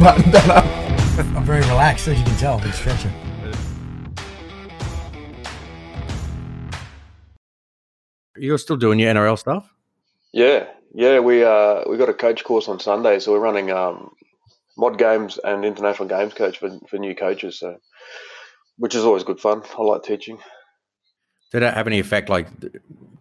wrong 0.00 0.16
button. 0.16 0.30
don't 0.30 0.50
I? 0.50 0.62
I'm 1.36 1.44
very 1.44 1.60
relaxed, 1.62 2.08
as 2.08 2.18
you 2.18 2.24
can 2.24 2.36
tell. 2.36 2.54
I've 2.56 2.62
been 2.62 2.72
stretching. 2.72 3.12
You're 8.36 8.58
still 8.58 8.76
doing 8.76 8.98
your 8.98 9.12
NRL 9.14 9.38
stuff? 9.38 9.72
Yeah, 10.32 10.66
yeah. 10.94 11.20
We 11.20 11.42
uh 11.42 11.82
we 11.88 11.96
got 11.96 12.08
a 12.10 12.14
coach 12.14 12.44
course 12.44 12.68
on 12.68 12.78
Sunday, 12.80 13.18
so 13.18 13.32
we're 13.32 13.40
running 13.40 13.70
um 13.70 14.14
mod 14.76 14.98
games 14.98 15.38
and 15.42 15.64
international 15.64 16.08
games 16.08 16.34
coach 16.34 16.58
for 16.58 16.78
for 16.88 16.98
new 16.98 17.14
coaches. 17.14 17.58
So, 17.58 17.78
which 18.76 18.94
is 18.94 19.04
always 19.04 19.24
good 19.24 19.40
fun. 19.40 19.62
I 19.78 19.82
like 19.82 20.02
teaching. 20.02 20.38
Did 21.52 21.60
that 21.62 21.74
have 21.74 21.86
any 21.86 21.98
effect? 21.98 22.28
Like, 22.28 22.48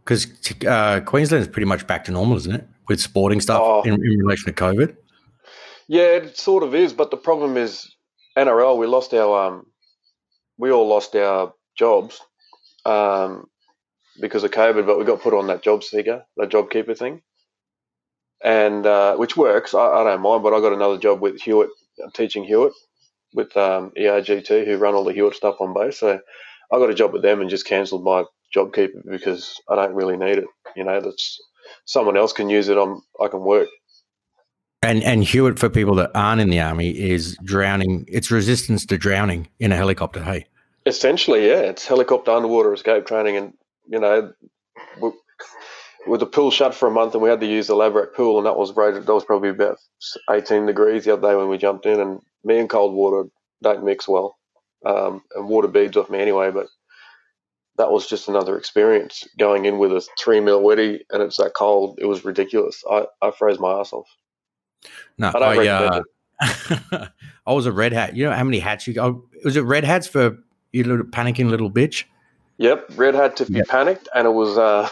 because 0.03 0.27
uh, 0.67 0.99
Queensland 1.05 1.43
is 1.43 1.47
pretty 1.47 1.67
much 1.67 1.85
back 1.87 2.03
to 2.05 2.11
normal, 2.11 2.35
isn't 2.37 2.53
it, 2.55 2.67
with 2.89 2.99
sporting 2.99 3.39
stuff 3.39 3.61
Oh. 3.63 3.83
in, 3.83 3.93
in 3.93 4.19
relation 4.19 4.45
to 4.45 4.51
COVID? 4.53 4.97
Yeah, 5.87 6.03
it 6.17 6.37
sort 6.37 6.63
of 6.63 6.75
is, 6.75 6.93
but 6.93 7.11
the 7.11 7.17
problem 7.17 7.57
is 7.57 7.87
NRL. 8.37 8.79
We 8.79 8.87
lost 8.87 9.13
our 9.13 9.47
um, 9.47 9.67
we 10.57 10.71
all 10.71 10.87
lost 10.87 11.15
our 11.15 11.53
jobs 11.77 12.21
um, 12.85 13.45
because 14.21 14.43
of 14.43 14.51
COVID, 14.51 14.85
but 14.87 14.99
we 14.99 15.05
got 15.05 15.21
put 15.21 15.33
on 15.35 15.47
that 15.47 15.63
job 15.63 15.83
seeker, 15.83 16.25
that 16.37 16.49
job 16.51 16.71
keeper 16.71 16.95
thing, 16.95 17.21
and 18.43 18.85
uh, 18.85 19.15
which 19.17 19.37
works. 19.37 19.73
I, 19.73 19.79
I 19.87 20.03
don't 20.05 20.21
mind, 20.21 20.43
but 20.43 20.53
I 20.53 20.61
got 20.61 20.73
another 20.73 20.97
job 20.99 21.21
with 21.21 21.41
HUET, 21.41 21.69
teaching 22.13 22.45
HUET 22.45 22.73
with 23.33 23.55
um, 23.57 23.91
ERGT, 23.97 24.65
who 24.65 24.77
run 24.77 24.95
all 24.95 25.05
the 25.05 25.13
HUET 25.13 25.35
stuff 25.35 25.57
on 25.61 25.73
base. 25.73 25.99
So 25.99 26.19
I 26.71 26.77
got 26.79 26.89
a 26.89 26.95
job 26.95 27.13
with 27.13 27.21
them 27.23 27.41
and 27.41 27.49
just 27.49 27.67
cancelled 27.67 28.03
my 28.03 28.25
job 28.53 28.73
keeper 28.73 29.01
because 29.09 29.59
I 29.69 29.75
don't 29.75 29.95
really 29.95 30.17
need 30.17 30.39
it. 30.39 30.45
You 30.75 30.83
know, 30.85 31.01
that's 31.01 31.39
someone 31.85 32.17
else 32.17 32.33
can 32.33 32.49
use 32.49 32.69
it. 32.69 32.77
I'm 32.77 33.01
I 33.21 33.27
can 33.29 33.41
work. 33.41 33.69
And 34.85 35.03
and 35.03 35.23
HUET, 35.23 35.59
for 35.59 35.69
people 35.69 35.95
that 35.95 36.11
aren't 36.15 36.41
in 36.41 36.49
the 36.49 36.59
army, 36.59 36.89
is 36.89 37.37
drowning. 37.43 38.05
It's 38.07 38.31
resistance 38.31 38.85
to 38.87 38.97
drowning 38.97 39.47
in 39.59 39.71
a 39.71 39.75
helicopter. 39.75 40.23
Hey, 40.23 40.45
Essentially, 40.85 41.47
yeah, 41.47 41.61
it's 41.61 41.87
helicopter 41.87 42.31
underwater 42.31 42.71
escape 42.71 43.07
training, 43.07 43.37
and 43.37 43.53
you 43.87 43.99
know, 43.99 44.31
with 46.05 46.19
the 46.19 46.27
pool 46.27 46.51
shut 46.51 46.75
for 46.75 46.87
a 46.87 46.91
month, 46.91 47.13
and 47.15 47.23
we 47.23 47.29
had 47.29 47.39
to 47.39 47.47
use 47.47 47.67
the 47.67 47.75
Lavarack 47.75 48.13
pool, 48.13 48.37
and 48.37 48.45
that 48.45 48.57
was 48.57 48.75
rated. 48.75 49.07
That 49.07 49.13
was 49.13 49.25
probably 49.25 49.49
about 49.49 49.79
eighteen 50.29 50.67
degrees 50.67 51.05
the 51.05 51.13
other 51.13 51.27
day 51.27 51.35
when 51.35 51.49
we 51.49 51.57
jumped 51.57 51.87
in, 51.87 51.99
and 51.99 52.21
me 52.43 52.59
and 52.59 52.69
cold 52.69 52.93
water 52.93 53.27
don't 53.63 53.83
mix 53.83 54.07
well, 54.07 54.37
um, 54.85 55.23
and 55.33 55.49
water 55.49 55.67
beads 55.67 55.97
off 55.97 56.11
me 56.11 56.19
anyway. 56.19 56.51
But 56.51 56.67
that 57.77 57.89
was 57.89 58.07
just 58.07 58.27
another 58.29 58.55
experience 58.55 59.27
going 59.39 59.65
in 59.65 59.79
with 59.79 59.91
a 59.91 60.07
three 60.19 60.39
mil 60.39 60.61
wetty, 60.61 60.99
and 61.09 61.23
it's 61.23 61.37
that 61.37 61.55
cold. 61.55 61.97
It 61.99 62.05
was 62.05 62.23
ridiculous. 62.23 62.83
I, 62.89 63.07
I 63.23 63.31
froze 63.31 63.59
my 63.59 63.79
ass 63.79 63.91
off. 63.91 64.07
No, 65.17 65.27
I 65.29 65.57
I, 65.59 65.67
uh, 65.67 66.01
I 67.47 67.53
was 67.53 67.65
a 67.65 67.71
red 67.71 67.93
hat. 67.93 68.15
You 68.15 68.25
know 68.25 68.31
how 68.31 68.43
many 68.43 68.59
hats 68.59 68.87
you 68.87 68.93
got? 68.93 69.15
Was 69.43 69.55
it 69.55 69.61
red 69.61 69.83
hats 69.83 70.07
for 70.07 70.37
you 70.71 70.83
little 70.83 71.05
panicking 71.05 71.49
little 71.49 71.71
bitch? 71.71 72.03
Yep, 72.57 72.91
red 72.95 73.15
hat 73.15 73.41
if 73.41 73.49
you 73.49 73.57
Yep. 73.57 73.67
panicked, 73.67 74.09
and 74.13 74.27
it 74.27 74.31
was 74.31 74.57
uh, 74.57 74.89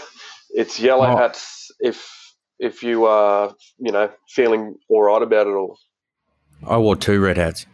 it's 0.49 0.79
yellow 0.79 1.11
Oh. 1.11 1.17
hats 1.17 1.71
if 1.79 2.33
if 2.59 2.83
you 2.83 3.05
are 3.05 3.53
you 3.79 3.91
know 3.91 4.09
feeling 4.27 4.75
all 4.89 5.01
right 5.03 5.21
about 5.21 5.47
it 5.47 5.51
all. 5.51 5.77
I 6.65 6.77
wore 6.77 6.95
two 6.95 7.19
red 7.19 7.37
hats. 7.37 7.65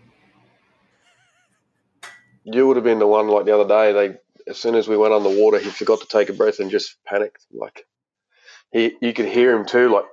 You 2.43 2.67
would 2.67 2.77
have 2.77 2.83
been 2.83 2.99
the 2.99 3.07
one 3.07 3.27
like 3.27 3.45
the 3.45 3.53
other 3.57 3.67
day. 3.67 3.93
They 3.93 4.17
as 4.49 4.57
soon 4.57 4.75
as 4.75 4.87
we 4.87 4.97
went 4.97 5.13
on 5.13 5.23
the 5.23 5.29
water, 5.29 5.59
he 5.59 5.69
forgot 5.69 6.01
to 6.01 6.07
take 6.07 6.29
a 6.29 6.33
breath 6.33 6.59
and 6.59 6.71
just 6.71 6.95
panicked. 7.05 7.45
Like 7.51 7.85
he, 8.71 8.95
you 9.01 9.13
could 9.13 9.27
hear 9.27 9.55
him 9.55 9.65
too, 9.65 9.89
like 9.89 10.05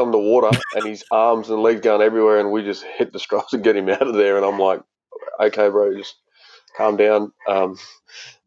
underwater, 0.00 0.56
and 0.74 0.86
his 0.86 1.04
arms 1.10 1.50
and 1.50 1.62
legs 1.62 1.80
going 1.80 2.02
everywhere, 2.02 2.40
and 2.40 2.50
we 2.50 2.62
just 2.62 2.84
hit 2.84 3.12
the 3.12 3.18
straps 3.18 3.52
and 3.52 3.64
get 3.64 3.76
him 3.76 3.88
out 3.88 4.06
of 4.06 4.14
there. 4.14 4.36
And 4.36 4.44
I'm 4.44 4.58
like, 4.58 4.80
okay, 5.40 5.68
bro, 5.68 5.96
just 5.96 6.16
calm 6.76 6.96
down, 6.96 7.32
um, 7.48 7.76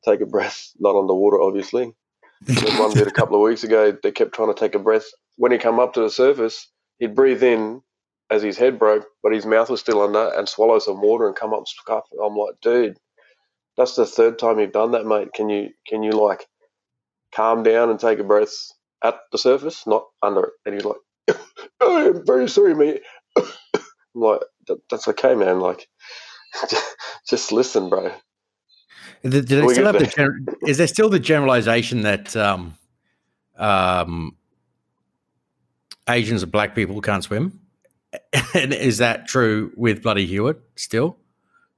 take 0.06 0.22
a 0.22 0.26
breath. 0.26 0.72
Not 0.80 0.98
underwater, 0.98 1.42
obviously. 1.42 1.94
One 2.78 2.94
did 2.94 3.08
a 3.08 3.12
couple 3.12 3.36
of 3.36 3.42
weeks 3.42 3.64
ago. 3.64 3.96
They 4.04 4.12
kept 4.12 4.34
trying 4.34 4.54
to 4.54 4.60
take 4.60 4.76
a 4.76 4.80
breath. 4.80 5.06
When 5.38 5.52
he 5.52 5.58
come 5.58 5.80
up 5.80 5.94
to 5.94 6.02
the 6.02 6.10
surface, 6.10 6.70
he'd 7.00 7.16
breathe 7.16 7.44
in 7.44 7.82
as 8.30 8.42
his 8.42 8.58
head 8.58 8.80
broke, 8.80 9.06
but 9.22 9.34
his 9.34 9.46
mouth 9.46 9.70
was 9.70 9.80
still 9.80 10.02
under, 10.02 10.32
and 10.38 10.48
swallow 10.50 10.80
some 10.80 11.02
water 11.02 11.28
and 11.28 11.36
come 11.36 11.54
up. 11.54 11.64
I'm 11.90 12.36
like, 12.36 12.56
dude, 12.62 12.98
that's 13.78 13.96
the 13.96 14.06
third 14.06 14.40
time 14.40 14.60
you've 14.60 14.72
done 14.72 14.92
that, 14.92 15.06
mate. 15.06 15.34
Can 15.34 15.50
you 15.50 15.70
can 15.88 16.04
you 16.04 16.12
like 16.12 16.46
calm 17.34 17.64
down 17.64 17.90
and 17.90 18.00
take 18.00 18.20
a 18.20 18.24
breath 18.24 18.54
at 19.04 19.16
the 19.32 19.38
surface, 19.38 19.86
not 19.88 20.06
under 20.22 20.44
it? 20.44 20.54
And 20.66 20.76
he's 20.76 20.86
like, 20.86 20.98
oh, 21.82 22.10
I'm 22.10 22.26
very 22.26 22.50
sorry, 22.50 22.76
mate. 22.76 23.02
I'm 23.38 23.44
like, 24.14 24.42
"That- 24.68 24.82
that's 24.90 25.08
okay, 25.10 25.36
man. 25.36 25.60
Like, 25.60 25.88
just 27.30 27.52
listen, 27.52 27.90
bro. 27.90 28.12
Did, 29.24 29.32
did 29.32 29.64
they 29.64 29.68
still 29.70 29.86
have 29.86 30.00
the 30.00 30.08
gen- 30.08 30.46
is 30.68 30.78
there 30.78 30.88
still 30.88 31.10
the 31.10 31.20
generalization 31.20 32.02
that 32.02 32.36
um, 32.36 32.76
um, 33.58 34.36
Asians 36.10 36.44
and 36.44 36.52
black 36.52 36.76
people 36.76 37.00
can't 37.02 37.24
swim? 37.24 37.60
and 38.54 38.74
is 38.74 38.98
that 39.00 39.28
true 39.28 39.72
with 39.76 40.04
bloody 40.04 40.28
HUET 40.28 40.60
still, 40.76 41.18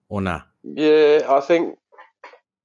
or 0.10 0.22
nah? 0.22 0.42
Yeah, 0.64 1.22
I 1.30 1.40
think 1.42 1.78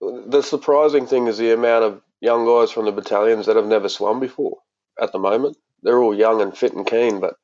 the 0.01 0.43
surprising 0.43 1.07
thing 1.07 1.27
is 1.27 1.39
the 1.39 1.53
amount 1.53 1.85
of 1.85 2.03
young 2.21 2.47
guys 2.47 2.71
from 2.71 2.87
the 2.87 2.93
battalions 2.93 3.47
that 3.47 3.57
have 3.57 3.67
never 3.67 3.89
swum 3.89 4.21
before 4.21 4.59
at 5.01 5.13
the 5.13 5.19
moment. 5.19 5.57
They're 5.83 5.99
all 6.01 6.15
young 6.17 6.43
and 6.43 6.57
fit 6.57 6.75
and 6.75 6.87
keen, 6.87 7.21
but 7.21 7.35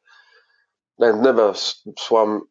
they've 1.01 1.15
never 1.15 1.55
swum 1.99 2.45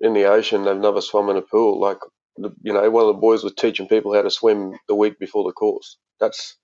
in 0.00 0.14
the 0.14 0.24
ocean. 0.26 0.64
They've 0.64 0.76
never 0.76 1.00
swum 1.00 1.30
in 1.30 1.36
a 1.36 1.42
pool. 1.42 1.80
Like, 1.80 1.98
you 2.38 2.72
know, 2.72 2.90
one 2.90 3.04
of 3.08 3.14
the 3.14 3.20
boys 3.20 3.44
was 3.44 3.54
teaching 3.54 3.88
people 3.88 4.14
how 4.14 4.22
to 4.22 4.30
swim 4.30 4.74
the 4.88 4.94
week 4.94 5.18
before 5.18 5.44
the 5.44 5.52
course. 5.52 5.98
That's 6.20 6.56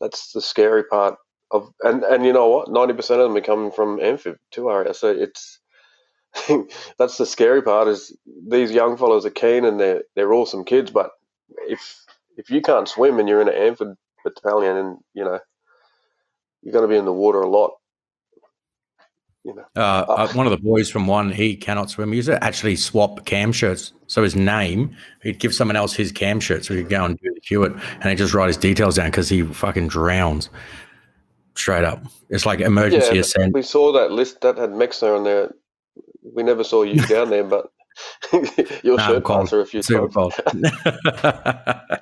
that's 0.00 0.32
the 0.32 0.42
scary 0.42 0.84
part 0.84 1.16
of, 1.50 1.70
and 1.82 2.04
and 2.04 2.26
you 2.26 2.32
know 2.32 2.48
what? 2.48 2.70
Ninety 2.70 2.94
percent 2.94 3.20
of 3.20 3.28
them 3.28 3.36
are 3.36 3.46
coming 3.46 3.72
from 3.72 4.00
amphib 4.00 4.36
too, 4.52 4.70
area. 4.70 4.94
So 4.94 5.10
it's 5.10 5.60
that's 6.98 7.18
the 7.18 7.26
scary 7.26 7.62
part 7.62 7.88
is 7.88 8.16
these 8.48 8.72
young 8.72 8.96
fellows 8.96 9.26
are 9.26 9.30
keen 9.30 9.64
and 9.64 9.80
they're 9.80 10.02
they're 10.16 10.32
awesome 10.32 10.64
kids, 10.64 10.90
but 10.90 11.10
if 11.68 12.04
if 12.36 12.50
you 12.50 12.62
can't 12.62 12.88
swim 12.88 13.18
and 13.20 13.28
you're 13.28 13.42
in 13.42 13.48
an 13.48 13.54
amphib 13.54 13.94
battalion 14.24 14.76
and 14.76 14.98
you 15.14 15.24
know 15.24 15.40
you're 16.62 16.72
going 16.72 16.84
to 16.88 16.92
be 16.92 16.98
in 16.98 17.04
the 17.04 17.12
water 17.12 17.40
a 17.42 17.48
lot, 17.50 17.72
you 19.44 19.54
know. 19.54 19.64
Uh, 19.76 19.80
uh, 20.08 20.32
one 20.34 20.46
of 20.46 20.50
the 20.52 20.58
boys 20.58 20.90
from 20.90 21.06
one, 21.06 21.30
he 21.32 21.56
cannot 21.56 21.90
swim. 21.90 22.10
He 22.12 22.16
used 22.16 22.28
to 22.28 22.42
actually 22.42 22.76
swap 22.76 23.24
cam 23.24 23.52
shirts. 23.52 23.92
So 24.06 24.22
his 24.22 24.36
name, 24.36 24.94
he'd 25.22 25.38
give 25.38 25.54
someone 25.54 25.76
else 25.76 25.94
his 25.94 26.12
cam 26.12 26.38
shirt 26.40 26.64
so 26.64 26.74
he'd 26.74 26.88
go 26.88 27.04
and 27.04 27.18
do 27.18 27.32
the 27.34 27.40
HUET 27.48 27.72
and 27.72 28.04
he'd 28.04 28.18
just 28.18 28.34
write 28.34 28.48
his 28.48 28.56
details 28.56 28.96
down 28.96 29.06
because 29.10 29.28
he 29.28 29.42
fucking 29.42 29.88
drowns 29.88 30.50
straight 31.54 31.84
up. 31.84 32.02
It's 32.28 32.46
like 32.46 32.60
emergency 32.60 33.14
Yeah, 33.14 33.20
ascent. 33.22 33.54
we 33.54 33.62
saw 33.62 33.92
that 33.92 34.10
list 34.12 34.40
that 34.42 34.56
had 34.58 34.70
Mexer 34.70 35.16
on 35.16 35.24
there. 35.24 35.52
We 36.34 36.42
never 36.42 36.62
saw 36.64 36.82
you 36.82 37.00
down 37.06 37.30
there, 37.30 37.44
but 37.44 37.70
your 38.82 38.96
Nah, 38.96 39.06
shirt 39.08 39.24
cold. 39.24 39.52
are 39.52 39.60
a 39.60 39.66
few 39.66 39.82
Super 39.82 40.08
times. 40.08 40.14
cold. 40.14 40.34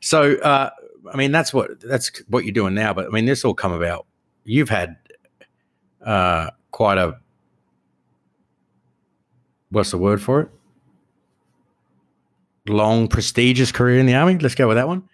so, 0.00 0.34
uh, 0.36 0.70
I 1.12 1.16
mean, 1.16 1.30
that's 1.32 1.54
what 1.54 1.80
that's 1.80 2.10
what 2.28 2.44
you're 2.44 2.52
doing 2.52 2.74
now. 2.74 2.92
But 2.94 3.06
I 3.06 3.08
mean, 3.10 3.24
this 3.24 3.44
all 3.44 3.54
come 3.54 3.72
about. 3.72 4.06
You've 4.48 4.70
had 4.70 4.96
uh, 6.02 6.52
quite 6.70 6.96
a 6.96 7.18
what's 9.68 9.90
the 9.90 9.98
word 9.98 10.22
for 10.22 10.40
it? 10.40 10.48
Long, 12.66 13.08
prestigious 13.08 13.72
career 13.72 13.98
in 13.98 14.06
the 14.06 14.14
army. 14.14 14.38
Let's 14.38 14.54
go 14.54 14.66
with 14.66 14.78
that 14.78 14.88
one. 14.88 15.06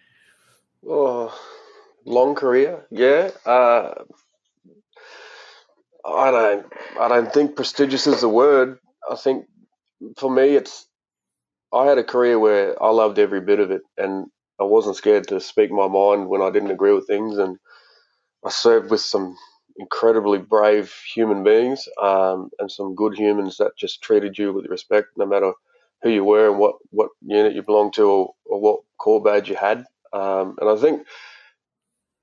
Oh, 0.88 1.36
long 2.04 2.36
career, 2.36 2.86
yeah. 2.92 3.30
Uh, 3.44 3.94
I 6.04 6.30
don't, 6.30 6.66
I 7.00 7.08
don't 7.08 7.32
think 7.32 7.56
prestigious 7.56 8.06
is 8.06 8.20
the 8.20 8.28
word. 8.28 8.78
I 9.10 9.16
think 9.16 9.46
for 10.16 10.30
me, 10.30 10.54
it's. 10.54 10.86
I 11.72 11.86
had 11.86 11.98
a 11.98 12.04
career 12.04 12.38
where 12.38 12.80
I 12.80 12.90
loved 12.90 13.18
every 13.18 13.40
bit 13.40 13.58
of 13.58 13.72
it, 13.72 13.82
and 13.98 14.26
I 14.60 14.62
wasn't 14.64 14.94
scared 14.94 15.26
to 15.26 15.40
speak 15.40 15.72
my 15.72 15.88
mind 15.88 16.28
when 16.28 16.40
I 16.40 16.50
didn't 16.50 16.70
agree 16.70 16.92
with 16.92 17.08
things, 17.08 17.36
and 17.36 17.58
I 18.44 18.50
served 18.50 18.90
with 18.90 19.00
some 19.00 19.36
incredibly 19.76 20.38
brave 20.38 20.94
human 21.14 21.42
beings, 21.42 21.88
um, 22.00 22.50
and 22.58 22.70
some 22.70 22.94
good 22.94 23.16
humans 23.16 23.56
that 23.56 23.76
just 23.76 24.02
treated 24.02 24.38
you 24.38 24.52
with 24.52 24.66
respect, 24.66 25.08
no 25.16 25.26
matter 25.26 25.52
who 26.02 26.10
you 26.10 26.24
were 26.24 26.50
and 26.50 26.58
what 26.58 26.76
what 26.90 27.10
unit 27.22 27.54
you 27.54 27.62
belonged 27.62 27.94
to 27.94 28.04
or, 28.04 28.34
or 28.44 28.60
what 28.60 28.80
corps 28.98 29.22
badge 29.22 29.48
you 29.48 29.56
had. 29.56 29.84
Um, 30.12 30.56
and 30.60 30.70
I 30.70 30.76
think, 30.76 31.06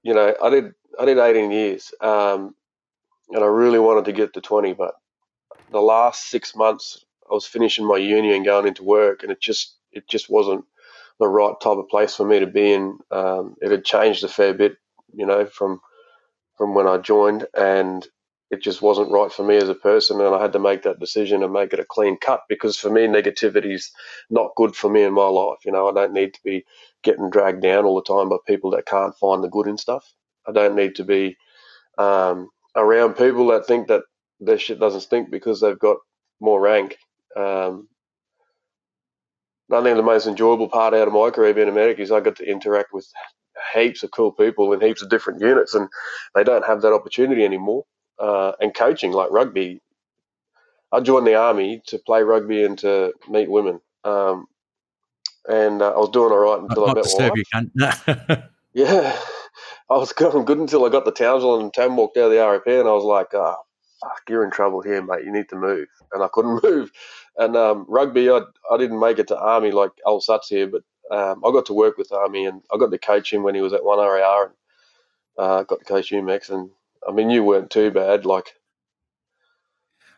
you 0.03 0.13
know, 0.13 0.33
I 0.41 0.49
did 0.49 0.73
I 0.99 1.05
did 1.05 1.17
18 1.17 1.51
years, 1.51 1.91
um, 2.01 2.55
and 3.31 3.43
I 3.43 3.47
really 3.47 3.79
wanted 3.79 4.05
to 4.05 4.13
get 4.13 4.33
to 4.33 4.41
20, 4.41 4.73
but 4.73 4.93
the 5.71 5.81
last 5.81 6.29
six 6.29 6.55
months 6.55 7.03
I 7.29 7.33
was 7.33 7.45
finishing 7.45 7.87
my 7.87 7.97
uni 7.97 8.35
and 8.35 8.45
going 8.45 8.67
into 8.67 8.83
work, 8.83 9.23
and 9.23 9.31
it 9.31 9.41
just 9.41 9.75
it 9.91 10.07
just 10.07 10.29
wasn't 10.29 10.63
the 11.19 11.27
right 11.27 11.53
type 11.61 11.77
of 11.77 11.89
place 11.89 12.15
for 12.15 12.25
me 12.25 12.39
to 12.39 12.47
be 12.47 12.73
in. 12.73 12.99
Um, 13.09 13.55
it 13.61 13.71
had 13.71 13.85
changed 13.85 14.23
a 14.23 14.27
fair 14.27 14.53
bit, 14.53 14.77
you 15.13 15.25
know, 15.25 15.45
from 15.45 15.81
from 16.57 16.75
when 16.75 16.87
I 16.87 16.97
joined, 16.97 17.47
and 17.55 18.07
it 18.51 18.61
just 18.61 18.81
wasn't 18.81 19.11
right 19.11 19.31
for 19.31 19.43
me 19.45 19.57
as 19.57 19.69
a 19.69 19.75
person, 19.75 20.21
and 20.21 20.35
I 20.35 20.41
had 20.41 20.53
to 20.53 20.59
make 20.59 20.83
that 20.83 20.99
decision 20.99 21.43
and 21.43 21.53
make 21.53 21.73
it 21.73 21.79
a 21.79 21.85
clean 21.85 22.17
cut 22.17 22.41
because 22.49 22.77
for 22.77 22.89
me, 22.89 23.03
negativity 23.07 23.73
is 23.73 23.91
not 24.29 24.55
good 24.57 24.75
for 24.75 24.89
me 24.89 25.03
in 25.03 25.13
my 25.13 25.27
life. 25.27 25.59
You 25.65 25.71
know, 25.73 25.89
I 25.89 25.93
don't 25.93 26.13
need 26.13 26.33
to 26.35 26.39
be 26.43 26.65
getting 27.03 27.29
dragged 27.29 27.61
down 27.63 27.85
all 27.85 27.95
the 27.95 28.03
time 28.13 28.29
by 28.29 28.37
people 28.47 28.71
that 28.71 28.85
can't 28.87 29.15
find 29.17 29.43
the 29.43 29.49
good 29.49 29.67
in 29.67 29.77
stuff. 29.77 30.05
I 30.47 30.51
don't 30.53 30.75
need 30.75 30.95
to 30.95 31.03
be 31.05 31.37
um, 31.99 32.49
around 32.75 33.15
people 33.15 33.47
that 33.49 33.67
think 33.67 33.89
that 33.89 34.03
their 34.41 34.59
shit 34.59 34.79
doesn't 34.81 35.01
stink 35.01 35.31
because 35.31 35.61
they've 35.61 35.79
got 35.79 35.97
more 36.41 36.61
rank. 36.61 36.97
Um, 37.37 37.89
I 39.71 39.83
think 39.83 39.97
the 39.97 40.03
most 40.03 40.27
enjoyable 40.27 40.69
part 40.69 40.93
out 40.93 41.07
of 41.07 41.13
my 41.13 41.31
career 41.31 41.53
being 41.53 41.69
a 41.69 41.71
medic 41.73 41.99
is 41.99 42.11
I 42.11 42.21
got 42.21 42.37
to 42.37 42.45
interact 42.49 42.93
with 42.93 43.07
heaps 43.73 44.03
of 44.03 44.11
cool 44.11 44.31
people 44.31 44.71
in 44.73 44.81
heaps 44.81 45.01
of 45.01 45.09
different 45.09 45.41
units, 45.41 45.73
and 45.73 45.87
they 46.35 46.43
don't 46.43 46.65
have 46.65 46.81
that 46.81 46.93
opportunity 46.93 47.43
anymore. 47.43 47.85
Uh, 48.19 48.51
and 48.59 48.75
coaching, 48.75 49.11
like 49.11 49.31
rugby, 49.31 49.81
I 50.91 50.99
joined 50.99 51.25
the 51.25 51.35
army 51.35 51.81
to 51.87 51.97
play 51.99 52.21
rugby 52.23 52.63
and 52.63 52.77
to 52.79 53.13
meet 53.29 53.49
women. 53.49 53.79
Um, 54.03 54.47
and 55.47 55.81
uh, 55.81 55.91
I 55.91 55.97
was 55.97 56.09
doing 56.09 56.31
all 56.31 56.37
right 56.37 56.61
until 56.61 56.85
I 56.85 56.93
met 56.93 57.05
my 57.05 57.29
wife. 57.29 58.43
yeah, 58.73 59.19
I 59.89 59.97
was 59.97 60.13
going 60.13 60.45
good 60.45 60.59
until 60.59 60.85
I 60.85 60.89
got 60.89 61.05
the 61.05 61.11
Townsville 61.11 61.59
and 61.59 61.73
Tam 61.73 61.97
walked 61.97 62.17
out 62.17 62.25
of 62.25 62.31
the 62.31 62.37
RAP, 62.37 62.67
and 62.67 62.87
I 62.87 62.93
was 62.93 63.03
like, 63.03 63.33
oh, 63.33 63.55
fuck, 64.01 64.21
you're 64.29 64.43
in 64.43 64.51
trouble 64.51 64.81
here, 64.81 65.01
mate. 65.01 65.25
You 65.25 65.31
need 65.31 65.49
to 65.49 65.55
move. 65.55 65.87
And 66.13 66.23
I 66.23 66.27
couldn't 66.31 66.61
move. 66.63 66.91
And 67.37 67.55
um, 67.55 67.85
rugby, 67.87 68.29
I, 68.29 68.41
I 68.71 68.77
didn't 68.77 68.99
make 68.99 69.19
it 69.19 69.27
to 69.29 69.37
Army 69.39 69.71
like 69.71 69.91
old 70.05 70.23
Suts 70.23 70.49
here, 70.49 70.67
but 70.67 70.83
um, 71.11 71.43
I 71.45 71.51
got 71.51 71.65
to 71.65 71.73
work 71.73 71.97
with 71.97 72.11
Army 72.13 72.45
and 72.45 72.61
I 72.73 72.77
got 72.77 72.89
to 72.89 72.97
coach 72.97 73.33
him 73.33 73.43
when 73.43 73.53
he 73.53 73.61
was 73.61 73.73
at 73.73 73.81
1RAR 73.81 74.45
and 74.45 74.53
uh, 75.37 75.63
got 75.63 75.79
to 75.79 75.85
coach 75.85 76.09
you, 76.09 76.21
Max. 76.23 76.49
And 76.49 76.69
I 77.07 77.11
mean, 77.11 77.29
you 77.29 77.43
weren't 77.43 77.69
too 77.69 77.91
bad. 77.91 78.25
Like, 78.25 78.55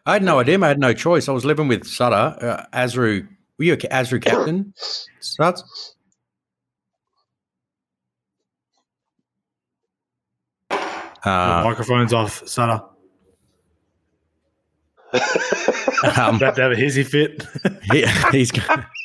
I 0.06 0.14
had 0.14 0.24
no 0.24 0.40
idea. 0.40 0.62
I 0.62 0.68
had 0.68 0.80
no 0.80 0.94
choice. 0.94 1.28
I 1.28 1.32
was 1.32 1.46
living 1.46 1.68
with 1.68 1.88
Sutter, 1.88 2.16
uh, 2.16 2.66
ASRU. 2.74 3.28
Were 3.58 3.66
you 3.66 3.74
a 3.74 3.78
ASRU 3.78 4.22
captain, 4.22 4.74
Suts? 5.20 5.96
Uh, 10.70 11.62
microphone's 11.64 12.14
off, 12.14 12.48
Sutter. 12.48 12.84
um, 15.14 16.38
that, 16.40 16.56
that 16.56 16.76
hissy 16.78 17.06
fit. 17.06 17.48
he, 17.92 18.06
he's. 18.32 18.52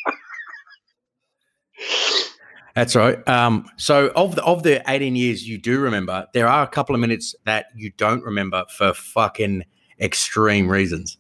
That's 2.78 2.94
right. 2.94 3.26
Um, 3.26 3.68
so 3.76 4.12
of 4.14 4.36
the 4.36 4.44
of 4.44 4.62
the 4.62 4.88
18 4.88 5.16
years 5.16 5.48
you 5.48 5.58
do 5.58 5.80
remember, 5.80 6.28
there 6.32 6.46
are 6.46 6.62
a 6.62 6.68
couple 6.68 6.94
of 6.94 7.00
minutes 7.00 7.34
that 7.44 7.66
you 7.74 7.90
don't 7.90 8.22
remember 8.22 8.64
for 8.70 8.94
fucking 8.94 9.64
extreme 10.00 10.70
reasons. 10.70 11.18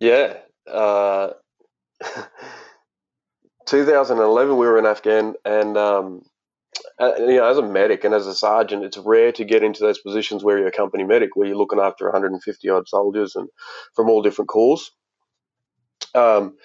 Yeah. 0.00 0.38
Uh, 0.66 1.34
2011, 3.66 4.56
we 4.56 4.66
were 4.66 4.78
in 4.78 4.84
Afghan, 4.84 5.34
and 5.44 5.76
um, 5.76 6.22
uh, 6.98 7.12
you 7.18 7.36
know, 7.36 7.48
as 7.48 7.58
a 7.58 7.62
medic 7.62 8.02
and 8.02 8.12
as 8.12 8.26
a 8.26 8.34
sergeant, 8.34 8.82
it's 8.82 8.98
rare 8.98 9.30
to 9.30 9.44
get 9.44 9.62
into 9.62 9.84
those 9.84 10.00
positions 10.00 10.42
where 10.42 10.58
you're 10.58 10.66
a 10.66 10.72
company 10.72 11.04
medic, 11.04 11.36
where 11.36 11.46
you're 11.46 11.56
looking 11.56 11.78
after 11.78 12.06
150 12.06 12.68
odd 12.68 12.88
soldiers 12.88 13.36
and 13.36 13.48
from 13.94 14.10
all 14.10 14.22
different 14.22 14.48
corps. 14.48 14.90
Um, 16.16 16.56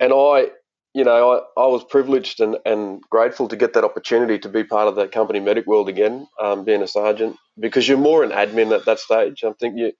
and 0.00 0.10
I, 0.14 0.52
you 0.94 1.04
know, 1.04 1.32
I, 1.56 1.62
I 1.62 1.66
was 1.68 1.84
privileged 1.84 2.40
and, 2.40 2.58
and 2.66 3.02
grateful 3.10 3.48
to 3.48 3.56
get 3.56 3.74
that 3.74 3.84
opportunity 3.84 4.38
to 4.40 4.50
be 4.50 4.64
part 4.64 4.88
of 4.88 4.96
that 4.96 5.12
company 5.12 5.40
medic 5.40 5.66
world 5.66 5.88
again, 5.88 6.28
um, 6.40 6.64
being 6.64 6.82
a 6.82 6.88
sergeant, 6.88 7.36
because 7.60 7.88
you're 7.88 7.98
more 7.98 8.24
an 8.24 8.30
admin 8.32 8.74
at 8.76 8.86
that 8.86 9.00
stage. 9.00 9.44
I 9.44 9.52
think 9.60 9.78
you 9.78 9.92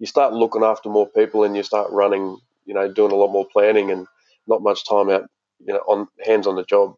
you 0.00 0.06
start 0.06 0.34
looking 0.34 0.64
after 0.64 0.90
more 0.90 1.08
people 1.08 1.44
and 1.44 1.56
you 1.56 1.64
start 1.64 1.90
running, 1.92 2.38
you 2.66 2.74
know, 2.74 2.92
doing 2.92 3.12
a 3.12 3.16
lot 3.16 3.32
more 3.32 3.46
planning 3.52 3.90
and 3.92 4.06
not 4.48 4.62
much 4.62 4.88
time 4.88 5.10
out, 5.10 5.24
you 5.60 5.74
know, 5.74 5.80
on 5.88 6.08
hands 6.24 6.46
on 6.46 6.56
the 6.56 6.64
job. 6.64 6.96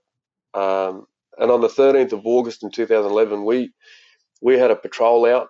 Um, 0.54 1.06
and 1.38 1.50
on 1.50 1.60
the 1.62 1.68
13th 1.68 2.12
of 2.12 2.26
August 2.26 2.64
in 2.64 2.70
2011, 2.72 3.44
we 3.44 3.72
we 4.42 4.58
had 4.58 4.70
a 4.72 4.76
patrol 4.76 5.26
out. 5.26 5.48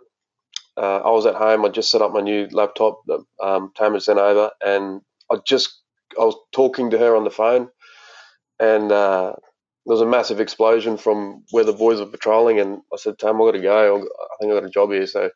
Uh, 0.76 0.98
I 0.98 1.10
was 1.10 1.26
at 1.26 1.36
home. 1.36 1.64
I 1.64 1.70
just 1.70 1.90
set 1.90 2.02
up 2.02 2.12
my 2.12 2.20
new 2.22 2.48
laptop 2.52 3.02
that 3.06 3.24
um, 3.42 3.72
Tam 3.76 3.94
had 3.94 4.02
sent 4.02 4.18
over, 4.20 4.50
and 4.64 5.02
I 5.32 5.38
just 5.46 5.82
I 6.20 6.24
was 6.24 6.36
talking 6.52 6.90
to 6.90 6.98
her 6.98 7.16
on 7.16 7.24
the 7.24 7.30
phone, 7.30 7.68
and 8.60 8.92
uh, 8.92 9.34
there 9.86 9.92
was 9.94 10.00
a 10.00 10.06
massive 10.06 10.40
explosion 10.40 10.96
from 10.96 11.44
where 11.50 11.64
the 11.64 11.72
boys 11.72 12.00
were 12.00 12.06
patrolling. 12.06 12.60
And 12.60 12.80
I 12.92 12.96
said, 12.96 13.18
Tam, 13.18 13.36
I 13.40 13.46
got 13.46 13.52
to 13.52 13.60
go. 13.60 13.96
I 13.98 14.36
think 14.40 14.52
I 14.52 14.54
got 14.54 14.64
a 14.64 14.70
job 14.70 14.90
here. 14.90 15.06
So 15.06 15.30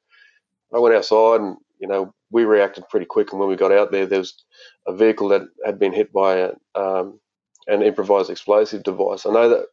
I 0.75 0.79
went 0.79 0.95
outside, 0.95 1.41
and 1.41 1.57
you 1.81 1.89
know 1.89 2.15
we 2.31 2.45
reacted 2.45 2.89
pretty 2.89 3.07
quick. 3.07 3.33
And 3.33 3.41
when 3.41 3.49
we 3.49 3.57
got 3.57 3.73
out 3.73 3.93
there, 3.93 4.07
there 4.07 4.21
was 4.21 4.35
a 4.87 4.95
vehicle 4.95 5.29
that 5.29 5.43
had 5.65 5.79
been 5.79 5.93
hit 5.93 6.13
by 6.13 6.37
a, 6.37 6.53
um, 6.75 7.21
an 7.67 7.83
improvised 7.83 8.31
explosive 8.31 8.83
device. 8.83 9.27
I 9.27 9.33
know 9.33 9.49
that 9.51 9.67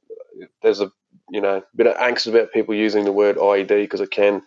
there's 0.61 0.81
a 0.81 0.91
you 1.29 1.41
know 1.41 1.63
bit 1.75 1.87
of 1.87 1.97
angst 1.97 2.27
about 2.27 2.53
people 2.53 2.75
using 2.75 3.05
the 3.05 3.11
word 3.11 3.37
IED 3.37 3.69
because 3.69 4.01
it 4.01 4.11
can, 4.11 4.43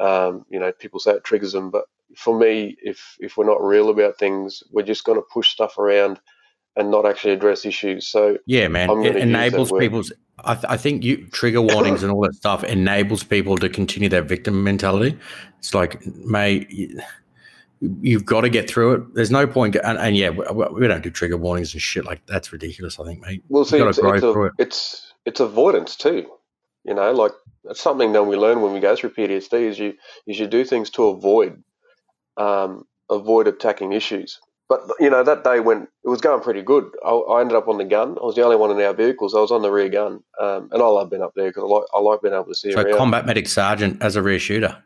um, 0.00 0.44
you 0.50 0.60
know, 0.60 0.72
people 0.72 1.00
say 1.00 1.12
it 1.12 1.24
triggers 1.24 1.52
them. 1.52 1.70
But 1.70 1.84
for 2.16 2.38
me, 2.38 2.76
if 2.82 3.16
if 3.20 3.36
we're 3.36 3.46
not 3.46 3.62
real 3.64 3.90
about 3.90 4.18
things, 4.18 4.62
we're 4.72 4.82
just 4.84 5.04
going 5.04 5.18
to 5.18 5.26
push 5.32 5.50
stuff 5.50 5.78
around 5.78 6.20
and 6.78 6.90
not 6.90 7.04
actually 7.04 7.32
address 7.32 7.66
issues. 7.66 8.06
So 8.06 8.38
yeah, 8.46 8.68
man, 8.68 9.04
it 9.04 9.16
enables 9.16 9.72
people's. 9.72 10.12
I, 10.44 10.54
th- 10.54 10.66
I, 10.68 10.76
think 10.76 11.02
you 11.02 11.26
trigger 11.26 11.60
warnings 11.60 12.04
and 12.04 12.12
all 12.12 12.20
that 12.20 12.34
stuff 12.34 12.62
enables 12.62 13.24
people 13.24 13.56
to 13.58 13.68
continue 13.68 14.08
their 14.08 14.22
victim 14.22 14.62
mentality. 14.62 15.18
It's 15.58 15.74
like, 15.74 16.06
mate, 16.06 16.70
you've 17.80 18.24
got 18.24 18.42
to 18.42 18.48
get 18.48 18.70
through 18.70 18.94
it. 18.94 19.14
There's 19.14 19.32
no 19.32 19.48
point, 19.48 19.74
and, 19.74 19.98
and 19.98 20.16
yeah, 20.16 20.30
we, 20.30 20.66
we, 20.68 20.86
don't 20.86 21.02
do 21.02 21.10
trigger 21.10 21.36
warnings 21.36 21.72
and 21.72 21.82
shit 21.82 22.04
like 22.04 22.24
that's 22.26 22.52
ridiculous. 22.52 23.00
I 23.00 23.04
think, 23.04 23.20
mate. 23.20 23.42
Well, 23.48 23.64
see, 23.64 23.78
it's, 23.78 23.98
it's, 23.98 24.22
a, 24.22 24.42
it. 24.44 24.52
it's 24.58 25.12
it's 25.26 25.40
avoidance 25.40 25.96
too. 25.96 26.30
You 26.84 26.94
know, 26.94 27.10
like 27.10 27.32
that's 27.64 27.80
something 27.80 28.12
that 28.12 28.22
we 28.22 28.36
learn 28.36 28.62
when 28.62 28.72
we 28.72 28.78
go 28.78 28.94
through 28.94 29.10
PTSD 29.10 29.52
is 29.54 29.78
you 29.80 29.94
you 30.26 30.34
should 30.34 30.50
do 30.50 30.64
things 30.64 30.88
to 30.90 31.08
avoid 31.08 31.60
um, 32.36 32.84
avoid 33.10 33.48
attacking 33.48 33.92
issues. 33.92 34.38
But 34.68 34.82
you 35.00 35.08
know, 35.08 35.22
that 35.22 35.44
day 35.44 35.60
when 35.60 35.88
it 36.04 36.08
was 36.08 36.20
going 36.20 36.42
pretty 36.42 36.60
good, 36.60 36.90
I, 37.04 37.10
I, 37.10 37.40
ended 37.40 37.56
up 37.56 37.68
on 37.68 37.78
the 37.78 37.84
gun. 37.84 38.18
I 38.20 38.26
was 38.26 38.34
the 38.34 38.42
only 38.42 38.56
one 38.56 38.70
in 38.70 38.84
our 38.84 38.92
vehicles. 38.92 39.34
I 39.34 39.40
was 39.40 39.50
on 39.50 39.62
the 39.62 39.70
rear 39.70 39.88
gun, 39.88 40.22
um, 40.38 40.68
and 40.70 40.82
I 40.82 40.86
love 40.86 41.10
being 41.10 41.22
up 41.22 41.32
there 41.34 41.48
because 41.48 41.62
I 41.62 41.66
like 41.66 41.84
I 41.94 42.00
like 42.00 42.20
being 42.20 42.34
able 42.34 42.44
to 42.44 42.54
see. 42.54 42.72
So, 42.72 42.82
around. 42.82 42.96
combat 42.96 43.24
medic 43.24 43.48
sergeant 43.48 44.02
as 44.02 44.14
a 44.16 44.22
rear 44.22 44.38
shooter. 44.38 44.82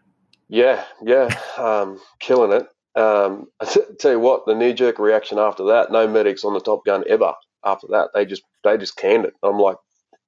Yeah, 0.48 0.84
yeah, 1.04 1.34
um, 1.58 2.00
killing 2.20 2.52
it. 2.52 2.68
Um, 2.94 3.48
I 3.60 3.64
t- 3.72 3.80
tell 3.98 4.12
you 4.12 4.20
what, 4.20 4.46
the 4.46 4.54
knee 4.54 4.72
jerk 4.72 5.00
reaction 5.00 5.38
after 5.38 5.64
that, 5.64 5.90
no 5.90 6.06
medics 6.06 6.44
on 6.44 6.54
the 6.54 6.60
top 6.60 6.84
gun 6.84 7.02
ever. 7.08 7.34
After 7.64 7.88
that, 7.88 8.10
they 8.14 8.24
just 8.24 8.42
they 8.62 8.78
just 8.78 8.96
canned 8.96 9.24
it. 9.24 9.34
I'm 9.42 9.58
like, 9.58 9.78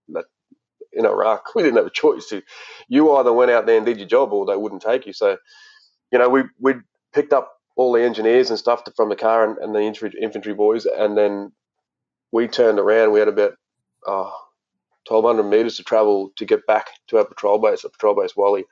that 0.09 0.25
in 0.93 1.07
Iraq, 1.07 1.55
we 1.55 1.63
didn't 1.63 1.77
have 1.77 1.87
a 1.87 1.91
choice. 1.91 2.33
You 2.89 3.17
either 3.17 3.33
went 3.33 3.53
out 3.53 3.67
there 3.67 3.77
and 3.77 3.87
did 3.87 3.99
your 3.99 4.09
job, 4.09 4.33
or 4.33 4.47
they 4.47 4.57
wouldn't 4.57 4.83
take 4.83 5.07
you. 5.07 5.13
So, 5.13 5.37
you 6.11 6.19
know, 6.19 6.29
we 6.29 6.43
we 6.59 6.75
picked 7.13 7.33
up 7.33 7.53
all 7.77 7.93
the 7.93 8.03
engineers 8.03 8.51
and 8.51 8.59
stuff 8.59 8.83
from 8.97 9.09
the 9.09 9.17
car 9.17 9.49
and, 9.49 9.59
and 9.59 9.75
the 9.75 9.81
infantry, 9.81 10.19
infantry 10.21 10.55
boys, 10.55 10.87
and 10.87 11.17
then 11.17 11.53
we 12.33 12.49
turned 12.49 12.79
around. 12.79 13.13
We 13.13 13.19
had 13.21 13.29
about 13.29 13.55
uh, 14.07 14.31
1,200 15.09 15.43
meters 15.45 15.77
to 15.77 15.85
travel 15.85 16.31
to 16.37 16.45
get 16.45 16.67
back 16.67 16.89
to 17.09 17.19
our 17.19 17.25
patrol 17.25 17.59
base 17.59 17.85
at 17.85 17.93
Patrol 17.93 18.15
Base 18.15 18.37
Wally. 18.37 18.65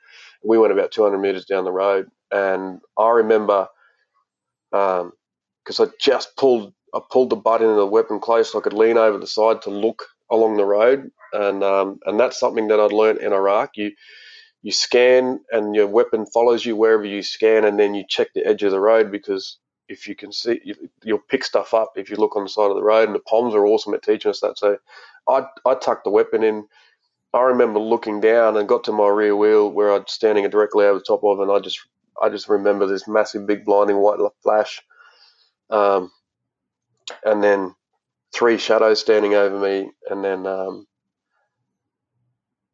We 0.43 0.57
went 0.57 0.73
about 0.73 0.91
200 0.91 1.17
meters 1.19 1.45
down 1.45 1.63
the 1.65 1.71
road, 1.71 2.09
and 2.31 2.81
I 2.97 3.09
remember 3.09 3.67
because 4.71 5.01
um, 5.79 5.87
I 5.87 5.91
just 5.99 6.35
pulled 6.37 6.73
I 6.95 6.99
pulled 7.11 7.29
the 7.29 7.35
butt 7.35 7.61
into 7.61 7.75
the 7.75 7.87
weapon 7.87 8.19
close 8.19 8.51
so 8.51 8.59
I 8.59 8.61
could 8.61 8.73
lean 8.73 8.97
over 8.97 9.17
the 9.17 9.27
side 9.27 9.61
to 9.63 9.69
look 9.69 10.03
along 10.31 10.57
the 10.57 10.65
road, 10.65 11.11
and 11.33 11.63
um, 11.63 11.99
and 12.05 12.19
that's 12.19 12.39
something 12.39 12.67
that 12.69 12.79
I'd 12.79 12.91
learned 12.91 13.19
in 13.19 13.33
Iraq. 13.33 13.71
You 13.77 13.91
you 14.63 14.71
scan 14.71 15.41
and 15.51 15.75
your 15.75 15.87
weapon 15.87 16.25
follows 16.25 16.65
you 16.65 16.75
wherever 16.77 17.05
you 17.05 17.21
scan, 17.21 17.65
and 17.65 17.79
then 17.79 17.93
you 17.93 18.05
check 18.07 18.29
the 18.33 18.45
edge 18.47 18.63
of 18.63 18.71
the 18.71 18.79
road 18.79 19.11
because 19.11 19.59
if 19.89 20.07
you 20.07 20.15
can 20.15 20.31
see, 20.31 20.61
you, 20.63 20.75
will 21.05 21.19
pick 21.29 21.43
stuff 21.43 21.73
up 21.73 21.91
if 21.97 22.09
you 22.09 22.15
look 22.15 22.35
on 22.37 22.43
the 22.43 22.49
side 22.49 22.71
of 22.71 22.75
the 22.77 22.83
road. 22.83 23.07
And 23.09 23.15
the 23.15 23.21
POMs 23.31 23.53
are 23.53 23.67
awesome 23.67 23.93
at 23.93 24.03
teaching 24.03 24.31
us 24.31 24.39
that. 24.41 24.57
So 24.57 24.77
I 25.29 25.45
I 25.65 25.75
tucked 25.75 26.05
the 26.05 26.11
weapon 26.11 26.43
in. 26.43 26.65
I 27.33 27.41
remember 27.41 27.79
looking 27.79 28.21
down 28.21 28.57
and 28.57 28.69
got 28.69 28.85
to 28.85 28.91
my 28.93 29.07
rear 29.07 29.35
wheel 29.35 29.69
where 29.69 29.93
I'd 29.93 30.09
standing 30.09 30.49
directly 30.49 30.85
over 30.85 30.99
the 30.99 31.05
top 31.05 31.23
of, 31.23 31.39
and 31.39 31.51
I 31.51 31.59
just 31.59 31.79
I 32.21 32.29
just 32.29 32.49
remember 32.49 32.87
this 32.87 33.07
massive, 33.07 33.45
big, 33.45 33.65
blinding 33.65 33.97
white 33.97 34.19
flash, 34.43 34.81
um, 35.69 36.11
and 37.25 37.43
then 37.43 37.75
three 38.33 38.57
shadows 38.57 39.01
standing 39.01 39.35
over 39.35 39.59
me, 39.59 39.91
and 40.09 40.23
then 40.23 40.47
um, 40.47 40.87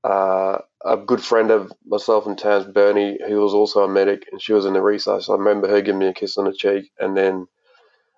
uh, 0.03 0.60
a 0.86 0.98
good 0.98 1.21
friend 1.21 1.51
of 1.51 1.71
myself 1.86 2.25
and 2.25 2.38
Taz, 2.38 2.71
Bernie, 2.74 3.19
who 3.27 3.39
was 3.41 3.53
also 3.53 3.83
a 3.83 3.89
medic, 3.89 4.27
and 4.31 4.41
she 4.41 4.53
was 4.53 4.65
in 4.65 4.74
the 4.74 4.81
research. 4.81 5.25
So 5.25 5.33
I 5.33 5.38
remember 5.38 5.67
her 5.67 5.81
giving 5.81 6.00
me 6.00 6.07
a 6.07 6.13
kiss 6.13 6.38
on 6.38 6.45
the 6.45 6.53
cheek, 6.53 6.91
and 7.00 7.15
then 7.15 7.48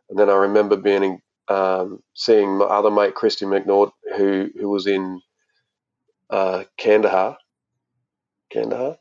and 0.10 0.20
then 0.20 0.30
I 0.30 0.36
remember 0.36 0.75
being 0.75 1.03
in, 1.03 1.22
um, 1.48 2.03
seeing 2.13 2.58
my 2.58 2.65
other 2.65 2.91
mate, 2.91 3.15
Christy 3.15 3.46
McNaught, 3.46 3.91
who 4.18 4.50
who 4.60 4.70
was 4.70 4.88
in 4.88 5.22
uh, 6.30 6.63
Kandahar. 6.77 7.38
Kandahar, 8.51 8.98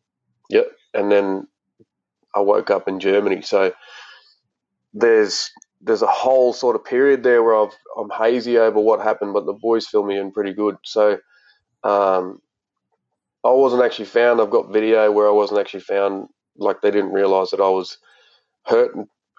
yep. 0.48 0.68
And 0.94 1.10
then 1.10 1.46
I 2.34 2.40
woke 2.40 2.70
up 2.70 2.88
in 2.88 3.00
Germany. 3.00 3.42
So 3.42 3.72
there's 4.94 5.50
there's 5.80 6.02
a 6.02 6.06
whole 6.06 6.52
sort 6.52 6.76
of 6.76 6.84
period 6.84 7.22
there 7.22 7.42
where 7.42 7.56
I've, 7.56 7.76
I'm 7.96 8.10
hazy 8.10 8.58
over 8.58 8.78
what 8.80 9.00
happened, 9.00 9.32
but 9.32 9.46
the 9.46 9.52
boys 9.54 9.86
fill 9.86 10.04
me 10.04 10.18
in 10.18 10.30
pretty 10.30 10.52
good. 10.52 10.76
So 10.84 11.18
um, 11.84 12.40
I 13.44 13.50
wasn't 13.50 13.84
actually 13.84 14.06
found. 14.06 14.40
I've 14.40 14.50
got 14.50 14.72
video 14.72 15.10
where 15.12 15.28
I 15.28 15.32
wasn't 15.32 15.60
actually 15.60 15.80
found. 15.80 16.28
Like 16.56 16.82
they 16.82 16.90
didn't 16.90 17.12
realise 17.12 17.50
that 17.52 17.60
I 17.60 17.68
was 17.70 17.98
hurt 18.66 18.92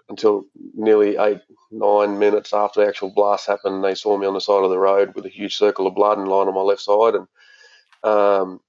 until 0.09 0.45
nearly 0.75 1.17
eight, 1.17 1.41
nine 1.71 2.19
minutes 2.19 2.53
after 2.53 2.81
the 2.81 2.87
actual 2.87 3.11
blast 3.13 3.47
happened. 3.47 3.83
They 3.83 3.95
saw 3.95 4.17
me 4.17 4.27
on 4.27 4.33
the 4.33 4.41
side 4.41 4.63
of 4.63 4.69
the 4.69 4.79
road 4.79 5.13
with 5.15 5.25
a 5.25 5.29
huge 5.29 5.57
circle 5.57 5.87
of 5.87 5.95
blood 5.95 6.17
and 6.17 6.27
line 6.27 6.47
on 6.47 6.55
my 6.55 6.61
left 6.61 6.81
side, 6.81 7.15
and 7.15 7.27
um, 8.03 8.59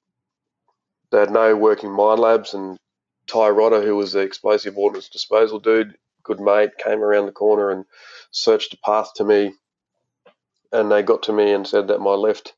they 1.11 1.21
had 1.21 1.31
no 1.33 1.57
working 1.57 1.91
Minelabs. 1.91 2.55
And 2.55 2.79
Ty 3.27 3.51
Rodder, 3.51 3.85
who 3.85 3.97
was 3.97 4.13
the 4.13 4.21
explosive 4.21 4.79
ordnance 4.79 5.09
disposal 5.09 5.61
dude, 5.61 5.97
good 6.25 6.41
mate, 6.41 6.71
came 6.83 7.03
around 7.03 7.27
the 7.27 7.33
corner 7.33 7.71
and 7.71 7.85
searched 8.33 8.75
a 8.75 8.79
path 8.85 9.11
to 9.17 9.25
me. 9.25 9.55
And 10.73 10.91
they 10.91 11.03
got 11.03 11.25
to 11.25 11.33
me 11.33 11.53
and 11.53 11.67
said 11.67 11.89
that 11.89 12.01
my 12.01 12.15
left 12.15 12.55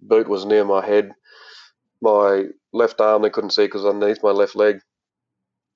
boot 0.00 0.28
was 0.28 0.46
near 0.46 0.64
my 0.64 0.84
head. 0.84 1.12
My 2.02 2.46
left 2.72 3.00
arm 3.00 3.22
they 3.22 3.30
couldn't 3.30 3.50
see 3.50 3.64
because 3.66 3.86
underneath 3.86 4.22
my 4.22 4.30
left 4.30 4.56
leg. 4.56 4.80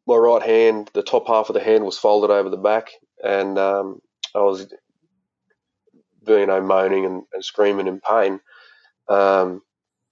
My 0.06 0.16
right 0.16 0.42
hand, 0.42 0.90
the 0.94 1.02
top 1.02 1.28
half 1.28 1.48
of 1.50 1.54
the 1.54 1.62
hand 1.64 1.84
was 1.84 1.98
folded 1.98 2.30
over 2.32 2.50
the 2.50 2.58
back, 2.58 2.90
and 3.22 3.58
um, 3.58 4.00
I 4.34 4.40
was, 4.40 4.66
you 6.26 6.46
know, 6.46 6.60
moaning 6.60 7.06
and, 7.06 7.22
and 7.32 7.44
screaming 7.44 7.88
in 7.88 8.00
pain. 8.00 8.40
Um, 9.08 9.62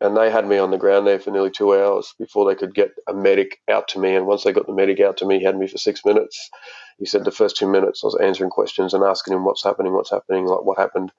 and 0.01 0.17
they 0.17 0.31
had 0.31 0.47
me 0.47 0.59
on 0.59 0.71
the 0.73 0.79
ground 0.79 1.07
there 1.07 1.21
for 1.21 1.31
nearly 1.31 1.51
two 1.51 1.75
hours 1.75 2.15
before 2.19 2.49
they 2.49 2.57
could 2.57 2.75
get 2.75 2.91
a 3.09 3.15
medic 3.15 3.59
out 3.71 3.89
to 3.89 4.01
me. 4.01 4.17
And 4.17 4.27
once 4.27 4.45
they 4.45 4.53
got 4.53 4.67
the 4.67 4.73
medic 4.75 5.01
out 5.01 5.19
to 5.19 5.27
me, 5.27 5.39
he 5.39 5.45
had 5.45 5.57
me 5.59 5.69
for 5.69 5.79
six 5.79 6.05
minutes. 6.05 6.51
He 6.99 7.07
said 7.07 7.25
the 7.25 7.31
first 7.31 7.57
two 7.57 7.69
minutes 7.69 8.03
I 8.03 8.09
was 8.09 8.19
answering 8.21 8.51
questions 8.51 8.95
and 8.95 9.05
asking 9.05 9.35
him 9.35 9.45
what's 9.45 9.65
happening, 9.65 9.93
what's 9.95 10.11
happening, 10.11 10.47
like 10.47 10.65
what 10.65 10.79
happened. 10.79 11.13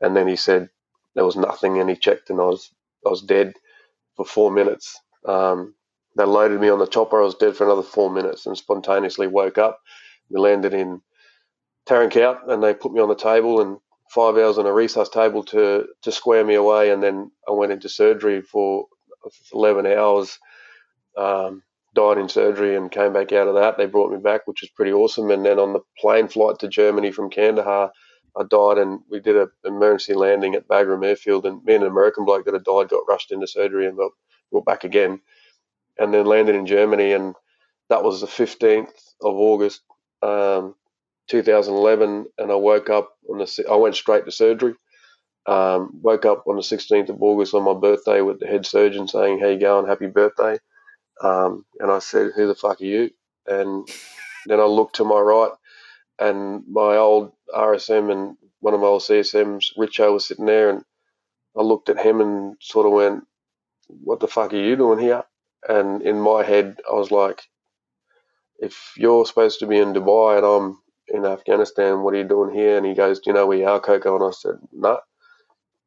And 0.00 0.16
then 0.16 0.28
he 0.28 0.36
said 0.36 0.70
there 1.14 1.24
was 1.26 1.36
nothing, 1.36 1.80
and 1.80 1.90
he 1.90 1.96
checked, 1.96 2.30
and 2.30 2.40
I 2.40 2.44
was 2.44 2.70
I 3.06 3.10
was 3.10 3.22
dead 3.22 3.54
for 4.16 4.24
four 4.24 4.50
minutes. 4.50 4.98
Um, 5.26 5.74
they 6.16 6.24
loaded 6.24 6.60
me 6.60 6.68
on 6.68 6.78
the 6.78 6.86
chopper. 6.86 7.20
I 7.20 7.24
was 7.24 7.34
dead 7.34 7.56
for 7.56 7.64
another 7.64 7.82
four 7.82 8.10
minutes, 8.10 8.46
and 8.46 8.56
spontaneously 8.56 9.26
woke 9.26 9.58
up. 9.58 9.80
We 10.30 10.40
landed 10.40 10.74
in 10.74 11.02
Tarin 11.88 12.10
Kowt, 12.10 12.50
and 12.50 12.62
they 12.62 12.74
put 12.74 12.92
me 12.92 13.00
on 13.00 13.08
the 13.08 13.14
table 13.14 13.60
and 13.60 13.78
five 14.10 14.36
hours 14.36 14.58
on 14.58 14.66
a 14.66 14.70
resus 14.70 15.10
table 15.10 15.44
to 15.44 15.86
to 16.02 16.12
square 16.12 16.44
me 16.44 16.54
away, 16.54 16.90
and 16.90 17.02
then 17.02 17.30
I 17.48 17.52
went 17.52 17.72
into 17.72 17.88
surgery 17.88 18.42
for 18.42 18.86
eleven 19.52 19.86
hours. 19.86 20.38
Um, 21.16 21.62
died 21.94 22.18
in 22.18 22.28
surgery 22.28 22.76
and 22.76 22.90
came 22.92 23.12
back 23.12 23.32
out 23.32 23.48
of 23.48 23.54
that. 23.54 23.78
They 23.78 23.86
brought 23.86 24.12
me 24.12 24.18
back, 24.18 24.42
which 24.46 24.60
was 24.60 24.70
pretty 24.76 24.92
awesome. 24.92 25.30
And 25.30 25.44
then 25.44 25.58
on 25.58 25.72
the 25.72 25.80
plane 25.98 26.28
flight 26.28 26.58
to 26.60 26.68
Germany 26.68 27.10
from 27.10 27.30
Kandahar, 27.30 27.90
I 28.38 28.44
died, 28.44 28.78
and 28.78 29.00
we 29.10 29.20
did 29.20 29.36
an 29.36 29.48
emergency 29.64 30.14
landing 30.14 30.54
at 30.54 30.68
Bagram 30.68 31.04
Airfield. 31.06 31.46
And 31.46 31.64
me 31.64 31.74
and 31.74 31.84
an 31.84 31.90
American 31.90 32.24
bloke 32.24 32.44
that 32.46 32.54
had 32.54 32.64
died 32.64 32.88
got 32.88 33.08
rushed 33.08 33.32
into 33.32 33.46
surgery 33.46 33.86
and 33.86 33.96
got 33.96 34.12
brought 34.52 34.66
back 34.66 34.84
again, 34.84 35.20
and 35.98 36.14
then 36.14 36.26
landed 36.26 36.56
in 36.56 36.66
Germany. 36.66 37.12
And 37.12 37.34
that 37.90 38.04
was 38.04 38.20
the 38.20 38.26
15th 38.26 38.90
of 39.22 39.34
August. 39.36 39.82
Um, 40.22 40.74
2011, 41.28 42.26
and 42.38 42.52
I 42.52 42.54
woke 42.56 42.90
up 42.90 43.10
on 43.30 43.38
the. 43.38 43.64
I 43.70 43.76
went 43.76 43.96
straight 43.96 44.24
to 44.26 44.32
surgery. 44.32 44.74
Um, 45.46 45.90
woke 46.02 46.26
up 46.26 46.44
on 46.48 46.56
the 46.56 46.62
16th 46.62 47.08
of 47.10 47.22
August 47.22 47.54
on 47.54 47.64
my 47.64 47.74
birthday 47.74 48.20
with 48.20 48.40
the 48.40 48.46
head 48.46 48.66
surgeon 48.66 49.08
saying, 49.08 49.40
"How 49.40 49.48
you 49.48 49.60
going? 49.60 49.86
Happy 49.86 50.06
birthday!" 50.08 50.58
Um, 51.22 51.66
and 51.80 51.90
I 51.90 52.00
said, 52.00 52.32
"Who 52.36 52.46
the 52.48 52.54
fuck 52.54 52.80
are 52.80 52.84
you?" 52.84 53.10
And 53.46 53.88
then 54.46 54.60
I 54.60 54.64
looked 54.64 54.96
to 54.96 55.04
my 55.04 55.20
right, 55.20 55.52
and 56.18 56.64
my 56.68 56.96
old 56.96 57.32
RSM 57.54 58.12
and 58.12 58.36
one 58.60 58.74
of 58.74 58.80
my 58.80 58.86
old 58.86 59.02
CSMs, 59.02 59.76
Richo, 59.78 60.14
was 60.14 60.26
sitting 60.26 60.46
there, 60.46 60.70
and 60.70 60.84
I 61.56 61.62
looked 61.62 61.88
at 61.90 61.98
him 62.04 62.20
and 62.20 62.56
sort 62.60 62.86
of 62.86 62.92
went, 62.92 63.24
"What 63.88 64.20
the 64.20 64.28
fuck 64.28 64.52
are 64.54 64.56
you 64.56 64.76
doing 64.76 65.00
here?" 65.00 65.24
And 65.68 66.02
in 66.02 66.20
my 66.20 66.44
head, 66.44 66.78
I 66.90 66.94
was 66.94 67.10
like, 67.12 67.42
"If 68.58 68.94
you're 68.96 69.26
supposed 69.26 69.60
to 69.60 69.66
be 69.66 69.78
in 69.78 69.94
Dubai 69.94 70.38
and 70.38 70.46
I'm 70.46 70.78
in 71.08 71.24
Afghanistan, 71.24 72.02
what 72.02 72.14
are 72.14 72.18
you 72.18 72.24
doing 72.24 72.54
here? 72.54 72.76
And 72.76 72.86
he 72.86 72.94
goes, 72.94 73.20
do 73.20 73.30
you 73.30 73.34
know 73.34 73.52
you 73.52 73.66
are, 73.66 73.80
Coco? 73.80 74.16
And 74.16 74.24
I 74.24 74.30
said, 74.32 74.56
no. 74.72 74.92
Nah. 74.94 74.98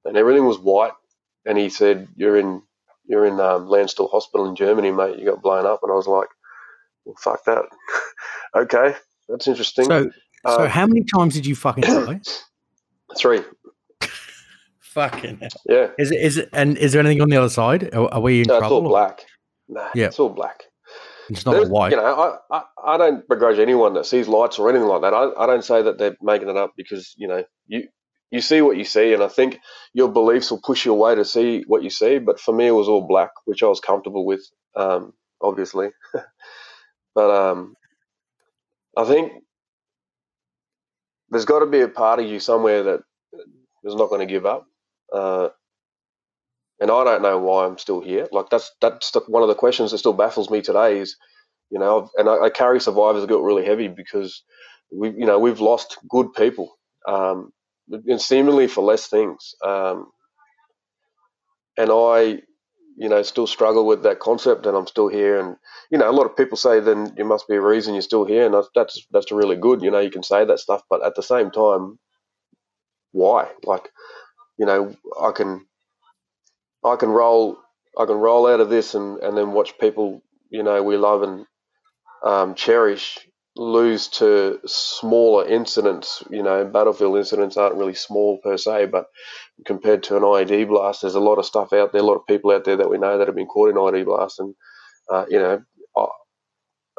And 0.05 0.17
everything 0.17 0.45
was 0.45 0.59
white. 0.59 0.93
And 1.45 1.57
he 1.57 1.69
said, 1.69 2.07
you're 2.15 2.37
in 2.37 2.61
you're 3.07 3.25
in 3.25 3.39
um, 3.39 3.67
Landstuhl 3.67 4.11
Hospital 4.11 4.47
in 4.49 4.55
Germany, 4.55 4.91
mate. 4.91 5.19
You 5.19 5.25
got 5.25 5.41
blown 5.41 5.65
up. 5.65 5.81
And 5.83 5.91
I 5.91 5.95
was 5.95 6.07
like, 6.07 6.29
well, 7.05 7.15
fuck 7.19 7.43
that. 7.45 7.65
okay, 8.55 8.95
that's 9.29 9.47
interesting. 9.47 9.85
So, 9.85 10.09
uh, 10.45 10.57
so 10.57 10.67
how 10.67 10.87
many 10.87 11.03
times 11.03 11.33
did 11.33 11.45
you 11.45 11.55
fucking 11.55 11.83
die? 11.83 12.21
Three. 13.17 13.41
fucking 14.79 15.39
hell. 15.39 15.49
Yeah. 15.67 15.87
Is 15.97 16.11
it, 16.11 16.21
is 16.21 16.37
it, 16.37 16.49
and 16.53 16.77
is 16.77 16.93
there 16.93 16.99
anything 16.99 17.21
on 17.21 17.29
the 17.29 17.37
other 17.37 17.49
side? 17.49 17.93
Are, 17.93 18.13
are 18.13 18.21
we 18.21 18.41
in 18.41 18.47
no, 18.47 18.59
trouble? 18.59 18.77
It's 18.77 18.83
all 18.83 18.89
black. 18.89 19.25
Nah, 19.67 19.89
yeah. 19.93 20.05
it's 20.07 20.19
all 20.19 20.29
black. 20.29 20.63
It's 21.29 21.45
not 21.45 21.53
There's, 21.53 21.69
white. 21.69 21.91
You 21.91 21.97
know, 21.97 22.39
I, 22.51 22.57
I, 22.57 22.63
I, 22.83 22.97
don't 22.97 23.27
begrudge 23.27 23.59
anyone 23.59 23.93
that 23.93 24.07
sees 24.07 24.27
lights 24.27 24.57
or 24.57 24.67
anything 24.67 24.87
like 24.87 25.01
that. 25.01 25.13
I, 25.13 25.29
I 25.37 25.45
don't 25.45 25.63
say 25.63 25.83
that 25.83 25.99
they're 25.99 26.17
making 26.21 26.49
it 26.49 26.57
up 26.57 26.73
because, 26.75 27.13
you 27.17 27.27
know, 27.27 27.43
you 27.67 27.87
you 28.31 28.41
see 28.41 28.61
what 28.61 28.77
you 28.77 28.83
see, 28.83 29.13
and 29.13 29.23
I 29.23 29.27
think 29.27 29.59
your 29.93 30.07
beliefs 30.11 30.51
will 30.51 30.61
push 30.61 30.85
you 30.85 30.91
away 30.91 31.15
to 31.15 31.25
see 31.25 31.63
what 31.65 31.83
you 31.83 31.89
see. 31.89 32.19
But 32.19 32.39
for 32.39 32.53
me, 32.53 32.67
it 32.67 32.71
was 32.71 32.87
all 32.87 33.07
black, 33.07 33.31
which 33.45 33.63
I 33.63 33.67
was 33.67 33.79
comfortable 33.79 34.25
with, 34.25 34.41
um, 34.75 35.13
obviously. 35.41 35.89
but 37.15 37.31
um, 37.31 37.75
I 38.99 39.05
think 39.05 39.33
there's 41.31 41.45
got 41.45 41.59
to 41.59 41.67
be 41.67 41.81
a 41.81 41.89
part 41.89 42.19
of 42.19 42.27
you 42.27 42.39
somewhere 42.39 42.83
that 42.83 43.01
is 43.85 43.95
not 43.95 44.09
going 44.09 44.27
to 44.27 44.31
give 44.33 44.45
up. 44.45 44.65
Uh, 45.13 45.49
and 46.81 46.91
I 46.91 47.05
don't 47.05 47.23
know 47.23 47.39
why 47.39 47.65
I'm 47.67 47.79
still 47.79 48.01
here. 48.01 48.27
Like 48.31 48.49
that's 48.51 48.71
that's 48.81 49.11
the, 49.11 49.21
one 49.27 49.43
of 49.43 49.49
the 49.49 49.55
questions 49.55 49.91
that 49.91 49.99
still 49.99 50.13
baffles 50.13 50.49
me 50.51 50.61
today. 50.61 50.99
Is 50.99 51.17
you 51.71 51.79
know, 51.79 52.09
and 52.17 52.29
I, 52.29 52.45
I 52.45 52.51
carry 52.51 52.81
survivors 52.81 53.27
guilt 53.27 53.43
really 53.43 53.65
heavy 53.65 53.89
because 53.89 54.43
we, 54.93 55.09
you 55.11 55.27
know, 55.27 55.39
we've 55.39 55.61
lost 55.61 55.99
good 56.09 56.33
people, 56.33 56.77
um, 57.07 57.51
and 57.91 58.21
seemingly 58.21 58.67
for 58.67 58.83
less 58.83 59.07
things. 59.07 59.55
Um, 59.65 60.11
and 61.77 61.91
I, 61.91 62.41
you 62.99 63.09
know, 63.09 63.23
still 63.23 63.47
struggle 63.47 63.87
with 63.87 64.03
that 64.03 64.19
concept, 64.19 64.67
and 64.67 64.77
I'm 64.77 64.87
still 64.87 65.09
here. 65.09 65.39
And 65.41 65.57
you 65.91 65.99
know, 65.99 66.11
a 66.11 66.13
lot 66.13 66.27
of 66.27 66.37
people 66.37 66.57
say 66.57 66.81
then 66.81 67.13
there 67.17 67.25
must 67.25 67.47
be 67.49 67.55
a 67.57 67.61
reason 67.61 67.95
you're 67.95 68.03
still 68.03 68.25
here, 68.25 68.45
and 68.45 68.55
that's 68.75 69.07
that's 69.11 69.31
really 69.33 69.57
good. 69.57 69.83
You 69.83 69.91
know, 69.91 69.99
you 70.01 70.11
can 70.11 70.23
say 70.23 70.45
that 70.45 70.59
stuff, 70.59 70.83
but 70.91 71.05
at 71.05 71.15
the 71.15 71.23
same 71.23 71.51
time, 71.51 71.99
why? 73.13 73.49
Like, 73.65 73.89
you 74.59 74.65
know, 74.67 74.95
I 75.21 75.31
can 75.31 75.65
I 76.85 76.95
can 76.97 77.09
roll 77.09 77.57
I 77.97 78.05
can 78.05 78.17
roll 78.17 78.47
out 78.47 78.61
of 78.61 78.69
this 78.69 78.95
and, 78.95 79.19
and 79.19 79.37
then 79.37 79.53
watch 79.53 79.77
people 79.79 80.21
you 80.51 80.63
know 80.63 80.83
we 80.83 80.97
love 80.97 81.23
and 81.23 81.45
um, 82.25 82.55
cherish 82.55 83.19
lose 83.59 84.07
to 84.07 84.57
smaller 84.65 85.45
incidents. 85.45 86.23
You 86.29 86.41
know, 86.41 86.63
battlefield 86.63 87.17
incidents 87.17 87.57
aren't 87.57 87.75
really 87.75 87.93
small 87.93 88.37
per 88.37 88.57
se, 88.57 88.85
but 88.85 89.07
compared 89.65 90.03
to 90.03 90.15
an 90.15 90.23
IED 90.23 90.69
blast, 90.69 91.01
there's 91.01 91.15
a 91.15 91.19
lot 91.19 91.39
of 91.39 91.45
stuff 91.45 91.73
out 91.73 91.91
there, 91.91 92.01
a 92.01 92.05
lot 92.05 92.15
of 92.15 92.25
people 92.25 92.51
out 92.51 92.63
there 92.63 92.77
that 92.77 92.89
we 92.89 92.97
know 92.97 93.17
that 93.17 93.27
have 93.27 93.35
been 93.35 93.47
caught 93.47 93.69
in 93.69 93.75
IED 93.75 94.05
blasts, 94.05 94.39
and 94.39 94.55
uh, 95.11 95.25
you 95.29 95.39
know, 95.39 95.61
I, 95.97 96.05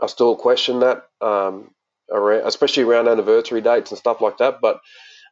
I, 0.02 0.07
still 0.07 0.37
question 0.37 0.81
that, 0.81 1.05
um, 1.23 1.71
around, 2.12 2.47
especially 2.47 2.83
around 2.83 3.09
anniversary 3.09 3.62
dates 3.62 3.90
and 3.90 3.99
stuff 3.99 4.21
like 4.21 4.37
that. 4.38 4.61
But 4.61 4.81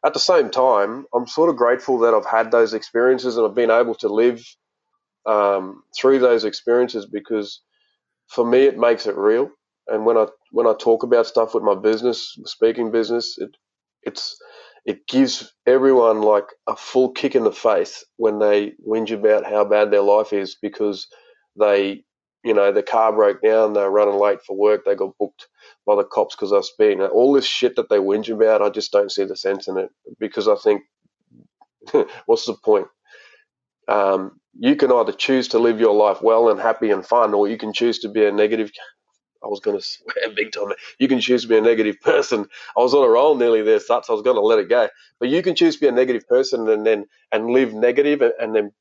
at 0.03 0.13
the 0.13 0.19
same 0.19 0.49
time, 0.49 1.05
I'm 1.13 1.27
sort 1.27 1.49
of 1.49 1.57
grateful 1.57 1.99
that 1.99 2.13
I've 2.13 2.25
had 2.25 2.51
those 2.51 2.73
experiences 2.73 3.37
and 3.37 3.45
I've 3.45 3.53
been 3.53 3.69
able 3.69 3.95
to 3.95 4.07
live 4.07 4.43
um, 5.25 5.83
through 5.95 6.19
those 6.19 6.45
experiences 6.45 7.05
because 7.05 7.61
for 8.27 8.45
me 8.45 8.63
it 8.63 8.79
makes 8.79 9.05
it 9.05 9.17
real. 9.17 9.51
And 9.87 10.05
when 10.05 10.17
I 10.17 10.27
when 10.51 10.67
I 10.67 10.73
talk 10.79 11.03
about 11.03 11.27
stuff 11.27 11.55
with 11.55 11.63
my 11.63 11.75
business, 11.75 12.37
speaking 12.45 12.91
business, 12.91 13.37
it 13.39 13.51
it's 14.03 14.37
it 14.85 15.07
gives 15.07 15.53
everyone 15.67 16.21
like 16.21 16.45
a 16.67 16.75
full 16.75 17.11
kick 17.11 17.35
in 17.35 17.43
the 17.43 17.51
face 17.51 18.05
when 18.17 18.39
they 18.39 18.73
whinge 18.87 19.11
about 19.11 19.45
how 19.45 19.65
bad 19.65 19.91
their 19.91 20.01
life 20.01 20.33
is 20.33 20.57
because 20.61 21.07
they 21.59 22.03
you 22.43 22.53
know, 22.53 22.71
the 22.71 22.83
car 22.83 23.13
broke 23.13 23.41
down, 23.41 23.73
they're 23.73 23.91
running 23.91 24.19
late 24.19 24.41
for 24.47 24.57
work, 24.57 24.85
they 24.85 24.95
got 24.95 25.17
booked 25.19 25.47
by 25.85 25.95
the 25.95 26.05
cops 26.05 26.35
because 26.35 26.51
they're 26.51 26.63
speeding. 26.63 27.01
All 27.01 27.33
this 27.33 27.45
shit 27.45 27.75
that 27.75 27.89
they 27.89 27.97
whinge 27.97 28.33
about, 28.33 28.61
I 28.61 28.69
just 28.69 28.91
don't 28.91 29.11
see 29.11 29.25
the 29.25 29.35
sense 29.35 29.67
in 29.67 29.77
it 29.77 29.89
because 30.19 30.47
I 30.47 30.55
think, 30.55 30.83
what's 32.27 32.45
the 32.45 32.55
point? 32.55 32.87
Um, 33.87 34.39
you 34.59 34.75
can 34.77 34.91
either 34.91 35.13
choose 35.13 35.49
to 35.49 35.59
live 35.59 35.79
your 35.81 35.95
life 35.95 36.21
well 36.21 36.49
and 36.49 36.59
happy 36.59 36.91
and 36.91 37.05
fun, 37.05 37.33
or 37.33 37.47
you 37.49 37.57
can 37.57 37.73
choose 37.73 37.99
to 38.01 38.09
be 38.09 38.25
a 38.25 38.31
negative. 38.33 38.71
I 39.43 39.47
was 39.47 39.59
going 39.61 39.77
to 39.79 39.83
swear 39.83 40.33
big 40.35 40.51
time. 40.53 40.73
You 40.99 41.07
can 41.07 41.21
choose 41.21 41.43
to 41.43 41.49
be 41.49 41.57
a 41.57 41.61
negative 41.61 42.01
person. 42.01 42.47
I 42.77 42.81
was 42.81 42.93
on 42.93 43.05
a 43.05 43.09
roll 43.09 43.35
nearly 43.35 43.61
there, 43.63 43.79
so 43.79 43.95
I 43.95 44.11
was 44.13 44.23
going 44.23 44.37
to 44.37 44.41
let 44.41 44.59
it 44.59 44.69
go. 44.69 44.89
But 45.19 45.29
you 45.29 45.43
can 45.43 45.55
choose 45.55 45.75
to 45.75 45.81
be 45.81 45.87
a 45.87 45.91
negative 45.93 46.27
person 46.27 46.69
and 46.69 46.85
then 46.85 47.05
and 47.31 47.47
live 47.51 47.73
negative 47.73 48.21
and 48.39 48.55
then 48.55 48.71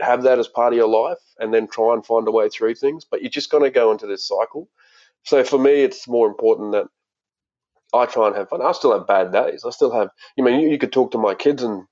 have 0.00 0.24
that 0.24 0.38
as 0.38 0.48
part 0.48 0.72
of 0.72 0.78
your 0.78 0.88
life 0.88 1.18
and 1.38 1.54
then 1.54 1.68
try 1.68 1.94
and 1.94 2.06
find 2.06 2.28
a 2.28 2.32
way 2.32 2.48
through 2.48 2.74
things. 2.76 3.04
But 3.10 3.22
you're 3.22 3.30
just 3.30 3.50
going 3.50 3.64
to 3.64 3.70
go 3.70 3.92
into 3.92 4.06
this 4.06 4.26
cycle 4.28 4.66
So 5.24 5.44
for 5.44 5.58
me, 5.58 5.82
it's 5.82 6.08
more 6.08 6.28
important 6.28 6.72
that 6.72 6.86
I 7.94 8.06
try 8.06 8.28
and 8.28 8.36
have 8.36 8.48
fun. 8.50 8.62
I 8.62 8.72
still 8.72 8.92
have 8.98 9.06
bad 9.06 9.32
days. 9.32 9.64
I 9.66 9.70
still 9.70 9.92
have. 9.92 10.10
You 10.36 10.44
mean 10.44 10.60
you, 10.60 10.70
you 10.70 10.78
could 10.78 10.92
talk 10.92 11.12
to 11.12 11.18
my 11.18 11.34
kids 11.34 11.62
and 11.62 11.84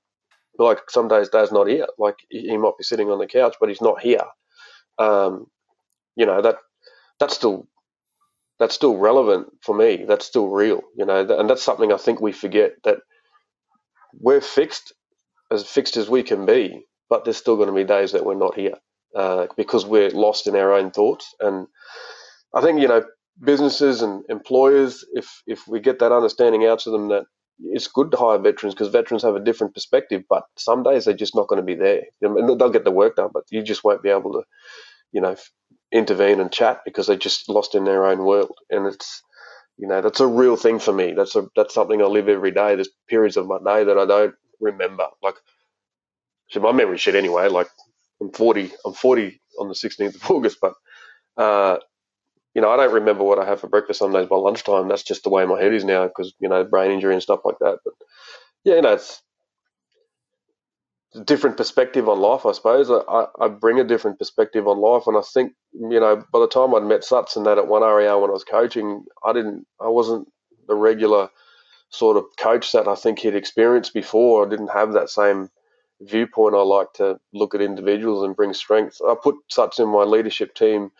like 0.59 0.79
some 0.89 1.07
days 1.07 1.29
Dad's 1.29 1.51
not 1.53 1.67
here. 1.67 1.87
Like 1.97 2.17
he 2.29 2.57
might 2.57 2.77
be 2.77 2.83
sitting 2.83 3.09
on 3.11 3.19
the 3.19 3.27
couch, 3.27 3.55
but 3.59 3.69
he's 3.69 3.81
not 3.81 4.01
here. 4.01 4.23
Um, 4.99 5.47
you 6.15 6.25
know 6.25 6.41
that 6.41 6.57
that's 7.19 7.35
still 7.35 7.67
that's 8.59 8.75
still 8.75 8.97
relevant 8.97 9.47
for 9.61 9.75
me. 9.75 10.05
That's 10.07 10.25
still 10.25 10.49
real. 10.49 10.81
You 10.95 11.05
know, 11.05 11.25
and 11.39 11.49
that's 11.49 11.63
something 11.63 11.91
I 11.91 11.97
think 11.97 12.21
we 12.21 12.31
forget 12.31 12.71
that 12.83 12.97
we're 14.19 14.41
fixed 14.41 14.93
as 15.51 15.65
fixed 15.65 15.97
as 15.97 16.09
we 16.09 16.23
can 16.23 16.45
be, 16.45 16.85
but 17.09 17.23
there's 17.23 17.37
still 17.37 17.55
going 17.55 17.69
to 17.69 17.75
be 17.75 17.83
days 17.83 18.11
that 18.11 18.25
we're 18.25 18.35
not 18.35 18.55
here 18.55 18.75
uh, 19.15 19.47
because 19.55 19.85
we're 19.85 20.09
lost 20.09 20.47
in 20.47 20.55
our 20.55 20.73
own 20.73 20.91
thoughts. 20.91 21.33
And 21.39 21.67
I 22.53 22.61
think 22.61 22.81
you 22.81 22.87
know 22.87 23.03
businesses 23.43 24.01
and 24.01 24.23
employers, 24.29 25.05
if 25.13 25.41
if 25.45 25.67
we 25.67 25.79
get 25.79 25.99
that 25.99 26.11
understanding 26.11 26.65
out 26.65 26.79
to 26.79 26.91
them 26.91 27.09
that 27.09 27.25
it's 27.59 27.87
good 27.87 28.11
to 28.11 28.17
hire 28.17 28.37
veterans 28.37 28.75
because 28.75 28.89
veterans 28.89 29.23
have 29.23 29.35
a 29.35 29.43
different 29.43 29.73
perspective, 29.73 30.23
but 30.29 30.43
some 30.57 30.83
days 30.83 31.05
they're 31.05 31.13
just 31.15 31.35
not 31.35 31.47
going 31.47 31.59
to 31.59 31.65
be 31.65 31.75
there. 31.75 32.03
they'll 32.21 32.69
get 32.69 32.83
the 32.83 32.91
work 32.91 33.15
done, 33.15 33.29
but 33.33 33.43
you 33.49 33.63
just 33.63 33.83
won't 33.83 34.03
be 34.03 34.09
able 34.09 34.31
to, 34.33 34.43
you 35.11 35.21
know, 35.21 35.35
intervene 35.91 36.39
and 36.39 36.51
chat 36.51 36.81
because 36.85 37.07
they're 37.07 37.17
just 37.17 37.49
lost 37.49 37.75
in 37.75 37.85
their 37.85 38.05
own 38.05 38.23
world. 38.23 38.53
And 38.69 38.87
it's, 38.87 39.23
you 39.77 39.87
know, 39.87 40.01
that's 40.01 40.19
a 40.19 40.27
real 40.27 40.57
thing 40.57 40.79
for 40.79 40.93
me. 40.93 41.13
That's 41.13 41.35
a 41.35 41.47
that's 41.55 41.73
something 41.73 42.01
I 42.01 42.05
live 42.05 42.29
every 42.29 42.51
day. 42.51 42.75
There's 42.75 42.89
periods 43.09 43.37
of 43.37 43.47
my 43.47 43.59
day 43.59 43.85
that 43.85 43.97
I 43.97 44.05
don't 44.05 44.35
remember. 44.59 45.07
Like, 45.23 45.35
my 46.61 46.71
memory 46.71 46.97
shit 46.97 47.15
anyway. 47.15 47.49
Like, 47.49 47.67
I'm 48.21 48.31
40. 48.31 48.71
I'm 48.85 48.93
40 48.93 49.41
on 49.59 49.67
the 49.69 49.75
16th 49.75 50.15
of 50.15 50.31
August, 50.31 50.57
but 50.61 50.73
uh, 51.37 51.77
you 52.55 52.61
know, 52.61 52.71
I 52.71 52.77
don't 52.77 52.93
remember 52.95 53.23
what 53.23 53.39
I 53.39 53.45
have 53.45 53.61
for 53.61 53.69
breakfast 53.69 53.99
some 53.99 54.13
days 54.13 54.27
by 54.27 54.37
lunchtime. 54.37 54.89
That's 54.89 55.03
just 55.03 55.23
the 55.23 55.29
way 55.29 55.45
my 55.45 55.61
head 55.61 55.73
is 55.73 55.85
now 55.85 56.07
because, 56.07 56.33
you 56.39 56.49
know, 56.49 56.65
brain 56.65 56.91
injury 56.91 57.13
and 57.13 57.23
stuff 57.23 57.41
like 57.45 57.59
that. 57.61 57.79
But 57.85 57.93
yeah, 58.65 58.75
you 58.75 58.81
know, 58.83 58.93
it's 58.93 59.21
different 61.25 61.57
perspective 61.57 62.07
on 62.09 62.19
life, 62.19 62.45
I 62.45 62.51
suppose. 62.51 62.89
I, 62.89 63.25
I 63.39 63.47
bring 63.47 63.79
a 63.79 63.83
different 63.83 64.19
perspective 64.19 64.67
on 64.67 64.79
life. 64.79 65.07
And 65.07 65.17
I 65.17 65.21
think, 65.21 65.53
you 65.73 65.99
know, 65.99 66.23
by 66.31 66.39
the 66.39 66.47
time 66.47 66.73
I'd 66.73 66.83
met 66.83 67.03
Suts 67.03 67.35
and 67.35 67.45
that 67.45 67.57
at 67.57 67.65
1RAR 67.65 68.21
when 68.21 68.29
I 68.29 68.33
was 68.33 68.43
coaching, 68.43 69.05
I 69.25 69.33
didn't, 69.33 69.65
I 69.79 69.87
wasn't 69.87 70.27
the 70.67 70.75
regular 70.75 71.29
sort 71.89 72.17
of 72.17 72.25
coach 72.37 72.71
that 72.73 72.87
I 72.87 72.95
think 72.95 73.19
he'd 73.19 73.35
experienced 73.35 73.93
before. 73.93 74.45
I 74.45 74.49
didn't 74.49 74.69
have 74.69 74.93
that 74.93 75.09
same 75.09 75.49
viewpoint. 76.01 76.55
I 76.55 76.61
like 76.61 76.93
to 76.93 77.19
look 77.33 77.55
at 77.55 77.61
individuals 77.61 78.23
and 78.23 78.35
bring 78.35 78.53
strength. 78.53 78.99
I 79.05 79.15
put 79.21 79.35
Suts 79.49 79.79
in 79.79 79.87
my 79.89 80.03
leadership 80.03 80.53
team 80.53 80.91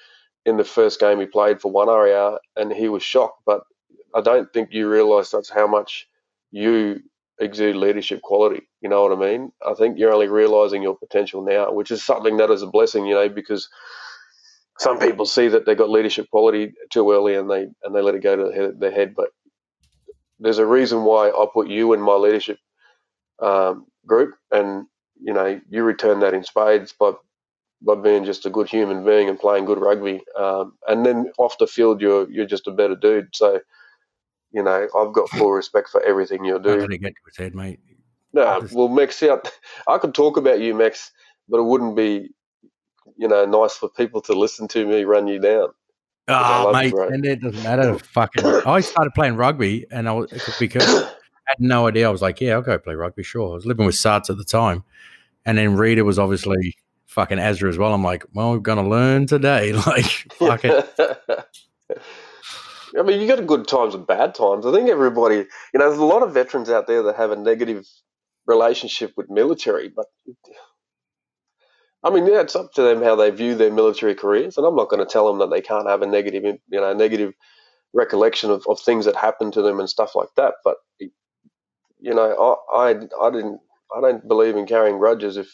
in 0.46 0.58
the 0.58 0.64
first 0.64 1.00
game 1.00 1.20
he 1.20 1.26
played 1.26 1.60
for 1.60 1.72
1RAR, 1.72 2.38
and 2.56 2.72
he 2.72 2.88
was 2.88 3.04
shocked. 3.04 3.42
But 3.46 3.64
I 4.16 4.22
don't 4.22 4.52
think 4.54 4.70
you 4.72 4.90
realise 4.90 5.30
that's 5.30 5.50
how 5.50 5.68
much 5.68 6.08
you 6.52 7.02
exude 7.40 7.76
leadership 7.76 8.22
quality. 8.22 8.68
You 8.82 8.90
know 8.90 9.04
what 9.04 9.12
I 9.12 9.20
mean? 9.20 9.52
I 9.66 9.74
think 9.74 9.98
you're 9.98 10.14
only 10.14 10.28
realising 10.28 10.84
your 10.84 10.98
potential 10.98 11.44
now, 11.44 11.72
which 11.72 11.92
is 11.92 12.04
something 12.04 12.38
that 12.38 12.52
is 12.52 12.62
a 12.62 12.68
blessing, 12.68 13.06
you 13.06 13.16
know, 13.16 13.30
because 13.30 13.70
some 14.80 15.00
people 15.00 15.26
see 15.26 15.48
that 15.50 15.66
they've 15.66 15.78
got 15.78 15.90
leadership 15.90 16.30
quality 16.30 16.74
too 16.92 17.12
early 17.12 17.36
and 17.36 17.50
they 17.50 17.68
and 17.84 17.96
they 17.96 18.02
let 18.02 18.16
it 18.16 18.24
go 18.24 18.36
to 18.36 18.74
their 18.78 18.92
head. 18.92 19.14
But 19.16 19.30
there's 20.40 20.60
a 20.60 20.66
reason 20.66 21.04
why 21.04 21.30
I 21.30 21.46
put 21.54 21.68
you 21.68 21.94
in 21.94 22.02
my 22.02 22.14
leadership 22.14 22.60
um, 23.42 23.86
group, 24.06 24.36
and 24.52 24.86
you 25.20 25.34
know 25.34 25.60
you 25.70 25.84
return 25.84 26.20
that 26.22 26.34
in 26.34 26.44
spades 26.44 26.94
by 27.00 27.14
by 27.82 27.96
being 27.96 28.26
just 28.26 28.46
a 28.46 28.50
good 28.50 28.70
human 28.70 29.06
being 29.06 29.30
and 29.30 29.40
playing 29.40 29.66
good 29.66 29.80
rugby. 29.80 30.22
Um, 30.38 30.74
and 30.88 31.06
then 31.06 31.32
off 31.38 31.58
the 31.60 31.68
field, 31.68 32.02
you're 32.02 32.30
you're 32.32 32.46
just 32.46 32.68
a 32.68 32.72
better 32.72 32.96
dude. 32.96 33.30
So, 33.36 33.60
you 34.52 34.64
know, 34.64 34.88
I've 34.98 35.14
got 35.14 35.30
full 35.30 35.52
respect 35.52 35.90
for 35.90 36.02
everything 36.04 36.46
you 36.46 36.60
do. 36.60 36.78
Not 36.78 36.90
get 36.90 37.00
to 37.00 37.14
his 37.26 37.38
head, 37.38 37.56
mate. 37.56 37.80
No, 38.34 38.62
just... 38.62 38.74
well, 38.74 38.88
Max, 38.88 39.22
out. 39.24 39.50
I 39.88 39.98
could 39.98 40.14
talk 40.14 40.38
about 40.38 40.60
you, 40.60 40.74
Max, 40.74 41.12
but 41.50 41.60
it 41.60 41.64
wouldn't 41.64 41.96
be, 41.96 42.30
you 43.18 43.28
know, 43.28 43.46
nice 43.46 43.76
for 43.76 43.90
people 43.90 44.22
to 44.22 44.34
listen 44.34 44.68
to 44.70 44.86
me 44.86 45.04
run 45.04 45.28
you 45.28 45.40
down. 45.40 45.70
Oh, 46.30 46.72
mate, 46.74 46.92
you, 46.94 47.02
and 47.04 47.26
it 47.26 47.42
doesn't 47.42 47.64
matter. 47.64 47.98
Fucking, 47.98 48.46
I 48.46 48.82
started 48.82 49.12
playing 49.14 49.38
rugby, 49.38 49.86
and 49.92 50.10
I 50.10 50.12
was 50.12 50.30
because 50.60 50.86
I 50.86 51.08
had 51.46 51.60
no 51.60 51.88
idea. 51.88 52.08
I 52.08 52.12
was 52.12 52.22
like, 52.22 52.42
yeah, 52.42 52.54
I'll 52.54 52.62
go 52.62 52.78
play 52.78 52.96
rugby. 52.96 53.24
Sure, 53.24 53.52
I 53.52 53.56
was 53.56 53.66
living 53.66 53.86
with 53.86 53.96
Sarts 53.96 54.30
at 54.30 54.38
the 54.38 54.44
time, 54.44 54.84
and 55.46 55.58
then 55.58 55.78
Rita 55.78 56.04
was 56.04 56.20
obviously 56.20 56.76
fucking 57.06 57.40
Ezra 57.40 57.70
as 57.70 57.78
well. 57.78 57.94
I'm 57.94 58.04
like, 58.04 58.26
well, 58.34 58.52
we're 58.52 58.60
gonna 58.60 58.88
learn 58.88 59.26
today. 59.26 59.72
Like, 59.88 60.06
fuck 60.34 60.66
it. 60.66 60.86
I 63.00 63.04
mean, 63.04 63.22
you 63.22 63.28
got 63.28 63.46
good 63.48 63.68
times 63.68 63.96
and 63.96 64.08
bad 64.08 64.36
times. 64.36 64.66
I 64.66 64.72
think 64.72 64.90
everybody, 64.90 65.38
you 65.38 65.46
know, 65.80 65.88
there's 65.90 66.00
a 66.00 66.06
lot 66.06 66.24
of 66.24 66.34
veterans 66.34 66.70
out 66.70 66.88
there 66.88 67.04
that 67.04 67.16
have 67.18 67.32
a 67.32 67.36
negative 67.36 67.88
relationship 68.48 69.14
with 69.18 69.30
military, 69.30 69.90
but 69.90 70.08
I 72.04 72.12
mean, 72.12 72.28
yeah, 72.28 72.42
it's 72.42 72.56
up 72.56 72.74
to 72.74 72.84
them 72.84 73.04
how 73.04 73.16
they 73.16 73.32
view 73.32 73.56
their 73.56 73.72
military 73.74 74.16
careers, 74.16 74.58
and 74.58 74.66
I'm 74.68 74.76
not 74.76 74.90
going 74.90 75.06
to 75.06 75.12
tell 75.12 75.28
them 75.28 75.40
that 75.40 75.52
they 75.56 75.62
can't 75.62 75.88
have 75.90 76.02
a 76.02 76.08
negative, 76.08 76.44
you 76.46 76.82
know, 76.82 76.94
negative 76.94 77.34
recollection 77.94 78.52
of, 78.52 78.66
of 78.70 78.80
things 78.80 79.06
that 79.06 79.16
happened 79.16 79.54
to 79.54 79.62
them 79.64 79.80
and 79.80 79.90
stuff 79.90 80.16
like 80.16 80.30
that. 80.38 80.56
But 80.64 80.78
you 82.00 82.14
know, 82.14 82.60
I, 82.74 82.92
I, 82.92 83.28
I 83.28 83.32
didn't, 83.32 83.62
I 83.96 84.02
don't 84.02 84.28
believe 84.28 84.56
in 84.58 84.68
carrying 84.68 85.00
grudges. 85.00 85.38
If 85.38 85.52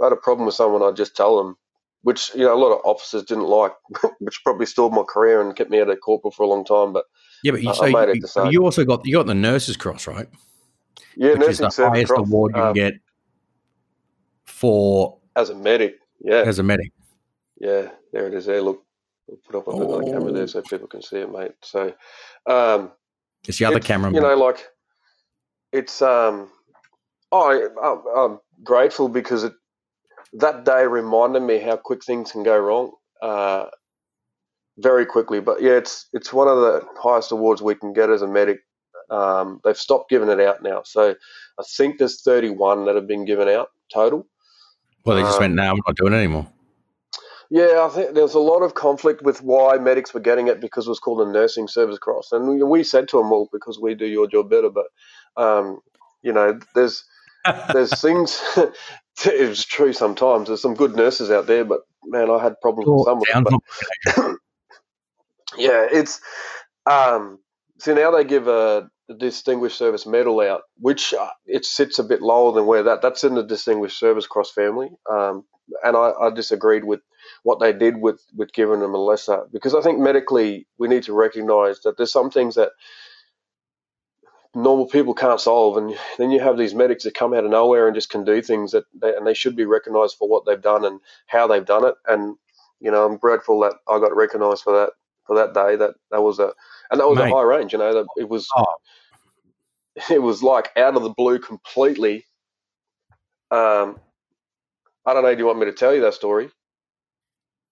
I 0.00 0.06
had 0.06 0.12
a 0.14 0.16
problem 0.16 0.46
with 0.46 0.54
someone, 0.56 0.82
I'd 0.82 0.96
just 0.96 1.16
tell 1.16 1.38
them, 1.42 1.56
which 2.02 2.34
you 2.34 2.42
know 2.42 2.54
a 2.54 2.58
lot 2.58 2.72
of 2.72 2.80
officers 2.84 3.24
didn't 3.24 3.44
like, 3.44 3.72
which 4.20 4.42
probably 4.44 4.66
stalled 4.66 4.92
my 4.92 5.02
career 5.02 5.40
and 5.40 5.56
kept 5.56 5.70
me 5.70 5.80
out 5.80 5.90
of 5.90 6.00
corporal 6.00 6.30
for 6.30 6.42
a 6.42 6.46
long 6.46 6.64
time. 6.64 6.92
But 6.92 7.04
yeah, 7.42 7.52
but 7.52 7.62
you, 7.62 7.74
so 7.74 8.44
you, 8.44 8.50
you, 8.50 8.64
also 8.64 8.84
got 8.84 9.04
you 9.04 9.14
got 9.14 9.26
the 9.26 9.34
nurses 9.34 9.76
cross, 9.76 10.06
right? 10.06 10.28
Yeah, 11.16 11.30
which 11.30 11.40
nursing 11.40 11.66
is 11.66 11.76
the 11.76 11.88
highest 11.88 12.12
cross. 12.12 12.26
award 12.26 12.52
you 12.54 12.62
um, 12.62 12.74
get 12.74 12.94
for 14.46 15.18
as 15.36 15.50
a 15.50 15.54
medic. 15.54 15.98
Yeah, 16.20 16.42
as 16.42 16.58
a 16.58 16.62
medic. 16.62 16.92
Yeah, 17.60 17.90
there 18.12 18.26
it 18.26 18.34
is. 18.34 18.46
There, 18.46 18.62
look, 18.62 18.84
we'll 19.26 19.38
put 19.38 19.56
up 19.56 19.68
on 19.68 19.82
oh. 19.82 20.00
the 20.00 20.12
camera 20.12 20.32
there 20.32 20.46
so 20.46 20.62
people 20.62 20.86
can 20.86 21.02
see 21.02 21.18
it, 21.18 21.30
mate. 21.30 21.52
So, 21.62 21.92
um, 22.46 22.92
it's 23.46 23.58
the 23.58 23.64
other 23.64 23.80
camera. 23.80 24.12
You 24.12 24.20
know, 24.20 24.36
like 24.36 24.66
it's 25.72 26.02
um, 26.02 26.48
I 27.32 27.66
I'm 28.16 28.38
grateful 28.62 29.08
because 29.08 29.44
it 29.44 29.52
that 30.34 30.64
day 30.64 30.86
reminded 30.86 31.42
me 31.42 31.58
how 31.58 31.76
quick 31.76 32.04
things 32.04 32.32
can 32.32 32.42
go 32.42 32.58
wrong 32.58 32.92
uh, 33.22 33.66
very 34.76 35.06
quickly. 35.06 35.40
But 35.40 35.62
yeah, 35.62 35.72
it's 35.72 36.08
it's 36.12 36.32
one 36.32 36.48
of 36.48 36.58
the 36.58 36.86
highest 37.00 37.32
awards 37.32 37.62
we 37.62 37.74
can 37.74 37.92
get 37.92 38.10
as 38.10 38.22
a 38.22 38.28
medic. 38.28 38.60
Um, 39.10 39.60
they've 39.64 39.76
stopped 39.76 40.10
giving 40.10 40.28
it 40.28 40.40
out 40.40 40.62
now, 40.62 40.82
so 40.84 41.14
I 41.58 41.62
think 41.76 41.98
there's 41.98 42.22
31 42.22 42.84
that 42.84 42.94
have 42.94 43.06
been 43.06 43.24
given 43.24 43.48
out 43.48 43.68
total. 43.92 44.26
Well, 45.04 45.16
they 45.16 45.22
just 45.22 45.36
um, 45.36 45.44
went, 45.44 45.54
"Now 45.54 45.72
I'm 45.72 45.80
not 45.86 45.96
doing 45.96 46.12
it 46.12 46.16
anymore." 46.16 46.46
Yeah, 47.50 47.86
I 47.86 47.88
think 47.88 48.14
there's 48.14 48.34
a 48.34 48.40
lot 48.40 48.60
of 48.60 48.74
conflict 48.74 49.22
with 49.22 49.42
why 49.42 49.78
medics 49.78 50.12
were 50.12 50.20
getting 50.20 50.48
it 50.48 50.60
because 50.60 50.86
it 50.86 50.90
was 50.90 51.00
called 51.00 51.26
a 51.26 51.32
nursing 51.32 51.66
service 51.66 51.98
cross, 51.98 52.30
and 52.32 52.46
we, 52.46 52.62
we 52.62 52.84
said 52.84 53.08
to 53.08 53.16
them, 53.16 53.30
"Well, 53.30 53.48
because 53.50 53.78
we 53.80 53.94
do 53.94 54.04
your 54.06 54.28
job 54.28 54.50
better." 54.50 54.68
But 54.68 54.86
um, 55.42 55.80
you 56.20 56.32
know, 56.32 56.58
there's 56.74 57.04
there's 57.72 58.00
things 58.00 58.40
it 59.26 59.48
was 59.48 59.64
true 59.64 59.92
sometimes. 59.92 60.48
There's 60.48 60.62
some 60.62 60.74
good 60.74 60.94
nurses 60.94 61.30
out 61.30 61.46
there, 61.46 61.64
but 61.64 61.80
man, 62.04 62.30
I 62.30 62.42
had 62.42 62.60
problems 62.60 62.88
with 62.88 63.04
some 63.04 63.44
of 63.44 63.60
them. 64.14 64.38
Yeah, 65.56 65.86
it's 65.90 66.20
um, 66.88 67.38
so 67.78 67.94
now 67.94 68.10
they 68.10 68.24
give 68.24 68.48
a, 68.48 68.90
a, 69.08 69.14
distinguished 69.14 69.78
service 69.78 70.06
medal 70.06 70.40
out, 70.40 70.62
which 70.78 71.14
uh, 71.14 71.30
it 71.46 71.64
sits 71.64 71.98
a 71.98 72.04
bit 72.04 72.20
lower 72.20 72.52
than 72.52 72.66
where 72.66 72.82
that 72.82 73.00
that's 73.00 73.24
in 73.24 73.34
the 73.34 73.42
distinguished 73.42 73.98
service 73.98 74.26
cross 74.26 74.50
family. 74.50 74.90
Um, 75.10 75.44
and 75.82 75.96
I, 75.96 76.12
I, 76.20 76.30
disagreed 76.30 76.84
with 76.84 77.00
what 77.42 77.60
they 77.60 77.72
did 77.72 77.96
with 77.96 78.20
with 78.36 78.52
giving 78.52 78.80
them 78.80 78.94
a 78.94 78.98
lesser 78.98 79.44
because 79.52 79.74
I 79.74 79.80
think 79.80 79.98
medically 79.98 80.66
we 80.78 80.86
need 80.86 81.04
to 81.04 81.12
recognise 81.12 81.80
that 81.80 81.96
there's 81.96 82.12
some 82.12 82.30
things 82.30 82.54
that 82.56 82.72
normal 84.54 84.86
people 84.86 85.14
can't 85.14 85.40
solve. 85.40 85.76
And 85.76 85.94
then 86.18 86.30
you 86.30 86.40
have 86.40 86.56
these 86.58 86.74
medics 86.74 87.04
that 87.04 87.14
come 87.14 87.34
out 87.34 87.44
of 87.44 87.50
nowhere 87.50 87.86
and 87.86 87.94
just 87.94 88.10
can 88.10 88.24
do 88.24 88.42
things 88.42 88.72
that, 88.72 88.84
they, 89.00 89.14
and 89.14 89.26
they 89.26 89.34
should 89.34 89.56
be 89.56 89.64
recognised 89.64 90.16
for 90.16 90.28
what 90.28 90.44
they've 90.46 90.60
done 90.60 90.84
and 90.84 91.00
how 91.26 91.46
they've 91.46 91.64
done 91.64 91.84
it. 91.84 91.94
And 92.06 92.36
you 92.80 92.90
know, 92.90 93.04
I'm 93.04 93.16
grateful 93.16 93.60
that 93.60 93.74
I 93.88 93.98
got 93.98 94.14
recognised 94.14 94.62
for 94.62 94.72
that 94.72 94.90
for 95.26 95.36
that 95.36 95.54
day. 95.54 95.76
That 95.76 95.94
that 96.10 96.22
was 96.22 96.38
a 96.38 96.52
and 96.90 97.00
that 97.00 97.08
was 97.08 97.18
Mate. 97.18 97.30
a 97.30 97.34
high 97.34 97.42
range. 97.42 97.72
You 97.72 97.78
know, 97.78 97.92
that 97.92 98.06
it 98.16 98.28
was 98.28 98.48
oh. 98.56 98.66
it 100.10 100.22
was 100.22 100.42
like 100.42 100.70
out 100.76 100.96
of 100.96 101.02
the 101.02 101.10
blue 101.10 101.38
completely. 101.38 102.24
Um, 103.50 103.98
I 105.06 105.14
don't 105.14 105.22
know. 105.22 105.34
Do 105.34 105.38
you 105.38 105.46
want 105.46 105.58
me 105.58 105.66
to 105.66 105.72
tell 105.72 105.94
you 105.94 106.02
that 106.02 106.14
story? 106.14 106.50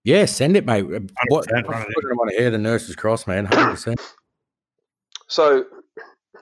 Yeah, 0.05 0.25
send 0.25 0.57
it, 0.57 0.65
mate. 0.65 0.83
What, 1.29 1.53
I 1.53 1.63
want 1.67 2.31
to 2.31 2.37
hear 2.39 2.49
the 2.49 2.59
nurses 2.59 2.95
cross, 2.95 3.27
man. 3.27 3.49
100%. 3.49 3.99
So 5.27 5.65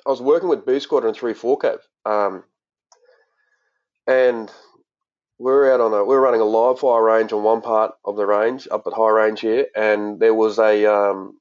I 0.07 0.11
was 0.11 0.21
working 0.21 0.49
with 0.49 0.67
B 0.67 0.79
Squadron 0.81 1.15
Three 1.15 1.35
Four 1.35 1.59
Cav, 1.59 1.79
um, 2.05 2.45
and 4.07 4.51
we 5.39 5.51
are 5.51 5.73
out 5.73 5.81
on 5.81 5.93
a 5.95 6.05
we 6.05 6.15
are 6.15 6.21
running 6.21 6.41
a 6.41 6.45
live 6.45 6.79
fire 6.79 7.03
range 7.03 7.33
on 7.33 7.43
one 7.43 7.63
part 7.63 7.95
of 8.05 8.17
the 8.17 8.27
range 8.27 8.69
up 8.71 8.87
at 8.87 8.93
high 8.93 9.11
range 9.11 9.41
here, 9.41 9.67
and 9.75 10.21
there 10.21 10.35
was 10.35 10.59
a 10.59 10.85
um, 10.87 11.39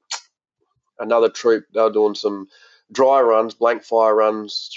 another 0.98 1.28
troop. 1.28 1.66
They 1.74 1.80
were 1.82 1.90
doing 1.92 2.14
some 2.14 2.48
dry 2.90 3.20
runs, 3.20 3.54
blank 3.54 3.82
fire 3.84 4.14
runs 4.14 4.70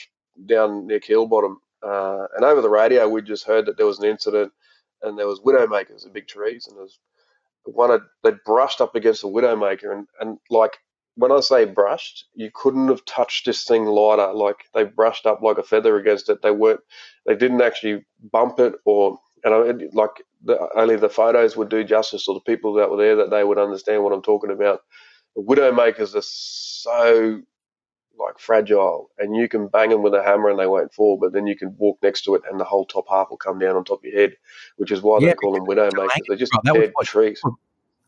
down 0.45 0.87
near 0.87 0.99
Keelbottom. 0.99 1.55
Uh, 1.81 2.27
and 2.35 2.43
over 2.43 2.61
the 2.61 2.69
radio, 2.69 3.07
we 3.07 3.21
just 3.21 3.45
heard 3.45 3.65
that 3.67 3.77
there 3.77 3.85
was 3.85 3.99
an 3.99 4.05
incident 4.05 4.51
and 5.01 5.17
there 5.17 5.27
was 5.27 5.39
widowmakers 5.39 6.05
in 6.05 6.11
big 6.11 6.27
trees, 6.27 6.67
and 6.67 6.75
there 6.75 6.83
was 6.83 6.99
one 7.65 7.91
of, 7.91 8.01
they 8.23 8.31
brushed 8.45 8.81
up 8.81 8.95
against 8.95 9.23
a 9.23 9.27
widowmaker, 9.27 9.91
and, 9.91 10.07
and 10.19 10.39
like 10.49 10.77
when 11.17 11.31
I 11.31 11.39
say 11.39 11.65
brushed, 11.65 12.25
you 12.35 12.51
couldn't 12.53 12.87
have 12.89 13.03
touched 13.05 13.47
this 13.47 13.63
thing 13.63 13.85
lighter. 13.85 14.31
Like 14.33 14.65
they 14.73 14.83
brushed 14.83 15.25
up 15.25 15.41
like 15.41 15.57
a 15.57 15.63
feather 15.63 15.97
against 15.97 16.29
it. 16.29 16.41
They 16.43 16.51
weren't, 16.51 16.79
they 17.25 17.35
didn't 17.35 17.61
actually 17.61 18.05
bump 18.31 18.59
it 18.59 18.75
or, 18.85 19.19
and 19.43 19.53
I, 19.53 19.87
like 19.93 20.11
the, 20.43 20.69
only 20.75 20.95
the 20.95 21.09
photos 21.09 21.57
would 21.57 21.69
do 21.69 21.83
justice, 21.83 22.27
or 22.27 22.35
the 22.35 22.41
people 22.41 22.73
that 22.75 22.89
were 22.89 22.97
there 22.97 23.15
that 23.17 23.31
they 23.31 23.43
would 23.43 23.57
understand 23.57 24.03
what 24.03 24.13
I'm 24.13 24.21
talking 24.21 24.51
about. 24.51 24.81
The 25.35 25.41
widowmakers 25.41 26.15
are 26.15 26.21
so 26.21 27.41
like 28.19 28.39
fragile, 28.39 29.09
and 29.17 29.35
you 29.35 29.47
can 29.47 29.67
bang 29.67 29.89
them 29.89 30.01
with 30.03 30.13
a 30.13 30.23
hammer 30.23 30.49
and 30.49 30.59
they 30.59 30.65
won't 30.67 30.93
fall, 30.93 31.17
but 31.19 31.33
then 31.33 31.47
you 31.47 31.55
can 31.55 31.75
walk 31.77 31.97
next 32.03 32.23
to 32.23 32.35
it 32.35 32.41
and 32.49 32.59
the 32.59 32.63
whole 32.63 32.85
top 32.85 33.05
half 33.09 33.29
will 33.29 33.37
come 33.37 33.59
down 33.59 33.75
on 33.75 33.83
top 33.83 33.99
of 33.99 34.05
your 34.05 34.19
head, 34.19 34.35
which 34.77 34.91
is 34.91 35.01
why 35.01 35.19
yeah, 35.19 35.29
they 35.29 35.33
call 35.35 35.53
them 35.53 35.65
widowmakers. 35.65 36.09
They're 36.27 36.37
just 36.37 36.53
dead 36.63 36.93
trees. 37.03 37.41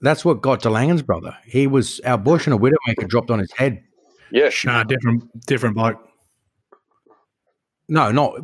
That's 0.02 0.24
what 0.24 0.42
got 0.42 0.62
DeLangen's 0.62 1.02
brother. 1.02 1.36
He 1.46 1.68
was 1.68 2.00
our 2.02 2.18
bush 2.18 2.48
and 2.48 2.54
a 2.54 2.58
widowmaker 2.58 3.08
dropped 3.08 3.32
on 3.32 3.40
his 3.40 3.52
head. 3.52 3.84
Yeah, 4.32 4.50
nah, 4.64 4.84
different, 4.84 5.46
different 5.46 5.76
bloke. 5.76 5.98
No, 7.88 8.12
not 8.12 8.36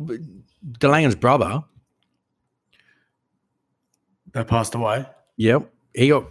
DeLangen's 0.78 1.14
brother. 1.14 1.62
That 4.32 4.48
passed 4.48 4.74
away. 4.74 5.06
Yep. 5.36 5.70
He 5.94 6.08
got 6.08 6.26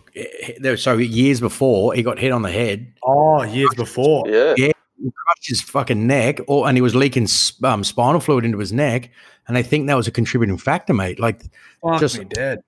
there. 0.59 0.77
so 0.77 0.97
years 0.97 1.39
before 1.39 1.95
he 1.95 2.03
got 2.03 2.19
hit 2.19 2.31
on 2.31 2.43
the 2.43 2.51
head. 2.51 2.93
Oh, 3.03 3.41
years 3.43 3.73
before. 3.75 4.25
Yeah. 4.27 4.53
Yeah 4.57 4.71
he 4.97 5.11
crushed 5.11 5.49
his 5.49 5.61
fucking 5.61 6.07
neck, 6.07 6.39
or 6.47 6.67
and 6.67 6.77
he 6.77 6.81
was 6.81 6.95
leaking 6.95 7.27
um, 7.63 7.83
spinal 7.83 8.19
fluid 8.19 8.45
into 8.45 8.57
his 8.57 8.73
neck, 8.73 9.11
and 9.47 9.57
I 9.57 9.61
think 9.61 9.87
that 9.87 9.95
was 9.95 10.07
a 10.07 10.11
contributing 10.11 10.57
factor, 10.57 10.93
mate. 10.93 11.19
Like, 11.19 11.43
Fuck 11.81 11.99
just 11.99 12.19
me 12.19 12.25
dead. 12.25 12.59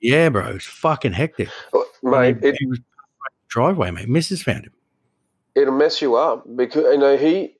Yeah, 0.00 0.28
bro, 0.28 0.48
it's 0.48 0.66
fucking 0.66 1.12
hectic, 1.12 1.48
well, 1.72 1.86
mate. 2.02 2.38
it, 2.42 2.56
he 2.58 2.66
was 2.66 2.80
driveway, 3.48 3.90
mate. 3.90 4.08
Mrs. 4.08 4.42
found 4.42 4.64
him. 4.64 4.72
It'll 5.54 5.76
mess 5.76 6.00
you 6.00 6.16
up 6.16 6.44
because 6.56 6.84
you 6.84 6.98
know 6.98 7.16
he, 7.16 7.54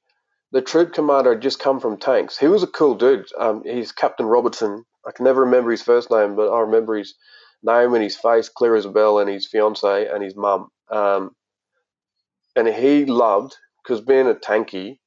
the 0.52 0.62
troop 0.62 0.92
commander, 0.92 1.32
had 1.32 1.42
just 1.42 1.58
come 1.58 1.80
from 1.80 1.98
tanks. 1.98 2.38
He 2.38 2.46
was 2.46 2.62
a 2.62 2.68
cool 2.68 2.94
dude. 2.94 3.26
Um, 3.38 3.62
he's 3.64 3.92
Captain 3.92 4.26
Robertson. 4.26 4.84
I 5.06 5.12
can 5.12 5.24
never 5.24 5.40
remember 5.40 5.70
his 5.70 5.82
first 5.82 6.10
name, 6.10 6.36
but 6.36 6.52
I 6.52 6.60
remember 6.60 6.96
his 6.96 7.14
name 7.62 7.94
and 7.94 8.02
his 8.02 8.16
face 8.16 8.48
clear 8.48 8.76
as 8.76 8.84
a 8.84 8.90
bell, 8.90 9.18
and 9.18 9.28
his 9.28 9.48
fiance 9.48 10.08
and 10.08 10.22
his 10.22 10.36
mum. 10.36 10.68
Um, 10.90 11.32
and 12.56 12.68
he 12.68 13.04
loved 13.04 13.56
because 13.82 14.00
being 14.00 14.26
a 14.26 14.34
tanky, 14.34 14.98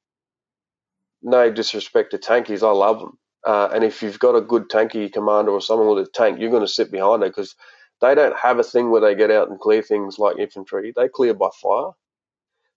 no 1.22 1.50
disrespect 1.50 2.10
to 2.10 2.18
tankies, 2.18 2.62
I 2.62 2.70
love 2.70 3.00
them. 3.00 3.18
Uh, 3.46 3.68
and 3.72 3.84
if 3.84 4.02
you've 4.02 4.18
got 4.18 4.34
a 4.34 4.40
good 4.40 4.68
tanky 4.70 5.12
commander 5.12 5.50
or 5.50 5.60
someone 5.60 5.94
with 5.94 6.06
a 6.06 6.10
tank, 6.10 6.38
you're 6.40 6.50
going 6.50 6.62
to 6.66 6.68
sit 6.68 6.90
behind 6.90 7.22
it 7.22 7.28
because 7.28 7.54
they 8.00 8.14
don't 8.14 8.36
have 8.36 8.58
a 8.58 8.64
thing 8.64 8.90
where 8.90 9.00
they 9.00 9.14
get 9.14 9.30
out 9.30 9.50
and 9.50 9.60
clear 9.60 9.82
things 9.82 10.18
like 10.18 10.38
infantry. 10.38 10.92
They 10.94 11.08
clear 11.08 11.34
by 11.34 11.50
fire. 11.60 11.92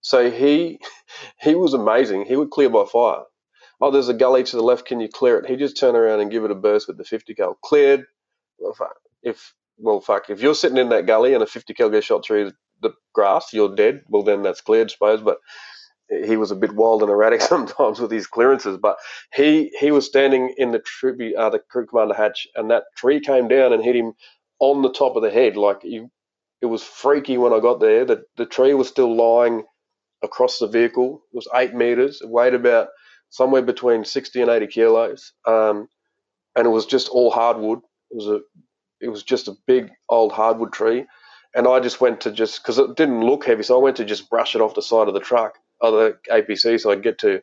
So 0.00 0.30
he 0.30 0.80
he 1.40 1.54
was 1.54 1.74
amazing. 1.74 2.24
He 2.26 2.36
would 2.36 2.50
clear 2.50 2.70
by 2.70 2.84
fire. 2.86 3.22
Oh, 3.80 3.90
there's 3.90 4.08
a 4.08 4.14
gully 4.14 4.44
to 4.44 4.56
the 4.56 4.62
left. 4.62 4.86
Can 4.86 5.00
you 5.00 5.08
clear 5.08 5.38
it? 5.38 5.46
He 5.46 5.56
just 5.56 5.78
turn 5.78 5.96
around 5.96 6.20
and 6.20 6.30
give 6.30 6.44
it 6.44 6.50
a 6.50 6.54
burst 6.56 6.88
with 6.88 6.98
the 6.98 7.04
50 7.04 7.34
cal. 7.34 7.58
Cleared. 7.64 8.06
Well, 8.58 8.74
fuck. 8.74 8.96
If 9.22 9.54
well, 9.78 10.00
fuck. 10.00 10.30
If 10.30 10.40
you're 10.40 10.54
sitting 10.54 10.78
in 10.78 10.88
that 10.90 11.06
gully 11.06 11.34
and 11.34 11.42
a 11.42 11.46
50 11.46 11.74
cal 11.74 11.90
gets 11.90 12.06
shot 12.06 12.24
through 12.24 12.52
the 12.82 12.92
grass, 13.14 13.52
you're 13.52 13.74
dead. 13.74 14.02
Well, 14.08 14.24
then 14.24 14.42
that's 14.42 14.60
cleared, 14.60 14.88
I 14.88 14.92
suppose. 14.92 15.22
But 15.22 15.38
he 16.08 16.36
was 16.36 16.50
a 16.50 16.56
bit 16.56 16.74
wild 16.74 17.02
and 17.02 17.10
erratic 17.10 17.40
sometimes 17.42 18.00
with 18.00 18.10
his 18.10 18.26
clearances, 18.26 18.78
but 18.78 18.98
he 19.34 19.70
he 19.78 19.90
was 19.90 20.06
standing 20.06 20.54
in 20.56 20.72
the 20.72 20.78
tribute, 20.78 21.36
uh, 21.36 21.50
the 21.50 21.58
crew 21.58 21.86
commander 21.86 22.14
hatch, 22.14 22.46
and 22.54 22.70
that 22.70 22.84
tree 22.96 23.20
came 23.20 23.48
down 23.48 23.72
and 23.72 23.84
hit 23.84 23.96
him 23.96 24.14
on 24.60 24.82
the 24.82 24.92
top 24.92 25.16
of 25.16 25.22
the 25.22 25.30
head. 25.30 25.56
Like 25.56 25.82
he, 25.82 26.06
it 26.62 26.66
was 26.66 26.82
freaky 26.82 27.38
when 27.38 27.52
I 27.52 27.60
got 27.60 27.80
there. 27.80 28.04
The 28.04 28.24
the 28.36 28.46
tree 28.46 28.74
was 28.74 28.88
still 28.88 29.14
lying 29.16 29.64
across 30.22 30.58
the 30.58 30.68
vehicle. 30.68 31.22
It 31.32 31.36
was 31.36 31.48
eight 31.54 31.74
meters. 31.74 32.20
It 32.22 32.30
weighed 32.30 32.54
about 32.54 32.88
somewhere 33.30 33.62
between 33.62 34.04
sixty 34.04 34.42
and 34.42 34.50
eighty 34.50 34.66
kilos, 34.68 35.32
um, 35.46 35.88
and 36.56 36.66
it 36.66 36.70
was 36.70 36.86
just 36.86 37.08
all 37.10 37.30
hardwood. 37.30 37.80
It 38.10 38.16
was 38.16 38.28
a 38.28 38.40
it 39.00 39.08
was 39.08 39.22
just 39.22 39.48
a 39.48 39.56
big 39.66 39.90
old 40.08 40.32
hardwood 40.32 40.72
tree. 40.72 41.06
And 41.54 41.66
I 41.68 41.80
just 41.80 42.00
went 42.00 42.22
to 42.22 42.32
just 42.32 42.62
because 42.62 42.78
it 42.78 42.96
didn't 42.96 43.24
look 43.24 43.46
heavy, 43.46 43.62
so 43.62 43.78
I 43.78 43.82
went 43.82 43.96
to 43.98 44.04
just 44.04 44.30
brush 44.30 44.54
it 44.54 44.60
off 44.60 44.74
the 44.74 44.82
side 44.82 45.08
of 45.08 45.14
the 45.14 45.20
truck 45.20 45.54
other 45.82 46.20
APC, 46.30 46.80
so 46.80 46.90
I'd 46.90 47.02
get 47.02 47.18
to 47.20 47.42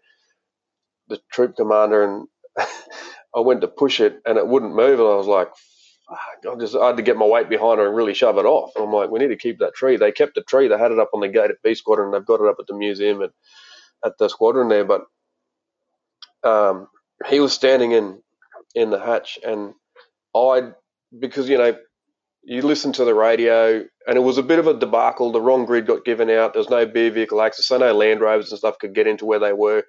the 1.10 1.20
troop 1.32 1.56
commander 1.58 2.04
and 2.04 2.28
I 3.36 3.42
went 3.42 3.62
to 3.62 3.68
push 3.70 4.00
it 4.02 4.22
and 4.26 4.38
it 4.38 4.48
wouldn't 4.48 4.76
move, 4.76 5.00
and 5.00 5.10
I 5.10 5.16
was 5.16 5.28
like, 5.28 5.50
I 6.10 6.56
just 6.60 6.76
I 6.76 6.88
had 6.88 6.98
to 6.98 7.04
get 7.04 7.18
my 7.18 7.26
weight 7.26 7.50
behind 7.50 7.80
her 7.80 7.88
and 7.88 7.96
really 7.96 8.14
shove 8.14 8.38
it 8.38 8.46
off. 8.46 8.72
And 8.76 8.86
I'm 8.86 8.94
like, 8.94 9.10
we 9.12 9.20
need 9.20 9.30
to 9.30 9.38
keep 9.38 9.60
that 9.60 9.76
tree. 9.76 9.98
They 9.98 10.12
kept 10.12 10.36
the 10.36 10.44
tree. 10.44 10.68
They 10.68 10.78
had 10.78 10.92
it 10.92 11.00
up 11.00 11.12
on 11.14 11.22
the 11.22 11.30
gate 11.30 11.52
at 11.52 11.62
B 11.64 11.76
Squadron. 11.76 12.08
And 12.08 12.16
they've 12.16 12.26
got 12.28 12.42
it 12.42 12.50
up 12.50 12.58
at 12.60 12.68
the 12.68 12.76
museum 12.76 13.22
and 13.22 13.32
at 14.06 14.18
the 14.20 14.30
squadron 14.30 14.70
there. 14.70 14.86
But 14.86 15.04
um, 16.44 16.88
he 17.30 17.40
was 17.42 17.54
standing 17.54 17.94
in 17.94 18.22
in 18.76 18.92
the 18.92 19.00
hatch, 19.00 19.40
and 19.46 19.74
I 20.36 20.72
because 21.18 21.50
you 21.50 21.58
know 21.58 21.78
you 22.44 22.62
listen 22.64 22.94
to 22.94 23.06
the 23.06 23.16
radio, 23.16 23.86
and 24.08 24.18
it 24.18 24.22
was 24.22 24.38
a 24.38 24.44
bit 24.44 24.60
of 24.60 24.68
a 24.68 24.74
debacle. 24.80 25.32
The 25.32 25.42
wrong 25.42 25.66
grid 25.66 25.88
got 25.88 26.06
given 26.06 26.30
out. 26.30 26.54
There 26.54 26.62
was 26.62 26.70
no 26.70 26.86
B 26.86 27.10
vehicle 27.10 27.42
access, 27.42 27.68
so 27.68 27.78
no 27.78 27.94
Land 27.94 28.22
Rovers 28.22 28.52
and 28.52 28.60
stuff 28.60 28.80
could 28.80 28.96
get 28.96 29.08
into 29.08 29.26
where 29.26 29.40
they 29.40 29.54
were. 29.54 29.84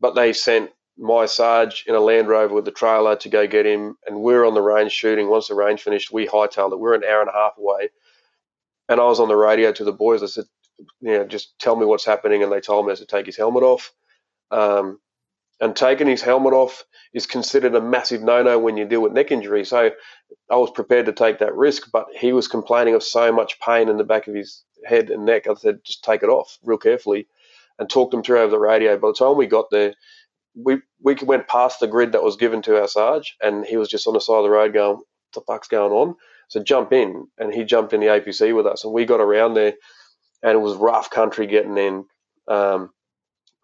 But 0.00 0.14
they 0.14 0.32
sent 0.32 0.70
my 0.98 1.26
Sarge 1.26 1.84
in 1.86 1.94
a 1.94 2.00
Land 2.00 2.28
Rover 2.28 2.54
with 2.54 2.64
the 2.64 2.70
trailer 2.70 3.16
to 3.16 3.28
go 3.28 3.46
get 3.46 3.66
him, 3.66 3.96
and 4.06 4.20
we 4.20 4.34
are 4.34 4.44
on 4.44 4.54
the 4.54 4.62
range 4.62 4.92
shooting. 4.92 5.28
Once 5.28 5.48
the 5.48 5.54
range 5.54 5.82
finished, 5.82 6.12
we 6.12 6.26
hightailed 6.26 6.72
it. 6.72 6.76
We 6.76 6.82
we're 6.82 6.94
an 6.94 7.04
hour 7.04 7.20
and 7.20 7.30
a 7.30 7.34
half 7.34 7.58
away, 7.58 7.90
and 8.88 9.00
I 9.00 9.04
was 9.04 9.20
on 9.20 9.28
the 9.28 9.36
radio 9.36 9.72
to 9.72 9.84
the 9.84 9.92
boys. 9.92 10.22
I 10.22 10.26
said, 10.26 10.46
"You 11.00 11.18
know, 11.18 11.24
just 11.24 11.58
tell 11.58 11.76
me 11.76 11.86
what's 11.86 12.04
happening," 12.04 12.42
and 12.42 12.50
they 12.50 12.60
told 12.60 12.86
me 12.86 12.92
I 12.92 12.96
to 12.96 13.06
take 13.06 13.26
his 13.26 13.36
helmet 13.36 13.62
off. 13.62 13.92
Um, 14.50 15.00
and 15.60 15.74
taking 15.74 16.06
his 16.06 16.22
helmet 16.22 16.52
off 16.52 16.84
is 17.14 17.26
considered 17.26 17.74
a 17.74 17.80
massive 17.80 18.22
no-no 18.22 18.58
when 18.58 18.76
you 18.76 18.84
deal 18.84 19.00
with 19.00 19.12
neck 19.12 19.30
injury. 19.30 19.64
So 19.64 19.90
I 20.50 20.56
was 20.56 20.70
prepared 20.70 21.06
to 21.06 21.12
take 21.12 21.38
that 21.38 21.54
risk, 21.54 21.90
but 21.92 22.06
he 22.14 22.32
was 22.32 22.48
complaining 22.48 22.94
of 22.94 23.02
so 23.02 23.32
much 23.32 23.58
pain 23.60 23.88
in 23.88 23.96
the 23.96 24.04
back 24.04 24.26
of 24.26 24.34
his 24.34 24.64
head 24.84 25.08
and 25.10 25.24
neck. 25.24 25.46
I 25.48 25.54
said, 25.54 25.80
just 25.82 26.04
take 26.04 26.22
it 26.22 26.28
off 26.28 26.58
real 26.62 26.78
carefully, 26.78 27.26
and 27.78 27.88
talked 27.88 28.12
him 28.12 28.22
through 28.22 28.40
over 28.40 28.50
the 28.50 28.58
radio. 28.58 28.98
By 28.98 29.08
the 29.08 29.14
time 29.14 29.36
we 29.36 29.46
got 29.46 29.70
there, 29.70 29.94
we 30.56 30.78
we 31.02 31.14
went 31.22 31.48
past 31.48 31.80
the 31.80 31.88
grid 31.88 32.12
that 32.12 32.24
was 32.24 32.36
given 32.36 32.62
to 32.62 32.80
our 32.80 32.88
Sarge, 32.88 33.36
and 33.42 33.66
he 33.66 33.76
was 33.76 33.88
just 33.88 34.06
on 34.08 34.14
the 34.14 34.20
side 34.20 34.38
of 34.38 34.44
the 34.44 34.50
road 34.50 34.74
going, 34.74 34.96
"What 34.96 35.06
the 35.34 35.40
fuck's 35.42 35.68
going 35.68 35.92
on?" 35.92 36.16
So 36.48 36.62
jump 36.62 36.92
in, 36.92 37.28
and 37.38 37.54
he 37.54 37.64
jumped 37.64 37.92
in 37.92 38.00
the 38.00 38.08
APC 38.08 38.54
with 38.54 38.66
us, 38.66 38.84
and 38.84 38.92
we 38.92 39.04
got 39.04 39.20
around 39.20 39.54
there, 39.54 39.74
and 40.42 40.52
it 40.52 40.60
was 40.60 40.76
rough 40.76 41.10
country 41.10 41.46
getting 41.46 41.78
in. 41.78 42.04
Um, 42.48 42.90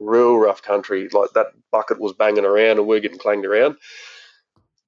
real 0.00 0.36
rough 0.36 0.62
country. 0.62 1.08
Like 1.12 1.30
that 1.34 1.48
bucket 1.70 2.00
was 2.00 2.12
banging 2.12 2.44
around 2.44 2.78
and 2.78 2.86
we 2.86 2.96
are 2.96 3.00
getting 3.00 3.18
clanged 3.18 3.46
around. 3.46 3.76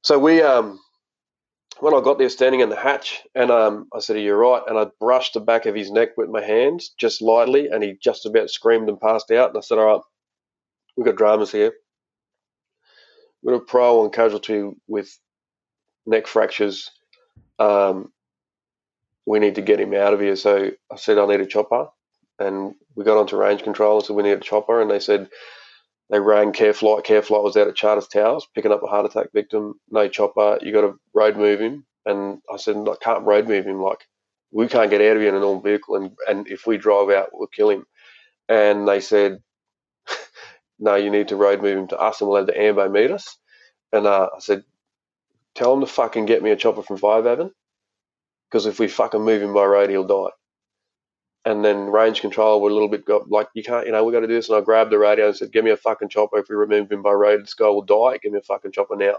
So 0.02 0.18
we, 0.18 0.42
um, 0.42 0.80
when 1.80 1.94
I 1.94 2.00
got 2.00 2.18
there 2.18 2.28
standing 2.28 2.60
in 2.60 2.68
the 2.68 2.76
hatch, 2.76 3.22
and 3.34 3.50
um, 3.50 3.88
I 3.94 4.00
said, 4.00 4.16
Are 4.16 4.20
you 4.20 4.34
right? 4.34 4.62
And 4.66 4.78
I 4.78 4.86
brushed 5.00 5.34
the 5.34 5.40
back 5.40 5.66
of 5.66 5.74
his 5.74 5.90
neck 5.90 6.10
with 6.16 6.28
my 6.28 6.42
hands 6.42 6.94
just 6.98 7.22
lightly, 7.22 7.68
and 7.68 7.82
he 7.82 7.96
just 8.02 8.26
about 8.26 8.50
screamed 8.50 8.88
and 8.88 9.00
passed 9.00 9.30
out. 9.30 9.50
And 9.50 9.58
I 9.58 9.60
said, 9.60 9.78
All 9.78 9.86
right, 9.86 10.00
we've 10.96 11.06
got 11.06 11.16
dramas 11.16 11.52
here. 11.52 11.72
We've 13.44 13.58
got 13.58 13.68
pro 13.68 14.04
and 14.04 14.12
casualty 14.12 14.72
with 14.88 15.16
neck 16.06 16.26
fractures. 16.26 16.90
Um, 17.60 18.12
we 19.26 19.38
need 19.38 19.56
to 19.56 19.62
get 19.62 19.80
him 19.80 19.94
out 19.94 20.14
of 20.14 20.20
here. 20.20 20.36
So 20.36 20.72
I 20.90 20.96
said, 20.96 21.18
I 21.18 21.26
need 21.26 21.40
a 21.40 21.46
chopper 21.46 21.88
and 22.38 22.74
we 22.94 23.04
got 23.04 23.18
onto 23.18 23.36
range 23.36 23.62
control 23.62 23.98
and 23.98 24.06
said 24.06 24.16
we 24.16 24.22
need 24.22 24.32
a 24.32 24.40
chopper, 24.40 24.80
and 24.80 24.90
they 24.90 25.00
said 25.00 25.28
they 26.10 26.20
rang 26.20 26.52
Care 26.52 26.72
Flight. 26.74 27.04
Care 27.04 27.22
Flight 27.22 27.42
was 27.42 27.56
out 27.56 27.68
at 27.68 27.76
Charters 27.76 28.08
Towers 28.08 28.46
picking 28.54 28.72
up 28.72 28.82
a 28.82 28.86
heart 28.86 29.06
attack 29.06 29.28
victim. 29.32 29.74
No 29.90 30.08
chopper. 30.08 30.58
You 30.60 30.72
got 30.72 30.82
to 30.82 30.98
road 31.14 31.36
move 31.36 31.60
him. 31.60 31.86
And 32.06 32.40
I 32.52 32.56
said, 32.58 32.76
I 32.76 32.94
can't 33.02 33.24
road 33.24 33.48
move 33.48 33.64
him. 33.64 33.80
Like 33.80 34.06
we 34.52 34.68
can't 34.68 34.90
get 34.90 35.00
out 35.00 35.16
of 35.16 35.22
here 35.22 35.30
in 35.30 35.34
a 35.36 35.40
normal 35.40 35.62
vehicle, 35.62 35.96
and 35.96 36.12
and 36.28 36.48
if 36.48 36.66
we 36.66 36.76
drive 36.76 37.10
out, 37.10 37.30
we'll 37.32 37.48
kill 37.48 37.70
him. 37.70 37.86
And 38.48 38.86
they 38.86 39.00
said, 39.00 39.42
No, 40.78 40.96
you 40.96 41.10
need 41.10 41.28
to 41.28 41.36
road 41.36 41.62
move 41.62 41.78
him 41.78 41.88
to 41.88 41.98
us, 41.98 42.20
and 42.20 42.28
we'll 42.28 42.38
have 42.38 42.46
the 42.46 42.60
ambo 42.60 42.88
meet 42.88 43.10
us. 43.10 43.36
And 43.92 44.06
uh, 44.06 44.30
I 44.36 44.40
said, 44.40 44.64
Tell 45.54 45.74
him 45.74 45.80
to 45.80 45.86
fucking 45.86 46.26
get 46.26 46.42
me 46.42 46.50
a 46.52 46.56
chopper 46.56 46.82
from 46.82 46.98
Five 46.98 47.24
because 48.50 48.66
if 48.66 48.78
we 48.80 48.88
fucking 48.88 49.22
move 49.22 49.42
him 49.42 49.54
by 49.54 49.64
road, 49.64 49.90
he'll 49.90 50.06
die 50.06 50.30
and 51.46 51.64
then 51.66 51.88
range 51.88 52.22
control 52.22 52.62
were 52.62 52.70
a 52.70 52.74
little 52.74 52.88
bit 52.90 53.06
got, 53.06 53.30
like 53.30 53.48
you 53.54 53.64
can't, 53.64 53.86
you 53.86 53.92
know, 53.92 54.04
we 54.04 54.14
got 54.14 54.20
to 54.22 54.28
do 54.28 54.34
this. 54.34 54.50
And 54.50 54.58
I 54.58 54.62
grabbed 54.62 54.92
the 54.92 55.00
radio 55.00 55.28
and 55.28 55.36
said, 55.36 55.52
"Give 55.52 55.64
me 55.64 55.72
a 55.72 55.78
fucking 55.78 56.10
chopper. 56.10 56.38
If 56.38 56.50
we 56.50 56.56
remove 56.56 56.92
him 56.92 57.02
by 57.02 57.12
road, 57.12 57.42
this 57.42 57.54
guy 57.54 57.66
will 57.68 57.82
die. 57.82 58.18
Give 58.22 58.32
me 58.32 58.40
a 58.40 58.44
fucking 58.44 58.72
chopper 58.72 58.96
now." 58.96 59.16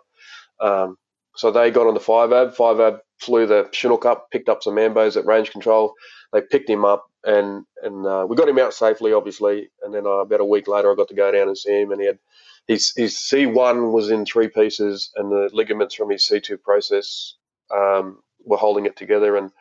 Um, 0.61 0.97
so 1.37 1.51
they 1.51 1.71
got 1.71 1.87
on 1.87 1.93
the 1.93 1.99
five 1.99 2.31
ab. 2.31 2.53
Five 2.55 2.79
ab 2.79 2.99
flew 3.19 3.45
the 3.45 3.69
Chinook 3.71 4.05
up, 4.05 4.29
picked 4.31 4.49
up 4.49 4.63
some 4.63 4.75
Mambos 4.75 5.17
at 5.17 5.25
range 5.25 5.51
control. 5.51 5.93
They 6.33 6.41
picked 6.41 6.69
him 6.69 6.85
up, 6.85 7.05
and 7.23 7.65
and 7.81 8.05
uh, 8.05 8.25
we 8.27 8.35
got 8.35 8.49
him 8.49 8.59
out 8.59 8.73
safely, 8.73 9.13
obviously. 9.13 9.69
And 9.83 9.93
then 9.93 10.05
uh, 10.05 10.21
about 10.21 10.41
a 10.41 10.45
week 10.45 10.67
later, 10.67 10.91
I 10.91 10.95
got 10.95 11.09
to 11.09 11.15
go 11.15 11.31
down 11.31 11.47
and 11.47 11.57
see 11.57 11.81
him, 11.81 11.91
and 11.91 12.01
he 12.01 12.07
had 12.07 12.19
his 12.67 12.93
his 12.95 13.15
C1 13.15 13.91
was 13.91 14.09
in 14.09 14.25
three 14.25 14.47
pieces, 14.49 15.11
and 15.15 15.31
the 15.31 15.49
ligaments 15.53 15.95
from 15.95 16.09
his 16.09 16.27
C2 16.27 16.61
process 16.61 17.35
um, 17.73 18.19
were 18.43 18.57
holding 18.57 18.85
it 18.85 18.95
together. 18.97 19.35
And 19.37 19.51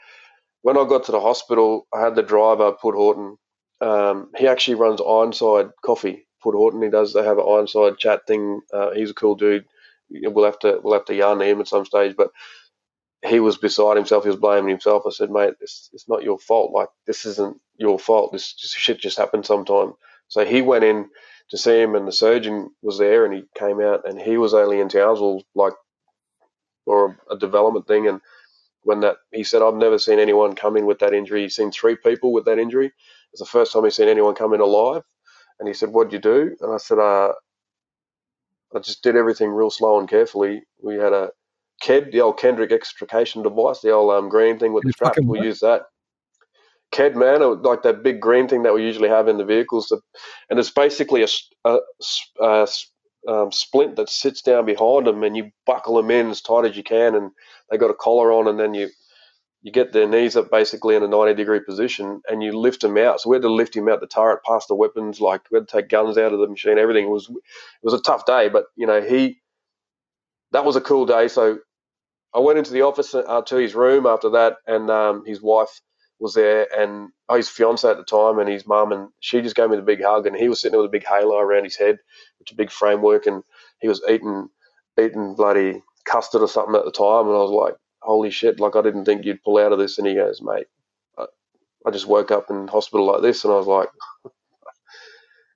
when 0.63 0.79
I 0.79 0.85
got 0.87 1.05
to 1.05 1.13
the 1.13 1.21
hospital, 1.21 1.87
I 1.93 2.01
had 2.01 2.15
the 2.15 2.23
driver, 2.23 2.73
Put 2.73 2.95
Horton. 2.95 3.37
Um, 3.81 4.31
he 4.37 4.49
actually 4.49 4.77
runs 4.77 5.01
Ironside 5.01 5.71
Coffee. 5.85 6.27
Put 6.43 6.55
Horton, 6.55 6.83
he 6.83 6.89
does. 6.89 7.13
They 7.13 7.25
have 7.25 7.39
an 7.39 7.45
Ironside 7.47 7.99
chat 7.99 8.23
thing. 8.27 8.61
Uh, 8.73 8.91
he's 8.93 9.11
a 9.11 9.15
cool 9.15 9.35
dude. 9.35 9.67
We'll 10.23 10.47
have 10.47 10.59
to 10.61 10.81
we'll 10.83 10.95
have 10.95 11.07
to 11.07 11.15
yarn 11.15 11.43
him 11.43 11.61
at 11.61 11.69
some 11.69 11.87
stage, 11.87 12.17
but 12.17 12.29
he 13.27 13.41
was 13.41 13.59
beside 13.59 13.97
himself. 13.97 14.25
He 14.25 14.31
was 14.31 14.41
blaming 14.41 14.71
himself. 14.71 15.05
I 15.07 15.11
said, 15.11 15.31
mate, 15.31 15.55
it's, 15.61 15.91
it's 15.93 16.09
not 16.09 16.25
your 16.25 16.39
fault. 16.41 16.73
Like, 16.73 16.89
this 17.07 17.27
isn't 17.27 17.59
your 17.77 18.01
fault. 18.01 18.33
This 18.33 18.55
just, 18.55 18.77
shit 18.77 19.01
just 19.01 19.19
happened 19.19 19.47
sometime. 19.47 19.95
So 20.29 20.47
he 20.47 20.63
went 20.63 20.85
in 20.85 21.09
to 21.51 21.59
see 21.59 21.81
him, 21.83 21.97
and 21.97 22.09
the 22.09 22.13
surgeon 22.13 22.71
was 22.83 22.99
there, 22.99 23.27
and 23.27 23.35
he 23.35 23.45
came 23.59 23.81
out, 23.81 24.09
and 24.09 24.21
he 24.21 24.39
was 24.39 24.55
only 24.55 24.81
in 24.81 24.89
Townsville, 24.89 25.43
like, 25.55 25.75
or 26.87 27.19
a 27.31 27.37
development 27.39 27.89
thing. 27.89 28.09
And 28.09 28.21
when 28.83 29.01
that, 29.01 29.17
he 29.33 29.45
said, 29.45 29.63
I've 29.63 29.75
never 29.77 29.99
seen 29.99 30.21
anyone 30.21 30.55
come 30.57 30.77
in 30.77 30.87
with 30.87 31.01
that 31.01 31.15
injury. 31.15 31.43
He's 31.43 31.57
seen 31.57 31.73
three 31.73 31.97
people 31.97 32.33
with 32.33 32.47
that 32.47 32.59
injury. 32.59 32.93
It's 33.33 33.41
the 33.41 33.47
first 33.47 33.73
time 33.73 33.85
he's 33.85 33.97
seen 33.97 34.09
anyone 34.09 34.35
come 34.35 34.55
in 34.55 34.61
alive. 34.61 35.03
And 35.61 35.69
he 35.69 35.75
said, 35.75 35.91
What'd 35.91 36.13
you 36.13 36.21
do? 36.21 36.57
And 36.61 36.73
I 36.75 36.79
said, 36.79 36.99
uh, 36.99 37.33
I 38.75 38.81
just 38.81 39.03
did 39.03 39.17
everything 39.17 39.51
real 39.51 39.71
slow 39.71 39.99
and 39.99 40.09
carefully. 40.09 40.63
We 40.83 40.97
had 40.97 41.13
a 41.13 41.31
KED, 41.83 42.13
the 42.13 42.21
old 42.21 42.39
Kendrick 42.39 42.73
extrication 42.73 43.43
device, 43.43 43.81
the 43.81 43.93
old 43.93 44.13
um, 44.13 44.29
green 44.29 44.59
thing 44.59 44.73
with 44.73 44.85
the 44.85 44.93
strap. 44.93 45.17
We 45.23 45.41
use 45.41 45.61
that. 45.61 45.83
KED, 46.93 47.17
man, 47.17 47.63
like 47.63 47.83
that 47.83 48.03
big 48.03 48.21
green 48.21 48.49
thing 48.49 48.63
that 48.63 48.75
we 48.75 48.85
usually 48.85 49.09
have 49.09 49.29
in 49.29 49.39
the 49.39 49.45
vehicles, 49.45 49.93
and 50.49 50.59
it's 50.59 50.71
basically 50.71 51.25
a, 51.25 51.29
a, 51.65 51.79
a 52.41 52.69
um, 53.29 53.51
splint 53.51 53.97
that 53.97 54.09
sits 54.09 54.43
down 54.43 54.67
behind 54.67 55.07
them, 55.07 55.23
and 55.23 55.37
you 55.37 55.51
buckle 55.67 55.97
them 55.97 56.11
in 56.11 56.31
as 56.31 56.41
tight 56.41 56.65
as 56.65 56.77
you 56.77 56.85
can, 56.85 57.15
and 57.15 57.31
they 57.71 57.79
got 57.79 57.91
a 57.91 57.95
collar 57.95 58.33
on, 58.33 58.47
and 58.47 58.59
then 58.59 58.75
you 58.75 58.89
you 59.65 59.73
get 59.73 59.93
their 59.95 60.07
knees 60.07 60.37
up 60.37 60.51
basically 60.51 60.95
in 60.95 61.03
a 61.03 61.09
90 61.09 61.35
degree 61.35 61.59
position, 61.59 62.21
and 62.29 62.43
you 62.43 62.53
lift 62.53 62.83
them 62.83 62.99
out. 62.99 63.21
So 63.21 63.31
we 63.31 63.37
had 63.37 63.43
to 63.43 63.53
lift 63.53 63.75
him 63.75 63.89
out 63.89 64.01
the 64.01 64.07
turret, 64.07 64.45
past 64.47 64.69
the 64.69 64.75
weapons, 64.75 65.23
like 65.23 65.41
we 65.51 65.57
had 65.57 65.67
to 65.67 65.77
take 65.79 65.89
guns 65.89 66.19
out 66.19 66.35
of 66.35 66.39
the 66.39 66.47
machine. 66.47 66.79
Everything 66.79 67.07
it 67.07 67.11
was 67.11 67.31
it 67.31 67.37
was 67.83 67.95
a 67.95 68.03
tough 68.03 68.27
day, 68.27 68.51
but 68.51 68.67
you 68.77 68.87
know 68.87 69.01
he 69.01 69.41
that 70.53 70.67
was 70.67 70.77
a 70.77 70.83
cool 70.83 71.07
day. 71.07 71.29
So 71.29 71.61
I 72.35 72.41
went 72.41 72.59
into 72.59 72.73
the 72.73 72.83
office 72.83 73.15
uh, 73.15 73.43
to 73.43 73.57
his 73.57 73.75
room 73.75 74.05
after 74.05 74.31
that, 74.31 74.57
and 74.67 74.91
um, 74.91 75.25
his 75.25 75.41
wife 75.41 75.81
was 76.21 76.35
there, 76.35 76.69
and 76.79 77.09
oh, 77.31 77.37
his 77.37 77.49
fiance 77.49 77.89
at 77.89 77.97
the 77.97 78.05
time, 78.05 78.39
and 78.39 78.51
his 78.51 78.67
mum, 78.67 78.93
and 78.93 79.09
she 79.21 79.41
just 79.41 79.57
gave 79.57 79.71
me 79.71 79.77
the 79.77 79.83
big 79.83 80.03
hug, 80.03 80.27
and 80.27 80.37
he 80.37 80.51
was 80.51 80.61
sitting 80.61 80.73
there 80.73 80.83
with 80.83 80.91
a 80.91 80.93
big 80.93 81.07
halo 81.07 81.39
around 81.39 81.65
his 81.65 81.77
head, 81.77 81.99
which 82.39 82.53
a 82.53 82.57
big 82.57 82.71
framework, 82.71 83.25
and 83.25 83.43
he 83.81 83.89
was 83.89 84.03
eating 84.11 84.49
eating 85.01 85.35
bloody 85.35 85.83
custard 86.05 86.43
or 86.43 86.49
something 86.49 86.75
at 86.75 86.85
the 86.85 86.93
time, 86.93 87.29
and 87.29 87.35
I 87.35 87.41
was 87.41 87.51
like, 87.51 87.75
holy 88.05 88.31
shit, 88.31 88.61
like 88.61 88.77
I 88.77 88.83
didn't 88.83 89.05
think 89.05 89.25
you'd 89.25 89.43
pull 89.43 89.59
out 89.59 89.73
of 89.73 89.79
this, 89.79 89.99
and 89.99 90.07
he 90.07 90.15
goes, 90.15 90.41
mate, 90.43 90.67
I, 91.19 91.27
I 91.87 91.91
just 91.91 92.07
woke 92.07 92.31
up 92.31 92.51
in 92.51 92.69
hospital 92.69 93.07
like 93.07 93.23
this, 93.23 93.45
and 93.45 93.53
I 93.53 93.57
was 93.57 93.67
like, 93.67 93.89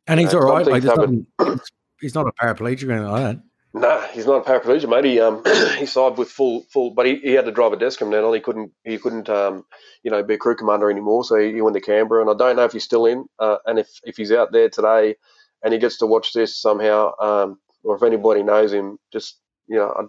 and 0.07 0.19
he's 0.19 0.35
all 0.35 0.43
right, 0.43 0.67
like, 0.67 0.83
he's 2.01 2.15
not 2.15 2.27
a 2.27 2.33
paraplegic 2.33 2.89
or 2.89 2.93
anything 2.93 3.11
like 3.11 3.23
that. 3.23 3.43
No, 3.75 4.01
he's 4.13 4.27
not 4.27 4.47
a 4.47 4.51
paraplegic, 4.51 4.89
mate. 4.89 5.05
He 5.05 5.21
um 5.21 5.43
he 5.79 5.87
signed 5.87 6.17
with 6.17 6.31
full 6.31 6.65
full, 6.73 6.91
but 6.91 7.07
he, 7.07 7.17
he 7.17 7.33
had 7.33 7.45
to 7.45 7.53
drive 7.53 7.73
a 7.73 7.77
desk 7.77 8.01
then. 8.01 8.35
He 8.35 8.41
couldn't 8.41 8.73
he 8.85 8.99
couldn't 8.99 9.29
um 9.29 9.65
you 10.03 10.11
know 10.11 10.23
be 10.23 10.35
a 10.35 10.39
crew 10.39 10.57
commander 10.57 10.91
anymore. 10.91 11.25
So 11.25 11.39
he, 11.39 11.53
he 11.53 11.61
went 11.61 11.75
to 11.75 11.81
Canberra, 11.81 12.23
and 12.23 12.31
I 12.31 12.35
don't 12.35 12.57
know 12.57 12.65
if 12.65 12.73
he's 12.73 12.85
still 12.85 13.07
in, 13.07 13.27
uh, 13.39 13.59
and 13.67 13.79
if 13.79 13.89
if 14.05 14.17
he's 14.17 14.33
out 14.33 14.53
there 14.53 14.71
today, 14.71 15.17
and 15.63 15.73
he 15.73 15.79
gets 15.79 15.99
to 15.99 16.07
watch 16.07 16.33
this 16.33 16.61
somehow, 16.61 17.13
um, 17.21 17.59
or 17.85 17.95
if 17.95 18.03
anybody 18.03 18.43
knows 18.43 18.73
him, 18.73 18.99
just 19.13 19.39
you 19.67 19.77
know, 19.77 20.09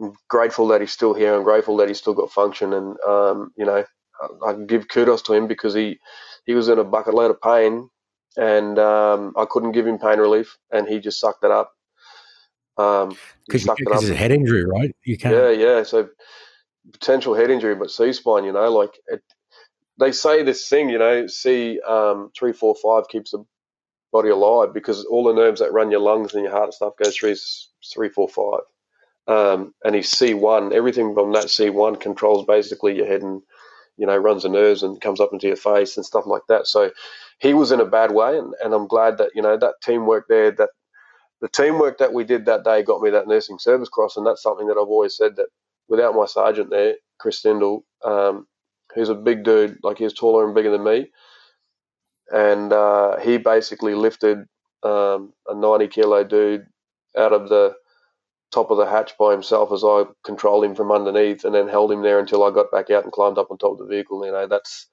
I'm 0.00 0.12
grateful 0.28 0.68
that 0.68 0.80
he's 0.80 0.92
still 0.92 1.14
here. 1.14 1.34
I'm 1.34 1.44
grateful 1.44 1.76
that 1.78 1.88
he's 1.88 1.98
still 1.98 2.14
got 2.14 2.32
function, 2.32 2.72
and 2.72 2.96
um 3.08 3.52
you 3.56 3.64
know, 3.66 3.84
I, 4.46 4.50
I 4.50 4.54
give 4.54 4.88
kudos 4.88 5.22
to 5.22 5.34
him 5.34 5.48
because 5.48 5.74
he 5.74 5.98
he 6.46 6.54
was 6.54 6.68
in 6.68 6.78
a 6.78 6.84
bucket 6.84 7.14
load 7.14 7.30
of 7.32 7.40
pain, 7.42 7.88
and 8.36 8.78
um 8.78 9.34
I 9.36 9.46
couldn't 9.50 9.72
give 9.72 9.86
him 9.86 9.98
pain 9.98 10.18
relief, 10.18 10.58
and 10.72 10.88
he 10.88 11.00
just 11.00 11.20
sucked 11.20 11.44
it 11.44 11.50
up 11.52 11.66
um, 12.78 13.18
because 13.48 14.02
it's 14.02 14.10
a 14.10 14.16
head 14.16 14.32
injury, 14.32 14.64
right? 14.64 14.94
You 15.04 15.18
can't. 15.18 15.36
Yeah, 15.36 15.50
yeah. 15.50 15.82
So 15.84 16.08
potential 16.92 17.34
head 17.34 17.50
injury, 17.50 17.74
but 17.76 17.90
C 17.90 18.12
spine, 18.14 18.44
you 18.44 18.52
know, 18.52 18.70
like 18.72 18.98
it, 19.08 19.22
they 20.00 20.12
say 20.12 20.42
this 20.42 20.68
thing, 20.68 20.90
you 20.90 20.98
know, 20.98 21.26
C 21.28 21.80
um, 21.82 22.30
three, 22.38 22.52
four, 22.52 22.76
five 22.76 23.08
keeps 23.08 23.32
the 23.32 23.44
body 24.12 24.30
alive 24.30 24.74
because 24.74 25.04
all 25.06 25.24
the 25.24 25.34
nerves 25.34 25.60
that 25.60 25.72
run 25.72 25.90
your 25.90 26.00
lungs 26.00 26.34
and 26.34 26.44
your 26.44 26.52
heart 26.52 26.66
and 26.66 26.74
stuff 26.74 26.94
goes 27.02 27.16
through 27.16 27.36
three, 27.94 28.08
four, 28.10 28.28
five. 28.28 28.62
Um, 29.28 29.74
and 29.84 29.94
he's 29.94 30.12
C1. 30.12 30.72
Everything 30.72 31.14
from 31.14 31.32
that 31.32 31.46
C1 31.46 32.00
controls 32.00 32.44
basically 32.46 32.96
your 32.96 33.06
head 33.06 33.22
and 33.22 33.42
you 33.96 34.06
know 34.06 34.16
runs 34.16 34.42
the 34.42 34.48
nerves 34.48 34.82
and 34.82 35.00
comes 35.00 35.20
up 35.20 35.30
into 35.32 35.46
your 35.46 35.56
face 35.56 35.96
and 35.96 36.04
stuff 36.06 36.26
like 36.26 36.42
that. 36.48 36.66
So 36.66 36.90
he 37.38 37.54
was 37.54 37.72
in 37.72 37.80
a 37.80 37.84
bad 37.84 38.12
way, 38.12 38.38
and, 38.38 38.54
and 38.62 38.74
I'm 38.74 38.86
glad 38.86 39.18
that 39.18 39.30
you 39.34 39.42
know 39.42 39.56
that 39.56 39.74
teamwork 39.82 40.26
there 40.28 40.50
that 40.52 40.70
the 41.40 41.48
teamwork 41.48 41.98
that 41.98 42.12
we 42.12 42.24
did 42.24 42.46
that 42.46 42.64
day 42.64 42.82
got 42.82 43.02
me 43.02 43.10
that 43.10 43.28
nursing 43.28 43.58
service 43.58 43.88
cross, 43.88 44.16
and 44.16 44.26
that's 44.26 44.42
something 44.42 44.66
that 44.68 44.78
I've 44.78 44.88
always 44.88 45.16
said 45.16 45.36
that 45.36 45.48
without 45.88 46.14
my 46.14 46.26
sergeant 46.26 46.70
there, 46.70 46.94
Chris 47.18 47.38
Stindle, 47.38 47.84
um, 48.04 48.46
who's 48.94 49.08
a 49.08 49.14
big 49.14 49.44
dude, 49.44 49.78
like 49.82 49.98
he's 49.98 50.14
taller 50.14 50.46
and 50.46 50.54
bigger 50.54 50.70
than 50.70 50.84
me, 50.84 51.10
and 52.30 52.72
uh, 52.72 53.18
he 53.18 53.38
basically 53.38 53.94
lifted 53.94 54.38
um, 54.84 55.32
a 55.48 55.54
90 55.54 55.88
kilo 55.88 56.24
dude 56.24 56.66
out 57.16 57.32
of 57.32 57.48
the 57.48 57.74
top 58.52 58.70
of 58.70 58.78
the 58.78 58.86
hatch 58.86 59.16
by 59.18 59.32
himself 59.32 59.72
as 59.72 59.82
I 59.82 60.04
controlled 60.24 60.64
him 60.64 60.74
from 60.74 60.92
underneath 60.92 61.44
and 61.44 61.54
then 61.54 61.68
held 61.68 61.90
him 61.90 62.02
there 62.02 62.18
until 62.18 62.44
I 62.44 62.50
got 62.50 62.70
back 62.70 62.90
out 62.90 63.04
and 63.04 63.12
climbed 63.12 63.38
up 63.38 63.50
on 63.50 63.58
top 63.58 63.72
of 63.72 63.78
the 63.78 63.86
vehicle. 63.86 64.24
You 64.24 64.32
know, 64.32 64.46
that's 64.46 64.86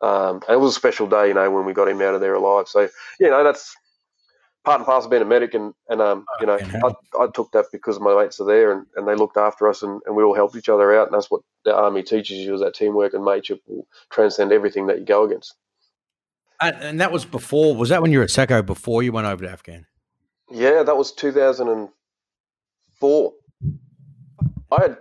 um, 0.00 0.42
it 0.48 0.60
was 0.60 0.72
a 0.72 0.78
special 0.78 1.06
day, 1.06 1.28
you 1.28 1.34
know, 1.34 1.50
when 1.50 1.64
we 1.64 1.72
got 1.72 1.88
him 1.88 2.02
out 2.02 2.14
of 2.14 2.20
there 2.20 2.34
alive. 2.34 2.68
So, 2.68 2.88
you 3.18 3.30
know, 3.30 3.42
that's 3.42 3.74
part 4.66 4.80
and 4.80 4.86
parcel 4.86 5.06
of 5.06 5.10
being 5.10 5.22
a 5.22 5.24
medic, 5.24 5.54
and 5.54 5.72
and 5.88 6.02
um, 6.02 6.26
you 6.40 6.46
know, 6.46 6.58
I, 6.58 7.22
I, 7.22 7.28
took 7.32 7.52
that 7.52 7.66
because 7.72 7.98
my 7.98 8.14
mates 8.14 8.40
are 8.40 8.46
there, 8.46 8.72
and, 8.72 8.84
and 8.96 9.08
they 9.08 9.14
looked 9.14 9.38
after 9.38 9.68
us, 9.68 9.82
and, 9.82 10.02
and 10.04 10.14
we 10.14 10.22
all 10.22 10.34
helped 10.34 10.56
each 10.56 10.68
other 10.68 10.98
out, 10.98 11.06
and 11.06 11.14
that's 11.14 11.30
what 11.30 11.40
the 11.64 11.74
army 11.74 12.02
teaches 12.02 12.38
you: 12.38 12.54
is 12.54 12.60
that 12.60 12.74
teamwork 12.74 13.14
and 13.14 13.24
mateship 13.24 13.60
will 13.66 13.86
transcend 14.10 14.52
everything 14.52 14.88
that 14.88 14.98
you 14.98 15.06
go 15.06 15.24
against. 15.24 15.54
And, 16.60 16.76
and 16.76 17.00
that 17.00 17.12
was 17.12 17.24
before. 17.24 17.74
Was 17.74 17.88
that 17.88 18.02
when 18.02 18.12
you 18.12 18.18
were 18.18 18.24
at 18.24 18.30
SACO 18.30 18.62
before 18.62 19.02
you 19.02 19.12
went 19.12 19.26
over 19.26 19.44
to 19.44 19.50
Afghan? 19.50 19.86
Yeah, 20.50 20.82
that 20.82 20.96
was 20.96 21.12
two 21.12 21.32
thousand 21.32 21.68
and 21.68 21.88
four. 23.00 23.34
I 24.70 24.82
had, 24.82 24.98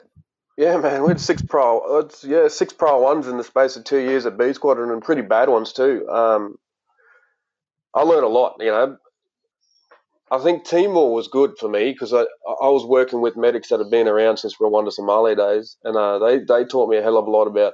yeah, 0.58 0.78
man, 0.78 1.04
we 1.04 1.10
had 1.10 1.20
six 1.20 1.42
pro, 1.42 2.08
yeah, 2.24 2.48
six 2.48 2.74
pro 2.74 3.02
ones 3.02 3.28
in 3.28 3.38
the 3.38 3.44
space 3.44 3.76
of 3.76 3.84
two 3.84 4.00
years 4.00 4.26
at 4.26 4.38
B 4.38 4.54
Squadron, 4.54 4.92
and 4.92 5.04
pretty 5.04 5.22
bad 5.22 5.50
ones 5.50 5.74
too. 5.74 6.08
Um, 6.10 6.58
I 7.94 8.02
learned 8.02 8.26
a 8.26 8.30
lot, 8.30 8.58
you 8.60 8.72
know. 8.72 8.98
I 10.32 10.40
think 10.40 10.66
Timor 10.66 11.14
was 11.14 11.28
good 11.28 11.54
for 11.60 11.70
me 11.70 11.92
because 11.92 12.12
I, 12.14 12.22
I 12.22 12.70
was 12.70 12.86
working 12.86 13.22
with 13.22 13.38
medics 13.38 13.70
that 13.70 13.80
had 13.80 13.92
been 13.92 14.08
around 14.08 14.38
since 14.38 14.56
Rwanda 14.58 14.92
Somalia 14.98 15.38
days, 15.38 15.78
and 15.84 15.96
uh, 15.96 16.20
they 16.20 16.40
they 16.40 16.66
taught 16.66 16.90
me 16.90 16.98
a 16.98 17.04
hell 17.04 17.18
of 17.18 17.28
a 17.28 17.32
lot 17.32 17.46
about 17.46 17.74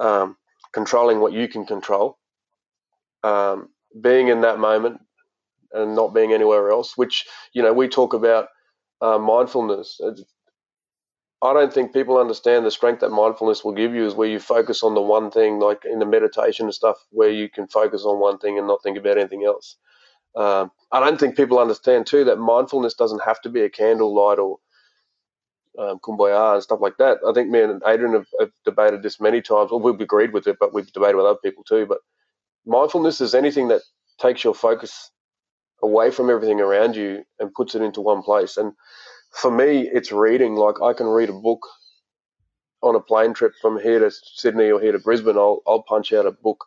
um, 0.00 0.36
controlling 0.72 1.20
what 1.20 1.32
you 1.32 1.48
can 1.48 1.66
control, 1.66 2.18
um, 3.24 3.68
being 4.00 4.28
in 4.28 4.42
that 4.42 4.60
moment, 4.60 5.00
and 5.72 5.96
not 5.96 6.14
being 6.14 6.32
anywhere 6.32 6.70
else. 6.70 6.96
Which 6.96 7.26
you 7.52 7.62
know 7.62 7.72
we 7.72 7.88
talk 7.88 8.14
about 8.14 8.48
uh, 9.00 9.18
mindfulness. 9.18 10.00
I 11.40 11.52
don't 11.52 11.72
think 11.72 11.92
people 11.92 12.18
understand 12.18 12.66
the 12.66 12.70
strength 12.70 13.00
that 13.00 13.10
mindfulness 13.10 13.62
will 13.62 13.72
give 13.72 13.94
you 13.94 14.04
is 14.04 14.14
where 14.14 14.28
you 14.28 14.40
focus 14.40 14.82
on 14.82 14.94
the 14.94 15.00
one 15.00 15.30
thing, 15.30 15.60
like 15.60 15.84
in 15.84 16.00
the 16.00 16.06
meditation 16.06 16.66
and 16.66 16.74
stuff, 16.74 16.96
where 17.10 17.30
you 17.30 17.48
can 17.48 17.68
focus 17.68 18.02
on 18.04 18.18
one 18.18 18.38
thing 18.38 18.58
and 18.58 18.66
not 18.66 18.82
think 18.82 18.98
about 18.98 19.18
anything 19.18 19.44
else. 19.44 19.76
Um, 20.34 20.70
I 20.90 21.00
don't 21.00 21.18
think 21.18 21.36
people 21.36 21.58
understand 21.58 22.06
too 22.06 22.24
that 22.24 22.38
mindfulness 22.38 22.94
doesn't 22.94 23.22
have 23.24 23.40
to 23.42 23.48
be 23.48 23.62
a 23.62 23.70
candlelight 23.70 24.38
or 24.38 24.58
um, 25.78 26.00
kumbaya 26.00 26.54
and 26.54 26.62
stuff 26.62 26.80
like 26.80 26.96
that. 26.98 27.18
I 27.26 27.32
think 27.32 27.50
me 27.50 27.62
and 27.62 27.82
Adrian 27.86 28.14
have, 28.14 28.26
have, 28.40 28.50
debated 28.64 29.02
this 29.02 29.20
many 29.20 29.40
times. 29.40 29.70
Well, 29.70 29.80
we've 29.80 30.00
agreed 30.00 30.32
with 30.32 30.46
it, 30.48 30.56
but 30.58 30.74
we've 30.74 30.92
debated 30.92 31.16
with 31.16 31.26
other 31.26 31.38
people 31.42 31.62
too. 31.62 31.86
But 31.86 31.98
mindfulness 32.66 33.20
is 33.20 33.34
anything 33.34 33.68
that 33.68 33.82
takes 34.18 34.42
your 34.42 34.54
focus 34.54 35.10
away 35.82 36.10
from 36.10 36.30
everything 36.30 36.60
around 36.60 36.96
you 36.96 37.24
and 37.40 37.54
puts 37.54 37.74
it 37.74 37.82
into 37.82 38.00
one 38.00 38.22
place. 38.22 38.56
And 38.56 38.72
for 39.32 39.50
me, 39.50 39.88
it's 39.92 40.12
reading. 40.12 40.56
Like 40.56 40.82
I 40.82 40.92
can 40.94 41.06
read 41.06 41.30
a 41.30 41.34
book 41.34 41.60
on 42.82 42.96
a 42.96 43.00
plane 43.00 43.34
trip 43.34 43.52
from 43.62 43.80
here 43.80 44.00
to 44.00 44.10
Sydney 44.10 44.70
or 44.70 44.80
here 44.80 44.92
to 44.92 44.98
Brisbane. 45.00 45.36
I'll 45.38 45.62
I'll 45.66 45.82
punch 45.82 46.12
out 46.12 46.26
a 46.26 46.32
book 46.32 46.58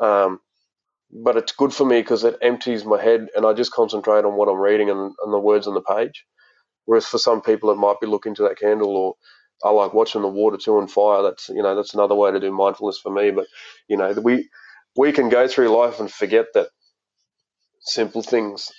um, 0.00 0.40
but 1.12 1.36
it's 1.36 1.52
good 1.52 1.72
for 1.72 1.86
me 1.86 2.00
because 2.00 2.24
it 2.24 2.38
empties 2.42 2.84
my 2.84 3.02
head 3.02 3.28
and 3.36 3.46
I 3.46 3.52
just 3.52 3.72
concentrate 3.72 4.24
on 4.24 4.36
what 4.36 4.48
I'm 4.48 4.58
reading 4.58 4.90
and, 4.90 5.14
and, 5.24 5.32
the 5.32 5.38
words 5.38 5.66
on 5.66 5.74
the 5.74 5.82
page. 5.82 6.26
Whereas 6.86 7.06
for 7.06 7.18
some 7.18 7.42
people, 7.42 7.70
it 7.70 7.76
might 7.76 8.00
be 8.00 8.06
looking 8.08 8.34
to 8.36 8.42
that 8.44 8.58
candle 8.58 8.96
or 8.96 9.14
I 9.64 9.70
like 9.70 9.94
watching 9.94 10.22
the 10.22 10.28
water 10.28 10.58
too 10.58 10.78
and 10.78 10.90
fire. 10.90 11.22
That's 11.22 11.48
you 11.48 11.62
know 11.62 11.76
that's 11.76 11.94
another 11.94 12.14
way 12.14 12.32
to 12.32 12.40
do 12.40 12.52
mindfulness 12.52 12.98
for 12.98 13.12
me. 13.12 13.30
But 13.30 13.46
you 13.88 13.96
know 13.96 14.12
we 14.22 14.48
we 14.96 15.12
can 15.12 15.28
go 15.30 15.48
through 15.48 15.68
life 15.76 16.00
and 16.00 16.10
forget 16.12 16.46
that 16.54 16.68
simple 17.84 18.22
things 18.22 18.72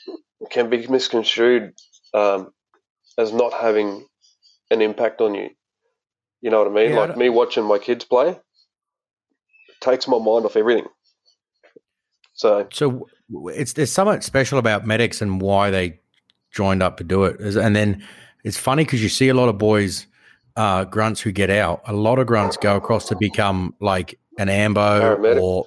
can 0.51 0.69
be 0.69 0.85
misconstrued 0.87 1.73
um, 2.13 2.51
as 3.17 3.31
not 3.31 3.53
having 3.53 4.05
an 4.71 4.81
impact 4.81 5.21
on 5.21 5.35
you. 5.35 5.49
You 6.41 6.49
know 6.51 6.59
what 6.59 6.67
I 6.67 6.71
mean? 6.71 6.91
Yeah, 6.91 6.99
like 6.99 7.09
don't- 7.09 7.17
me 7.17 7.29
watching 7.29 7.63
my 7.63 7.77
kids 7.77 8.03
play 8.05 8.37
takes 9.81 10.07
my 10.07 10.17
mind 10.17 10.45
off 10.45 10.55
everything. 10.55 10.87
So 12.33 12.67
So 12.71 13.07
it's 13.53 13.73
there's 13.73 13.91
something 13.91 14.21
special 14.21 14.57
about 14.59 14.85
medics 14.85 15.21
and 15.21 15.39
why 15.41 15.71
they 15.71 15.99
joined 16.51 16.83
up 16.83 16.97
to 16.97 17.03
do 17.03 17.23
it. 17.25 17.39
And 17.39 17.75
then 17.75 18.03
it's 18.43 18.57
funny 18.57 18.83
because 18.83 19.01
you 19.01 19.09
see 19.09 19.29
a 19.29 19.33
lot 19.33 19.49
of 19.49 19.57
boys, 19.57 20.07
uh, 20.55 20.85
grunts 20.85 21.21
who 21.21 21.31
get 21.31 21.49
out. 21.49 21.81
A 21.85 21.93
lot 21.93 22.19
of 22.19 22.27
grunts 22.27 22.57
go 22.57 22.75
across 22.75 23.07
to 23.09 23.15
become 23.19 23.73
like 23.79 24.19
an 24.37 24.49
ambo 24.49 25.17
Paramedic. 25.17 25.41
or 25.41 25.65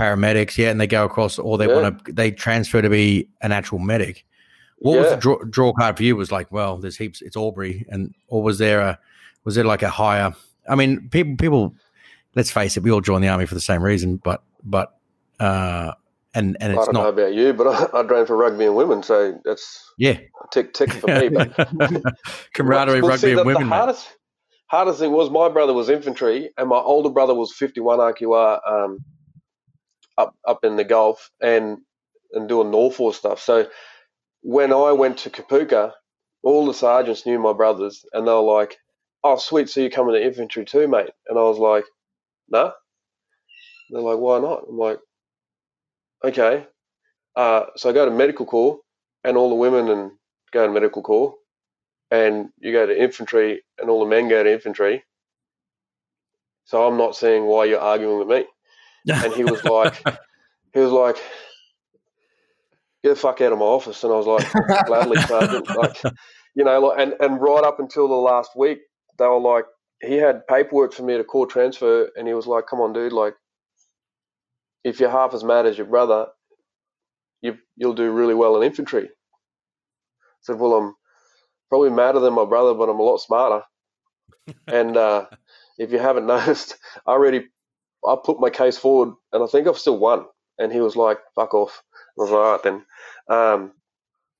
paramedics. 0.00 0.56
Yeah, 0.56 0.70
and 0.70 0.80
they 0.80 0.86
go 0.86 1.04
across, 1.04 1.38
or 1.38 1.58
they 1.58 1.66
Yeah. 1.68 1.74
want 1.80 2.04
to 2.06 2.12
they 2.12 2.30
transfer 2.30 2.80
to 2.82 2.88
be 2.90 3.28
an 3.42 3.52
actual 3.52 3.78
medic. 3.78 4.24
What 4.78 4.98
was 4.98 5.10
the 5.10 5.16
draw, 5.16 5.36
draw 5.44 5.72
card 5.74 5.96
for 5.98 6.02
you? 6.04 6.16
Was 6.16 6.32
like, 6.32 6.50
well, 6.50 6.78
there's 6.78 6.96
heaps. 6.96 7.20
It's 7.20 7.36
Aubrey, 7.36 7.84
and 7.90 8.14
or 8.28 8.42
was 8.42 8.58
there 8.58 8.80
a 8.80 8.98
was 9.44 9.54
there 9.54 9.64
like 9.64 9.82
a 9.82 9.90
higher? 9.90 10.32
I 10.68 10.74
mean, 10.74 11.08
people 11.10 11.36
people. 11.36 11.74
Let's 12.36 12.50
face 12.52 12.76
it, 12.76 12.84
we 12.84 12.92
all 12.92 13.00
join 13.00 13.22
the 13.22 13.28
army 13.28 13.44
for 13.44 13.56
the 13.56 13.60
same 13.60 13.82
reason, 13.82 14.16
but 14.16 14.42
but 14.62 14.94
uh, 15.40 15.92
and 16.32 16.56
and 16.60 16.72
I 16.72 16.76
it's 16.76 16.86
don't 16.86 16.94
know 16.94 17.08
about 17.08 17.34
you, 17.34 17.52
but 17.52 17.66
I, 17.66 18.00
I 18.00 18.24
for 18.24 18.36
rugby 18.36 18.66
and 18.66 18.76
women, 18.76 19.02
so 19.02 19.38
that's 19.44 19.92
yeah 19.98 20.18
tick 20.52 20.72
tick 20.72 20.92
for 20.92 21.08
me. 21.08 21.28
But 21.28 21.52
camaraderie, 22.54 23.00
Well, 23.00 23.10
rugby, 23.10 23.18
see, 23.20 23.30
and 23.30 23.40
the, 23.40 23.44
women. 23.44 23.62
The 23.64 23.68
mate. 23.68 23.76
hardest, 23.76 24.08
hardest 24.68 25.00
thing 25.00 25.10
was 25.10 25.28
my 25.28 25.48
brother 25.48 25.72
was 25.72 25.88
infantry, 25.88 26.50
and 26.56 26.68
my 26.68 26.78
older 26.78 27.10
brother 27.10 27.34
was 27.34 27.52
51 27.52 27.98
RQR 27.98 28.60
um, 28.70 29.04
up 30.20 30.36
up 30.46 30.64
in 30.64 30.76
the 30.76 30.84
Gulf 30.84 31.30
and 31.42 31.78
and 32.32 32.48
doing 32.48 32.70
NORFORCE 32.70 33.16
stuff. 33.16 33.40
So 33.40 33.68
when 34.42 34.72
I 34.72 34.92
went 34.92 35.18
to 35.20 35.30
Kapooka, 35.30 35.92
all 36.42 36.66
the 36.66 36.74
sergeants 36.74 37.26
knew 37.26 37.38
my 37.38 37.52
brothers, 37.54 38.04
and 38.12 38.26
they 38.26 38.32
were 38.32 38.40
like, 38.40 38.78
"Oh, 39.24 39.36
sweet, 39.36 39.68
so 39.70 39.80
you 39.80 39.90
coming 39.90 40.14
to 40.14 40.24
infantry 40.24 40.64
too, 40.64 40.88
mate?" 40.88 41.10
And 41.28 41.38
I 41.38 41.42
was 41.42 41.58
like, 41.58 41.84
"No." 42.48 42.72
They're 43.90 44.02
like, 44.02 44.18
"Why 44.18 44.40
not?" 44.40 44.64
I'm 44.68 44.78
like, 44.78 45.00
"Okay." 46.24 46.66
Uh, 47.36 47.66
so 47.76 47.90
I 47.90 47.92
go 47.92 48.06
to 48.06 48.10
medical 48.12 48.46
corps, 48.46 48.80
and 49.24 49.36
all 49.36 49.50
the 49.50 49.56
women 49.56 49.88
and 49.90 50.12
go 50.52 50.66
to 50.66 50.72
medical 50.72 51.02
corps 51.02 51.34
and 52.12 52.50
you 52.60 52.72
go 52.72 52.86
to 52.86 53.02
infantry 53.02 53.62
and 53.78 53.90
all 53.90 54.00
the 54.00 54.10
men 54.10 54.28
go 54.30 54.44
to 54.44 54.52
infantry. 54.52 55.04
So 56.66 56.86
I'm 56.86 56.98
not 56.98 57.16
seeing 57.16 57.46
why 57.46 57.66
you're 57.66 57.80
arguing 57.80 58.18
with 58.20 58.28
me. 58.28 58.46
And 59.24 59.32
he 59.32 59.44
was 59.44 59.64
like, 59.64 60.02
he 60.72 60.80
was 60.80 60.92
like, 60.92 61.16
get 63.02 63.10
the 63.10 63.16
fuck 63.16 63.40
out 63.40 63.52
of 63.52 63.58
my 63.58 63.64
office. 63.64 64.02
And 64.04 64.12
I 64.12 64.16
was 64.16 64.26
like, 64.26 64.86
gladly, 64.86 65.20
sergeant. 65.22 65.68
Like, 65.68 66.02
you 66.54 66.64
know, 66.64 66.80
like, 66.80 67.00
and, 67.00 67.14
and 67.20 67.40
right 67.40 67.64
up 67.64 67.80
until 67.80 68.08
the 68.08 68.14
last 68.14 68.50
week, 68.56 68.78
they 69.18 69.26
were 69.26 69.40
like, 69.40 69.64
he 70.02 70.16
had 70.16 70.46
paperwork 70.46 70.92
for 70.92 71.02
me 71.02 71.16
to 71.16 71.24
call 71.24 71.46
transfer. 71.46 72.10
And 72.16 72.26
he 72.26 72.34
was 72.34 72.46
like, 72.46 72.66
come 72.66 72.80
on, 72.80 72.92
dude, 72.92 73.12
like, 73.12 73.34
if 74.84 75.00
you're 75.00 75.10
half 75.10 75.34
as 75.34 75.44
mad 75.44 75.66
as 75.66 75.76
your 75.76 75.86
brother, 75.86 76.26
you, 77.42 77.56
you'll 77.76 77.94
do 77.94 78.10
really 78.10 78.34
well 78.34 78.56
in 78.56 78.62
infantry. 78.62 79.04
I 79.04 80.42
said, 80.42 80.58
well, 80.58 80.74
I'm 80.74 80.94
probably 81.68 81.90
madder 81.90 82.20
than 82.20 82.34
my 82.34 82.44
brother, 82.44 82.74
but 82.74 82.88
I'm 82.88 82.98
a 82.98 83.02
lot 83.02 83.18
smarter. 83.18 83.64
and 84.66 84.96
uh, 84.96 85.26
if 85.78 85.92
you 85.92 85.98
haven't 85.98 86.26
noticed, 86.26 86.76
I 87.06 87.12
already 87.12 87.46
I 88.06 88.16
put 88.22 88.40
my 88.40 88.50
case 88.50 88.78
forward, 88.78 89.14
and 89.32 89.42
I 89.42 89.46
think 89.46 89.66
I've 89.66 89.78
still 89.78 89.98
won. 89.98 90.24
And 90.58 90.72
he 90.72 90.80
was 90.80 90.96
like, 90.96 91.18
"Fuck 91.34 91.54
off." 91.54 91.82
I 92.18 92.22
was 92.22 92.30
like, 92.30 92.40
"All 92.40 92.52
right 92.52 92.62
then." 92.62 92.74
Um, 93.28 93.72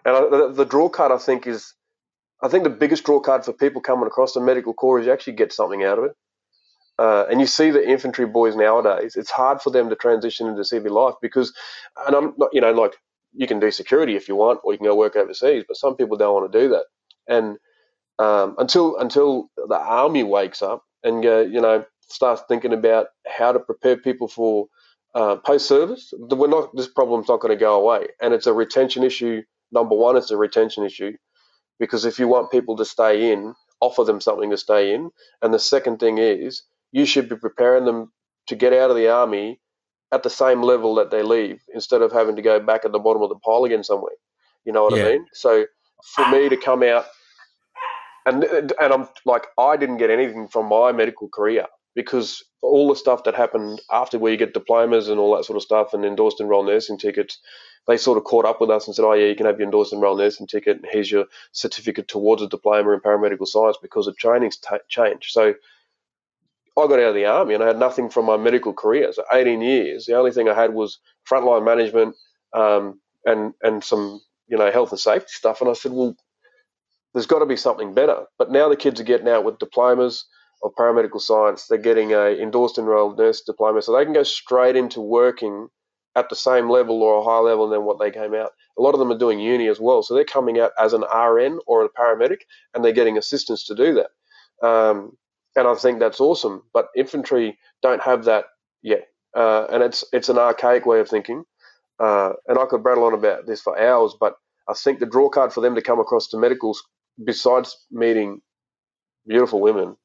and 0.04 0.16
I, 0.16 0.20
the, 0.30 0.52
the 0.52 0.64
draw 0.64 0.88
card, 0.88 1.12
I 1.12 1.18
think, 1.18 1.46
is 1.46 1.74
I 2.42 2.48
think 2.48 2.64
the 2.64 2.70
biggest 2.70 3.04
draw 3.04 3.20
card 3.20 3.44
for 3.44 3.52
people 3.52 3.80
coming 3.80 4.06
across 4.06 4.32
the 4.32 4.40
medical 4.40 4.74
corps 4.74 5.00
is 5.00 5.06
you 5.06 5.12
actually 5.12 5.34
get 5.34 5.52
something 5.52 5.84
out 5.84 5.98
of 5.98 6.04
it. 6.04 6.12
Uh, 6.98 7.24
and 7.30 7.40
you 7.40 7.46
see 7.46 7.70
the 7.70 7.86
infantry 7.86 8.26
boys 8.26 8.56
nowadays; 8.56 9.16
it's 9.16 9.30
hard 9.30 9.62
for 9.62 9.70
them 9.70 9.88
to 9.88 9.96
transition 9.96 10.46
into 10.46 10.64
civil 10.64 10.92
life 10.92 11.14
because, 11.22 11.52
and 12.06 12.14
I'm 12.14 12.34
not, 12.36 12.50
you 12.52 12.60
know, 12.60 12.72
like 12.72 12.94
you 13.32 13.46
can 13.46 13.60
do 13.60 13.70
security 13.70 14.16
if 14.16 14.28
you 14.28 14.36
want, 14.36 14.60
or 14.64 14.72
you 14.72 14.78
can 14.78 14.86
go 14.86 14.94
work 14.96 15.16
overseas, 15.16 15.64
but 15.66 15.76
some 15.78 15.96
people 15.96 16.16
don't 16.16 16.34
want 16.34 16.52
to 16.52 16.58
do 16.58 16.68
that. 16.70 16.84
And 17.26 17.56
um, 18.18 18.54
until 18.58 18.98
until 18.98 19.48
the 19.56 19.78
army 19.78 20.24
wakes 20.24 20.60
up 20.62 20.82
and 21.02 21.22
go, 21.22 21.40
you 21.40 21.60
know, 21.60 21.84
starts 22.12 22.42
thinking 22.48 22.72
about 22.72 23.08
how 23.26 23.52
to 23.52 23.60
prepare 23.60 23.96
people 23.96 24.28
for 24.28 24.66
uh, 25.14 25.36
post 25.36 25.68
service, 25.68 26.12
we're 26.18 26.48
not. 26.48 26.74
This 26.76 26.88
problem's 26.88 27.28
not 27.28 27.40
going 27.40 27.56
to 27.56 27.60
go 27.60 27.80
away, 27.80 28.08
and 28.22 28.34
it's 28.34 28.46
a 28.46 28.52
retention 28.54 29.02
issue. 29.04 29.42
Number 29.72 29.96
one, 29.96 30.16
it's 30.16 30.30
a 30.30 30.36
retention 30.36 30.84
issue 30.84 31.12
because 31.80 32.04
if 32.04 32.18
you 32.18 32.28
want 32.28 32.52
people 32.52 32.76
to 32.76 32.84
stay 32.84 33.32
in, 33.32 33.54
offer 33.80 34.04
them 34.04 34.20
something 34.20 34.50
to 34.50 34.56
stay 34.58 34.94
in. 34.94 35.10
And 35.42 35.54
the 35.54 35.58
second 35.60 35.98
thing 36.00 36.18
is, 36.18 36.62
you 36.92 37.06
should 37.06 37.28
be 37.28 37.36
preparing 37.36 37.84
them 37.86 38.12
to 38.48 38.56
get 38.56 38.72
out 38.74 38.90
of 38.90 38.96
the 38.96 39.08
army 39.08 39.60
at 40.12 40.22
the 40.22 40.30
same 40.30 40.62
level 40.62 40.94
that 40.96 41.10
they 41.10 41.22
leave, 41.22 41.60
instead 41.74 42.02
of 42.02 42.12
having 42.12 42.36
to 42.36 42.42
go 42.42 42.60
back 42.60 42.84
at 42.84 42.92
the 42.92 42.98
bottom 43.00 43.22
of 43.22 43.30
the 43.30 43.36
pile 43.36 43.64
again 43.64 43.84
somewhere. 43.84 44.14
You 44.64 44.72
know 44.72 44.84
what 44.84 44.96
Yeah. 44.96 45.06
I 45.06 45.12
mean? 45.12 45.26
So 45.34 45.66
for 46.14 46.28
me 46.30 46.48
to 46.48 46.56
come 46.56 46.82
out 46.84 47.06
and 48.26 48.44
and 48.44 48.92
I'm 48.92 49.08
like 49.24 49.46
I 49.58 49.76
didn't 49.76 49.98
get 49.98 50.10
anything 50.10 50.48
from 50.48 50.66
my 50.66 50.92
medical 50.92 51.28
career 51.28 51.66
because 51.94 52.44
all 52.62 52.88
the 52.88 52.96
stuff 52.96 53.24
that 53.24 53.34
happened 53.34 53.80
after 53.90 54.18
where 54.18 54.32
you 54.32 54.38
get 54.38 54.54
diplomas 54.54 55.08
and 55.08 55.18
all 55.18 55.36
that 55.36 55.44
sort 55.44 55.56
of 55.56 55.62
stuff 55.62 55.94
and 55.94 56.04
endorsed 56.04 56.40
enrolled 56.40 56.66
nursing 56.66 56.98
tickets, 56.98 57.38
they 57.86 57.96
sort 57.96 58.18
of 58.18 58.24
caught 58.24 58.44
up 58.44 58.60
with 58.60 58.70
us 58.70 58.86
and 58.86 58.94
said, 58.94 59.04
"Oh 59.04 59.12
yeah, 59.14 59.26
you 59.26 59.34
can 59.34 59.46
have 59.46 59.58
your 59.58 59.66
endorsed 59.66 59.92
enrolled 59.92 60.18
nursing 60.18 60.46
ticket, 60.46 60.76
and 60.76 60.86
here's 60.90 61.10
your 61.10 61.26
certificate 61.52 62.08
towards 62.08 62.42
a 62.42 62.48
diploma 62.48 62.92
in 62.92 63.00
paramedical 63.00 63.46
science 63.46 63.78
because 63.80 64.06
of 64.06 64.16
training's 64.16 64.58
ta 64.58 64.78
changed." 64.88 65.30
So 65.30 65.54
I 66.78 66.86
got 66.86 67.00
out 67.00 67.10
of 67.10 67.14
the 67.14 67.26
army 67.26 67.54
and 67.54 67.62
I 67.62 67.66
had 67.66 67.78
nothing 67.78 68.10
from 68.10 68.26
my 68.26 68.36
medical 68.36 68.72
career. 68.72 69.12
So 69.12 69.24
18 69.32 69.60
years, 69.60 70.06
the 70.06 70.16
only 70.16 70.30
thing 70.32 70.48
I 70.48 70.54
had 70.54 70.72
was 70.74 70.98
frontline 71.28 71.64
management 71.64 72.16
um, 72.54 73.00
and 73.24 73.54
and 73.62 73.82
some 73.82 74.20
you 74.48 74.56
know 74.56 74.70
health 74.70 74.90
and 74.90 75.00
safety 75.00 75.30
stuff. 75.32 75.60
And 75.60 75.70
I 75.70 75.74
said, 75.74 75.92
well, 75.92 76.16
there's 77.12 77.26
got 77.26 77.40
to 77.40 77.46
be 77.46 77.56
something 77.56 77.94
better. 77.94 78.24
But 78.38 78.50
now 78.50 78.68
the 78.68 78.76
kids 78.76 79.00
are 79.00 79.04
getting 79.04 79.28
out 79.28 79.44
with 79.44 79.58
diplomas 79.58 80.26
of 80.62 80.72
paramedical 80.78 81.20
science. 81.20 81.66
They're 81.66 81.78
getting 81.78 82.12
a 82.12 82.28
endorsed 82.40 82.78
enrolled 82.78 83.18
nurse 83.18 83.42
diploma, 83.42 83.82
so 83.82 83.96
they 83.96 84.04
can 84.04 84.14
go 84.14 84.22
straight 84.24 84.76
into 84.76 85.00
working 85.00 85.68
at 86.16 86.28
the 86.30 86.36
same 86.36 86.70
level 86.70 87.02
or 87.02 87.20
a 87.20 87.24
higher 87.24 87.42
level 87.42 87.68
than 87.68 87.84
what 87.84 87.98
they 88.00 88.10
came 88.10 88.34
out. 88.34 88.52
A 88.78 88.82
lot 88.82 88.94
of 88.94 89.00
them 89.00 89.12
are 89.12 89.18
doing 89.18 89.40
uni 89.40 89.68
as 89.68 89.80
well, 89.80 90.02
so 90.02 90.14
they're 90.14 90.24
coming 90.24 90.60
out 90.60 90.72
as 90.78 90.92
an 90.94 91.02
RN 91.02 91.60
or 91.66 91.84
a 91.84 91.90
paramedic, 91.90 92.40
and 92.74 92.84
they're 92.84 92.92
getting 92.92 93.18
assistance 93.18 93.66
to 93.66 93.74
do 93.74 93.94
that. 93.94 94.66
Um, 94.66 95.16
and 95.56 95.68
I 95.68 95.74
think 95.74 96.00
that's 96.00 96.20
awesome. 96.20 96.62
But 96.72 96.88
infantry 96.96 97.58
don't 97.82 98.02
have 98.02 98.24
that 98.26 98.46
yet, 98.82 99.08
uh, 99.36 99.66
and 99.70 99.82
it's 99.82 100.04
it's 100.12 100.28
an 100.30 100.38
archaic 100.38 100.86
way 100.86 101.00
of 101.00 101.08
thinking. 101.08 101.44
Uh, 101.98 102.32
and 102.48 102.58
I 102.58 102.66
could 102.66 102.84
rattle 102.84 103.04
on 103.04 103.14
about 103.14 103.46
this 103.46 103.60
for 103.62 103.78
hours, 103.80 104.14
but 104.18 104.34
I 104.68 104.74
think 104.74 104.98
the 105.00 105.06
draw 105.06 105.30
card 105.30 105.52
for 105.52 105.60
them 105.60 105.74
to 105.76 105.82
come 105.82 106.00
across 106.00 106.28
to 106.28 106.38
medicals, 106.38 106.82
besides 107.24 107.76
meeting 107.90 108.40
beautiful 109.26 109.60
women, 109.60 109.96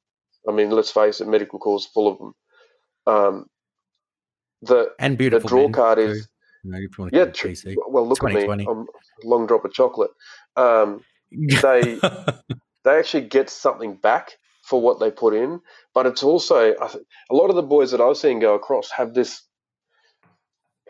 I 0.47 0.51
mean, 0.51 0.71
let's 0.71 0.91
face 0.91 1.21
it, 1.21 1.27
medical 1.27 1.59
corps 1.59 1.85
full 1.93 2.07
of 2.07 2.17
them. 2.17 2.33
Um, 3.07 3.45
the 4.61 4.91
and 4.99 5.17
the 5.17 5.39
draw 5.39 5.63
men, 5.63 5.71
card 5.71 5.99
is 5.99 6.27
You 6.63 6.71
know, 6.71 6.77
if 6.79 6.97
you 6.97 7.09
yeah. 7.11 7.25
Tr- 7.25 7.49
well, 7.87 8.07
look 8.07 8.23
at 8.23 8.33
me, 8.33 8.45
I'm 8.45 8.67
a 8.69 8.85
long 9.23 9.45
drop 9.47 9.65
of 9.65 9.73
chocolate. 9.73 10.11
Um, 10.55 11.01
they 11.31 11.99
they 12.83 12.97
actually 12.97 13.27
get 13.27 13.49
something 13.49 13.95
back 13.95 14.31
for 14.63 14.81
what 14.81 14.99
they 14.99 15.11
put 15.11 15.33
in, 15.33 15.61
but 15.93 16.05
it's 16.05 16.23
also 16.23 16.73
I 16.81 16.87
th- 16.87 17.03
a 17.29 17.35
lot 17.35 17.49
of 17.49 17.55
the 17.55 17.63
boys 17.63 17.91
that 17.91 18.01
I've 18.01 18.17
seen 18.17 18.39
go 18.39 18.55
across 18.55 18.89
have 18.91 19.13
this 19.13 19.43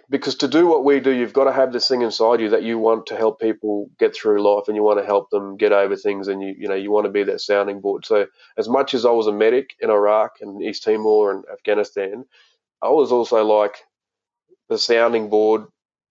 because 0.10 0.36
to 0.36 0.48
do 0.48 0.68
what 0.68 0.84
we 0.86 1.00
do, 1.00 1.12
you've 1.12 1.34
got 1.34 1.46
to 1.46 1.52
have 1.52 1.74
this 1.74 1.88
thing 1.88 2.02
inside 2.02 2.40
you 2.40 2.50
that 2.50 2.64
you 2.64 2.78
want 2.78 3.08
to 3.08 3.16
help 3.16 3.40
people 3.40 3.90
get 4.00 4.16
through 4.16 4.42
life 4.42 4.66
and 4.68 4.76
you 4.76 4.84
want 4.84 5.00
to 5.00 5.06
help 5.06 5.30
them 5.30 5.58
get 5.58 5.72
over 5.72 5.96
things 5.96 6.28
and 6.28 6.42
you 6.42 6.56
you 6.58 6.68
know 6.68 6.76
you 6.76 6.92
want 6.92 7.06
to 7.06 7.12
be 7.12 7.24
that 7.24 7.42
sounding 7.42 7.82
board. 7.82 8.06
So 8.06 8.28
as 8.58 8.70
much 8.70 8.94
as 8.94 9.06
I 9.06 9.12
was 9.12 9.28
a 9.28 9.34
medic 9.34 9.72
in 9.80 9.90
Iraq 9.90 10.34
and 10.42 10.62
East 10.62 10.84
Timor 10.84 11.32
and 11.32 11.44
Afghanistan, 11.52 12.26
I 12.82 12.90
was 12.90 13.12
also 13.12 13.44
like 13.44 13.78
the 14.70 14.78
sounding 14.78 15.30
board 15.30 15.66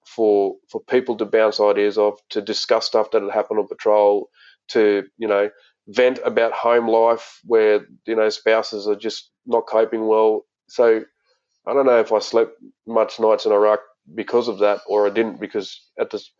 for 0.06 0.56
for 0.68 0.80
people 0.82 1.16
to 1.18 1.24
bounce 1.24 1.60
ideas 1.60 1.98
off, 1.98 2.20
to 2.30 2.42
discuss 2.42 2.86
stuff 2.86 3.10
that 3.12 3.22
had 3.22 3.32
happened 3.32 3.60
on 3.60 3.68
patrol, 3.68 4.28
to 4.68 5.04
you 5.18 5.28
know 5.28 5.50
vent 5.88 6.18
about 6.24 6.52
home 6.52 6.88
life 6.88 7.40
where 7.44 7.86
you 8.06 8.16
know 8.16 8.28
spouses 8.28 8.88
are 8.88 8.96
just 8.96 9.30
not 9.46 9.66
coping 9.66 10.06
well. 10.06 10.46
So 10.68 11.04
I 11.66 11.72
don't 11.72 11.86
know 11.86 12.00
if 12.00 12.12
I 12.12 12.18
slept 12.18 12.52
much 12.86 13.18
nights 13.20 13.46
in 13.46 13.52
Iraq 13.52 13.80
because 14.14 14.48
of 14.48 14.58
that, 14.58 14.80
or 14.86 15.06
I 15.06 15.10
didn't 15.10 15.40
because 15.40 15.80
at 15.98 16.10
this 16.10 16.30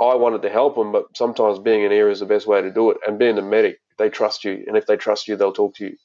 I 0.00 0.14
wanted 0.14 0.42
to 0.42 0.50
help 0.50 0.76
them, 0.76 0.92
but 0.92 1.04
sometimes 1.16 1.58
being 1.58 1.82
in 1.84 1.92
here 1.92 2.08
is 2.10 2.20
the 2.20 2.26
best 2.26 2.46
way 2.46 2.60
to 2.60 2.72
do 2.72 2.90
it. 2.90 2.96
And 3.06 3.18
being 3.18 3.38
a 3.38 3.42
medic, 3.42 3.78
they 3.98 4.08
trust 4.08 4.44
you, 4.44 4.64
and 4.66 4.76
if 4.76 4.86
they 4.86 4.96
trust 4.96 5.28
you, 5.28 5.36
they'll 5.36 5.52
talk 5.52 5.74
to 5.76 5.84
you. 5.84 5.96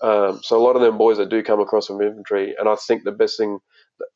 Um, 0.00 0.40
so 0.42 0.56
a 0.56 0.62
lot 0.62 0.76
of 0.76 0.82
them 0.82 0.96
boys 0.96 1.18
that 1.18 1.28
do 1.28 1.42
come 1.42 1.60
across 1.60 1.86
from 1.88 2.00
infantry, 2.00 2.54
and 2.58 2.68
I 2.68 2.76
think 2.76 3.04
the 3.04 3.12
best 3.12 3.36
thing 3.36 3.58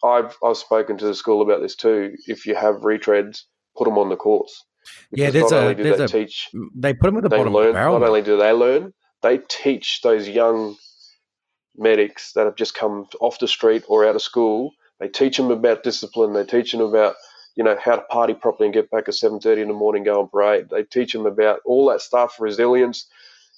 I've 0.05 0.37
I've 0.45 0.57
spoken 0.57 0.97
to 0.99 1.07
the 1.07 1.15
school 1.15 1.43
about 1.43 1.61
this 1.61 1.77
too. 1.77 2.15
If 2.27 2.47
you 2.47 2.55
have 2.55 2.77
retreads, 2.77 3.43
put 3.77 3.85
them 3.85 3.99
on 3.99 4.09
the 4.09 4.17
course. 4.17 4.65
Yeah, 5.13 5.31
there's 5.31 5.51
not 5.51 5.53
a 5.53 5.61
only 5.63 5.75
do 5.75 5.83
there's 5.83 5.99
they 5.99 6.05
a 6.05 6.09
teach 6.09 6.49
they 6.75 6.95
put 6.95 7.07
them 7.07 7.17
at 7.17 7.23
the 7.23 7.29
they 7.29 7.37
bottom 7.37 7.53
learn. 7.53 7.69
of 7.69 7.73
the 7.75 7.79
barrel. 7.79 7.99
Not 7.99 8.09
only 8.09 8.23
do 8.23 8.37
they 8.37 8.53
learn, 8.53 8.93
they 9.23 9.39
teach 9.39 10.01
those 10.03 10.29
young 10.29 10.77
medics 11.77 12.33
that 12.33 12.47
have 12.47 12.57
just 12.57 12.75
come 12.75 13.07
off 13.21 13.39
the 13.39 13.49
street 13.49 13.85
or 13.89 14.07
out 14.07 14.17
of 14.17 14.23
school. 14.23 14.73
They 15.01 15.09
teach 15.09 15.37
them 15.37 15.51
about 15.51 15.83
discipline. 15.83 16.33
They 16.33 16.45
teach 16.45 16.73
them 16.73 16.81
about 16.81 17.17
you 17.57 17.65
know 17.65 17.77
how 17.83 17.97
to 17.97 18.03
party 18.03 18.35
properly 18.35 18.69
and 18.69 18.75
get 18.75 18.91
back 18.91 19.09
at 19.09 19.15
seven 19.15 19.41
thirty 19.41 19.63
in 19.63 19.69
the 19.69 19.75
morning, 19.75 20.05
go 20.05 20.21
on 20.21 20.29
parade. 20.29 20.69
They 20.71 20.85
teach 20.85 21.13
them 21.13 21.27
about 21.27 21.61
all 21.65 21.87
that 21.91 22.01
stuff, 22.01 22.37
resilience. 22.41 23.07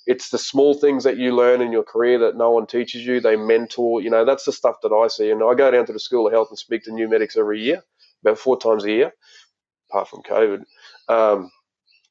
It's 0.07 0.31
the 0.31 0.39
small 0.39 0.75
things 0.75 1.05
that 1.05 1.17
you 1.17 1.35
learn 1.35 1.63
in 1.63 1.73
your 1.73 1.83
career 1.83 2.19
that 2.19 2.37
no 2.37 2.51
one 2.51 2.67
teaches 2.67 3.07
you. 3.07 3.21
They 3.21 3.37
mentor. 3.37 4.01
You 4.03 4.11
know 4.11 4.25
that's 4.25 4.45
the 4.45 4.53
stuff 4.53 4.77
that 4.83 4.93
I 4.93 5.09
see. 5.09 5.31
And 5.31 5.43
I 5.43 5.55
go 5.55 5.71
down 5.71 5.87
to 5.87 5.93
the 5.93 6.01
School 6.01 6.27
of 6.27 6.33
Health 6.33 6.49
and 6.51 6.59
speak 6.59 6.85
to 6.85 6.93
new 6.93 7.09
medics 7.09 7.37
every 7.37 7.63
year, 7.63 7.83
about 8.23 8.39
four 8.39 8.59
times 8.59 8.85
a 8.85 8.91
year, 8.91 9.13
apart 9.91 10.09
from 10.09 10.23
COVID. 10.23 10.65
Um, 11.09 11.51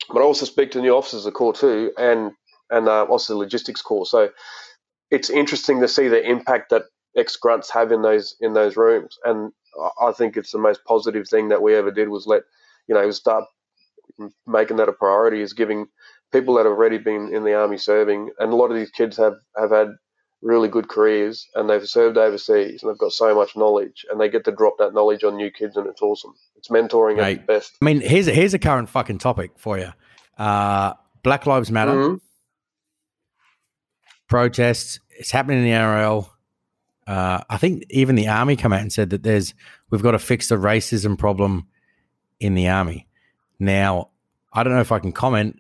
but 0.10 0.20
I 0.20 0.24
also 0.24 0.46
speak 0.46 0.72
to 0.72 0.82
new 0.82 0.96
officers 0.96 1.26
of 1.26 1.34
Corps 1.34 1.54
too, 1.54 1.92
and 1.98 2.32
and 2.70 2.88
uh, 2.88 3.04
also 3.04 3.34
the 3.34 3.40
logistics 3.40 3.82
Corps. 3.82 4.06
So 4.06 4.30
it's 5.14 5.30
interesting 5.30 5.80
to 5.82 5.88
see 5.88 6.08
the 6.08 6.22
impact 6.28 6.70
that 6.72 6.84
ex 7.16 7.36
grunts 7.36 7.70
have 7.70 7.92
in 7.92 8.02
those 8.02 8.36
in 8.42 8.54
those 8.54 8.76
rooms, 8.76 9.18
and 9.24 9.52
I- 10.02 10.12
think 10.12 10.38
it's 10.38 10.52
the 10.52 10.58
most 10.70 10.84
positive 10.86 11.28
thing 11.28 11.50
that 11.50 11.62
we 11.62 11.76
ever 11.76 11.92
did 11.92 12.10
was 12.10 12.28
let 12.28 12.44
you 12.88 12.96
know 12.96 13.10
start 13.12 13.46
making 14.46 14.78
that 14.78 14.90
a 14.90 14.94
priority 14.94 15.42
is 15.42 15.54
giving 15.54 15.88
people 16.32 16.54
that 16.56 16.66
have 16.66 16.74
already 16.78 16.98
been 16.98 17.34
in 17.34 17.44
the 17.44 17.54
army 17.54 17.78
serving, 17.78 18.32
and 18.40 18.52
a 18.52 18.56
lot 18.56 18.72
of 18.72 18.76
these 18.78 18.92
kids 18.92 19.18
have 19.18 19.36
have 19.58 19.72
had 19.72 19.90
really 20.42 20.68
good 20.68 20.90
careers 20.90 21.48
and 21.56 21.70
they've 21.70 21.88
served 21.88 22.18
overseas 22.18 22.84
and 22.84 22.92
they've 22.92 22.98
got 23.00 23.14
so 23.14 23.34
much 23.34 23.56
knowledge 23.56 24.06
and 24.12 24.20
they 24.20 24.28
get 24.28 24.44
to 24.44 24.52
drop 24.52 24.74
that 24.78 24.94
knowledge 24.94 25.24
on 25.24 25.38
new 25.38 25.50
kids 25.50 25.78
and 25.78 25.88
it's 25.88 26.02
awesome. 26.02 26.34
It's 26.58 26.68
mentoring 26.68 27.14
at 27.14 27.22
Mate, 27.22 27.38
its 27.38 27.48
best. 27.48 27.72
I 27.82 27.86
mean, 27.86 28.02
here's 28.02 28.26
here's 28.26 28.54
a 28.54 28.60
current 28.60 28.90
fucking 28.90 29.20
topic 29.20 29.52
for 29.58 29.78
you. 29.80 29.94
Uh, 30.38 30.94
Black 31.24 31.46
Lives 31.46 31.72
Matter 31.72 31.92
Mhm. 31.94 32.20
Protests. 34.34 35.00
It's 35.12 35.30
happening 35.30 35.60
in 35.60 35.64
the 35.66 35.70
NRL. 35.70 36.28
Uh, 37.06 37.44
I 37.48 37.58
think 37.58 37.84
even 37.92 38.16
the 38.16 38.30
army 38.30 38.56
come 38.56 38.74
out 38.74 38.82
and 38.82 38.92
said 38.92 39.12
that 39.12 39.22
there's 39.22 39.54
we've 39.92 40.02
got 40.02 40.12
to 40.12 40.20
fix 40.20 40.50
the 40.50 40.56
racism 40.56 41.20
problem 41.20 41.68
in 42.40 42.56
the 42.56 42.68
army. 42.68 43.08
Now, 43.60 44.10
I 44.52 44.64
don't 44.64 44.74
know 44.74 44.82
if 44.82 44.92
I 44.92 44.98
can 44.98 45.12
comment, 45.12 45.60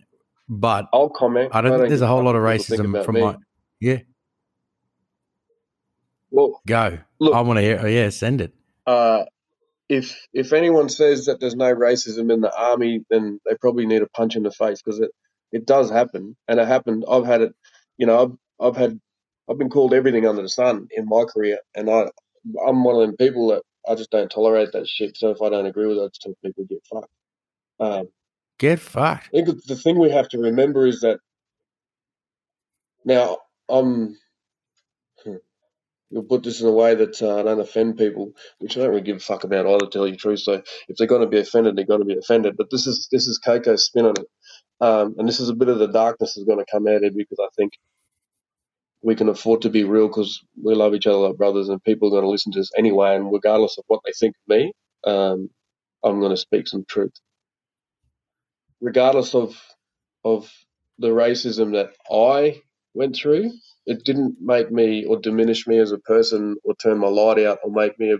but 0.50 0.88
I'll 0.92 1.10
comment. 1.10 1.52
I 1.54 1.62
don't 1.62 1.78
think 1.78 1.90
there's 1.90 2.02
a 2.02 2.08
whole 2.08 2.24
lot 2.24 2.36
of 2.36 2.42
what 2.42 2.58
people 2.58 2.78
think 2.78 2.96
racism 2.96 3.06
from 3.06 3.16
me. 3.16 3.22
my 3.22 3.38
yeah. 3.80 4.00
Well, 6.32 6.60
Go. 6.66 6.98
Look- 7.20 7.36
I 7.36 7.42
want 7.42 7.58
to 7.58 7.62
hear. 7.62 7.80
Oh, 7.84 7.86
yeah, 7.86 8.10
send 8.10 8.42
it. 8.42 8.56
uh, 8.88 9.26
if 9.88 10.18
if 10.34 10.52
anyone 10.52 10.90
says 10.90 11.26
that 11.26 11.40
there's 11.40 11.56
no 11.56 11.76
racism 11.76 12.34
in 12.34 12.42
the 12.42 12.52
army, 12.58 13.06
then 13.12 13.40
they 13.46 13.56
probably 13.62 13.86
need 13.86 14.02
a 14.02 14.08
punch 14.08 14.36
in 14.36 14.42
the 14.42 14.52
face 14.52 14.82
because 14.82 15.00
it 15.00 15.12
it 15.52 15.68
does 15.68 15.92
happen, 15.92 16.36
and 16.48 16.60
it 16.60 16.68
happened. 16.68 17.04
I've 17.08 17.26
had 17.28 17.42
it. 17.42 17.54
You 17.98 18.08
know, 18.08 18.40
I've 18.62 18.78
had 18.78 19.00
I've 19.50 19.58
been 19.60 19.70
called 19.70 19.94
everything 19.94 20.28
under 20.28 20.42
the 20.44 20.50
sun 20.50 20.88
in 20.92 21.06
my 21.08 21.26
career, 21.26 21.60
and 21.76 21.90
I 21.90 22.08
I'm 22.68 22.84
one 22.84 22.96
of 22.96 23.02
them 23.02 23.18
people 23.18 23.50
that 23.50 23.64
I 23.90 23.96
just 23.96 24.12
don't 24.12 24.32
tolerate 24.32 24.72
that 24.74 24.88
shit. 24.88 25.18
So 25.18 25.32
if 25.32 25.42
I 25.42 25.50
don't 25.50 25.68
agree 25.68 25.88
with 25.88 25.98
it, 25.98 26.02
I 26.04 26.08
just 26.08 26.22
tell 26.24 26.36
people 26.44 26.66
get 26.70 26.84
fucked. 26.92 27.10
Um, 27.80 28.08
Get 28.60 28.80
fucked. 28.80 29.32
I 29.34 29.44
think 29.44 29.66
the 29.68 29.76
thing 29.78 30.00
we 30.00 30.12
have 30.12 30.30
to 30.30 30.40
remember 30.40 30.88
is 30.88 31.02
that 31.02 31.20
now 33.06 33.40
I'm. 33.70 34.18
hmm, 35.24 35.36
You'll 36.10 36.24
put 36.24 36.44
this 36.44 36.62
in 36.62 36.68
a 36.68 36.72
way 36.72 36.96
that 36.96 37.22
uh, 37.22 37.40
I 37.40 37.44
don't 37.44 37.60
offend 37.60 37.98
people, 37.98 38.32
which 38.60 38.78
I 38.78 38.82
don't 38.82 38.92
really 38.92 39.02
give 39.02 39.18
a 39.18 39.20
fuck 39.20 39.44
about 39.44 39.68
either, 39.68 39.80
to 39.80 39.88
tell 39.92 40.06
you 40.08 40.14
the 40.14 40.18
truth. 40.18 40.40
So 40.40 40.54
if 40.88 40.96
they're 40.98 41.08
going 41.08 41.22
to 41.22 41.28
be 41.28 41.40
offended, 41.40 41.76
they're 41.76 41.86
going 41.86 42.00
to 42.00 42.06
be 42.06 42.18
offended. 42.18 42.56
But 42.58 42.70
this 42.72 42.88
is 42.88 43.10
this 43.12 43.28
is 43.28 43.40
Coco's 43.40 43.86
spin 43.86 44.06
on 44.06 44.14
it, 44.18 44.28
um, 44.82 45.16
and 45.18 45.28
this 45.28 45.40
is 45.40 45.50
a 45.50 45.56
bit 45.56 45.70
of 45.70 45.80
the 45.80 45.88
darkness 45.88 46.36
that's 46.36 46.46
going 46.48 46.60
to 46.60 46.72
come 46.72 46.88
out 46.88 46.98
of 46.98 47.04
it 47.04 47.18
because 47.18 47.40
I 47.42 47.50
think 47.58 47.74
we 49.04 49.16
can 49.16 49.30
afford 49.30 49.64
to 49.64 49.72
be 49.72 49.86
real 49.86 50.08
because 50.10 50.42
we 50.64 50.76
love 50.76 50.96
each 50.96 51.08
other 51.08 51.18
like 51.20 51.38
brothers, 51.38 51.70
and 51.70 51.84
people 51.84 52.10
are 52.10 52.12
going 52.12 52.24
to 52.26 52.30
listen 52.30 52.54
to 52.54 52.62
us 52.62 52.72
anyway. 52.78 53.16
And 53.16 53.32
regardless 53.34 53.78
of 53.80 53.86
what 53.88 54.02
they 54.06 54.14
think 54.20 54.36
of 54.38 54.56
me, 54.58 54.74
um, 55.06 55.50
I'm 56.04 56.20
going 56.22 56.32
to 56.32 56.38
speak 56.38 56.68
some 56.68 56.86
truth 56.88 57.12
regardless 58.82 59.36
of 59.36 59.60
of 60.24 60.52
the 61.00 61.10
racism 61.10 61.74
that 61.74 61.92
I 62.12 62.62
went 62.94 63.16
through, 63.16 63.52
it 63.86 64.04
didn't 64.04 64.38
make 64.42 64.72
me 64.72 65.06
or 65.06 65.20
diminish 65.20 65.68
me 65.68 65.78
as 65.78 65.92
a 65.92 66.00
person 66.00 66.56
or 66.64 66.74
turn 66.76 66.98
my 66.98 67.08
light 67.08 67.40
out 67.40 67.60
or 67.64 67.72
make 67.72 68.00
me 68.00 68.18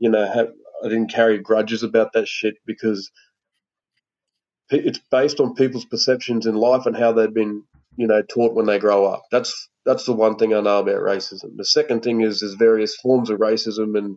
you 0.00 0.10
know 0.10 0.26
have 0.32 0.50
I 0.84 0.88
didn't 0.88 1.12
carry 1.12 1.38
grudges 1.38 1.82
about 1.84 2.12
that 2.14 2.28
shit 2.28 2.56
because 2.66 3.10
it's 4.70 5.00
based 5.10 5.40
on 5.40 5.54
people's 5.54 5.86
perceptions 5.86 6.46
in 6.46 6.54
life 6.56 6.86
and 6.86 6.96
how 6.96 7.12
they've 7.12 7.34
been 7.34 7.64
you 7.96 8.06
know 8.06 8.22
taught 8.22 8.54
when 8.54 8.66
they 8.66 8.78
grow 8.78 9.06
up. 9.06 9.22
That's 9.30 9.68
that's 9.86 10.04
the 10.04 10.12
one 10.12 10.36
thing 10.36 10.54
I 10.54 10.60
know 10.60 10.80
about 10.80 10.96
racism. 11.02 11.56
The 11.56 11.64
second 11.64 12.02
thing 12.02 12.20
is 12.22 12.40
there's 12.40 12.54
various 12.54 12.96
forms 12.96 13.30
of 13.30 13.38
racism 13.38 13.96
and 13.96 14.16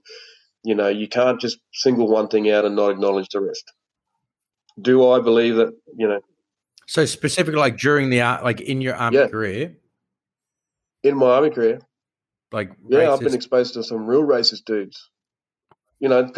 you 0.63 0.76
know 0.76 0.88
you 0.89 1.07
can't 1.07 1.39
just 1.39 1.57
single 1.74 2.07
one 2.07 2.28
thing 2.28 2.49
out 2.51 2.65
and 2.65 2.76
not 2.76 2.91
acknowledge 2.91 3.28
the 3.32 3.41
rest. 3.41 3.63
Do 4.82 5.09
I 5.11 5.19
believe 5.19 5.55
that 5.57 5.74
you 5.95 6.07
know 6.07 6.19
So 6.88 7.05
specifically, 7.05 7.59
like 7.59 7.78
during 7.78 8.09
the 8.09 8.21
ar- 8.21 8.43
like 8.43 8.61
in 8.61 8.82
your 8.82 8.95
army 8.95 9.17
Yeah. 9.17 9.28
career, 9.28 9.76
in 11.03 11.17
my 11.17 11.28
army 11.28 11.49
career, 11.49 11.80
like 12.51 12.71
yeah, 12.88 13.11
I've 13.11 13.19
been 13.19 13.34
exposed 13.34 13.74
to 13.76 13.84
some 13.84 14.05
real 14.05 14.24
racist 14.24 14.65
dudes. 14.65 15.09
You 15.99 16.09
know, 16.09 16.30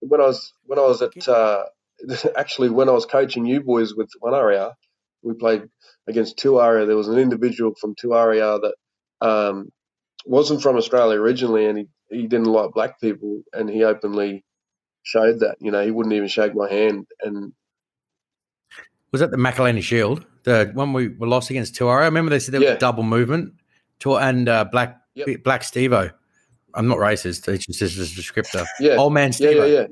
when 0.00 0.20
I 0.20 0.26
was 0.26 0.52
when 0.64 0.78
I 0.78 0.82
was 0.82 1.02
at 1.02 1.28
uh, 1.28 1.64
actually 2.36 2.70
when 2.70 2.88
I 2.88 2.92
was 2.92 3.06
coaching 3.06 3.46
you 3.46 3.60
boys 3.62 3.94
with 3.94 4.10
one 4.20 4.34
area, 4.34 4.74
we 5.22 5.34
played 5.34 5.62
against 6.08 6.38
Tuaria. 6.38 6.86
There 6.86 6.96
was 6.96 7.08
an 7.08 7.18
individual 7.18 7.74
from 7.80 7.94
Tuaria 7.94 8.60
that 8.60 9.26
um, 9.26 9.70
wasn't 10.24 10.62
from 10.62 10.76
Australia 10.76 11.18
originally, 11.20 11.66
and 11.66 11.78
he, 11.78 11.86
he 12.10 12.26
didn't 12.26 12.46
like 12.46 12.70
black 12.72 13.00
people, 13.00 13.42
and 13.52 13.68
he 13.68 13.84
openly 13.84 14.44
showed 15.02 15.40
that. 15.40 15.56
You 15.60 15.70
know, 15.70 15.84
he 15.84 15.90
wouldn't 15.90 16.14
even 16.14 16.28
shake 16.28 16.54
my 16.54 16.70
hand, 16.70 17.06
and 17.22 17.52
was 19.12 19.20
that 19.20 19.30
the 19.30 19.36
Macaroni 19.36 19.80
Shield, 19.80 20.24
the 20.44 20.70
one 20.74 20.92
we 20.92 21.08
were 21.08 21.26
lost 21.26 21.50
against 21.50 21.74
Tuara. 21.74 22.02
I 22.02 22.04
remember 22.04 22.30
they 22.30 22.38
said 22.38 22.52
there 22.54 22.60
was 22.60 22.68
Yeah. 22.68 22.74
a 22.76 22.78
double 22.78 23.02
movement. 23.02 23.54
To 24.00 24.16
and 24.16 24.48
uh, 24.48 24.64
Black 24.64 24.96
Yep. 25.14 25.42
Black 25.44 25.60
Stevo. 25.62 26.10
I'm 26.72 26.86
not 26.88 26.98
racist. 26.98 27.48
It's 27.48 27.66
just, 27.66 27.98
a 27.98 28.00
descriptor. 28.20 28.64
yeah, 28.78 28.94
Old 28.94 29.12
man 29.12 29.32
yeah, 29.38 29.48
Stevo. 29.48 29.68
yeah, 29.70 29.80
yeah, 29.80 29.86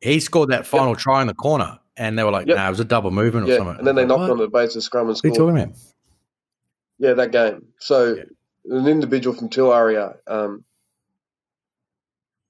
He 0.00 0.18
scored 0.18 0.48
that 0.48 0.66
final 0.66 0.96
try 0.96 1.20
in 1.20 1.26
the 1.28 1.34
corner, 1.34 1.78
and 1.96 2.18
they 2.18 2.24
were 2.24 2.30
like, 2.32 2.48
Yep. 2.48 2.56
"Nah, 2.56 2.66
it 2.66 2.70
was 2.70 2.80
a 2.80 2.84
double 2.84 3.10
movement 3.10 3.46
or 3.48 3.50
yeah. 3.50 3.58
something." 3.58 3.78
And 3.78 3.86
then 3.86 3.96
they 3.96 4.02
I 4.02 4.06
was 4.06 4.16
like, 4.18 4.20
knocked 4.20 4.30
on 4.32 4.38
the 4.38 4.48
base 4.48 4.76
of 4.76 4.82
scrum 4.84 5.08
and 5.08 5.16
What 5.16 5.24
are 5.24 5.28
you 5.28 5.34
talking 5.34 5.58
about? 5.62 5.76
Yeah, 6.98 7.14
that 7.14 7.32
game. 7.32 7.68
So 7.80 8.14
Yeah. 8.14 8.24
an 8.78 8.86
individual 8.88 9.36
from 9.36 9.50
Tuaria, 9.50 10.16
um, 10.26 10.64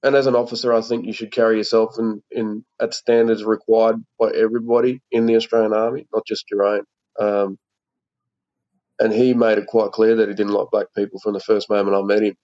and 0.03 0.15
as 0.15 0.27
an 0.27 0.35
officer, 0.35 0.73
I 0.73 0.81
think 0.81 1.05
you 1.05 1.13
should 1.13 1.31
carry 1.31 1.57
yourself 1.57 1.97
in, 1.99 2.23
in 2.31 2.65
at 2.81 2.93
standards 2.93 3.43
required 3.43 4.03
by 4.19 4.31
everybody 4.31 5.01
in 5.11 5.25
the 5.25 5.35
Australian 5.35 5.73
Army, 5.73 6.07
not 6.13 6.25
just 6.25 6.49
your 6.51 6.63
own. 6.63 6.83
Um, 7.19 7.59
and 8.99 9.11
he 9.13 9.33
made 9.33 9.57
it 9.57 9.67
quite 9.67 9.91
clear 9.91 10.15
that 10.17 10.29
he 10.29 10.35
didn't 10.35 10.53
like 10.53 10.69
black 10.71 10.87
people 10.95 11.19
from 11.19 11.33
the 11.33 11.39
first 11.39 11.69
moment 11.69 11.97
I 11.97 12.01
met 12.03 12.23
him. 12.23 12.35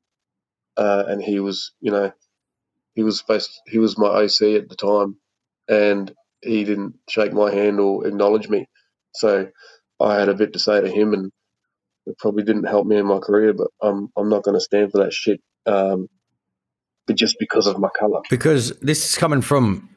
Uh, 0.78 1.04
and 1.08 1.22
he 1.24 1.40
was, 1.40 1.74
you 1.82 1.92
know, 1.92 2.12
he 2.96 3.04
was 3.04 3.18
supposed 3.20 3.52
he 3.68 3.78
was 3.78 3.98
my 3.98 4.08
OC 4.08 4.42
at 4.56 4.70
the 4.70 4.76
time, 4.78 5.18
and 5.70 6.14
he 6.42 6.64
didn't 6.64 6.96
shake 7.10 7.34
my 7.34 7.52
hand 7.52 7.80
or 7.80 8.08
acknowledge 8.08 8.50
me. 8.50 8.68
So 9.14 9.48
I 10.00 10.16
had 10.16 10.30
a 10.30 10.34
bit 10.34 10.54
to 10.54 10.60
say 10.60 10.82
to 10.82 10.90
him, 10.90 11.14
and 11.14 11.32
it 12.06 12.18
probably 12.18 12.44
didn't 12.44 12.64
help 12.64 12.88
me 12.88 12.98
in 12.98 13.06
my 13.06 13.20
career. 13.20 13.54
But 13.54 13.68
I'm 13.82 14.10
I'm 14.18 14.30
not 14.30 14.44
going 14.44 14.56
to 14.56 14.62
stand 14.62 14.92
for 14.92 15.04
that 15.04 15.14
shit. 15.14 15.42
Um, 15.66 16.08
but 17.08 17.16
just 17.16 17.38
because 17.40 17.68
of 17.68 17.80
my 17.80 17.90
color. 17.98 18.22
because 18.30 18.78
this 18.80 19.10
is 19.10 19.18
coming 19.18 19.42
from 19.42 19.90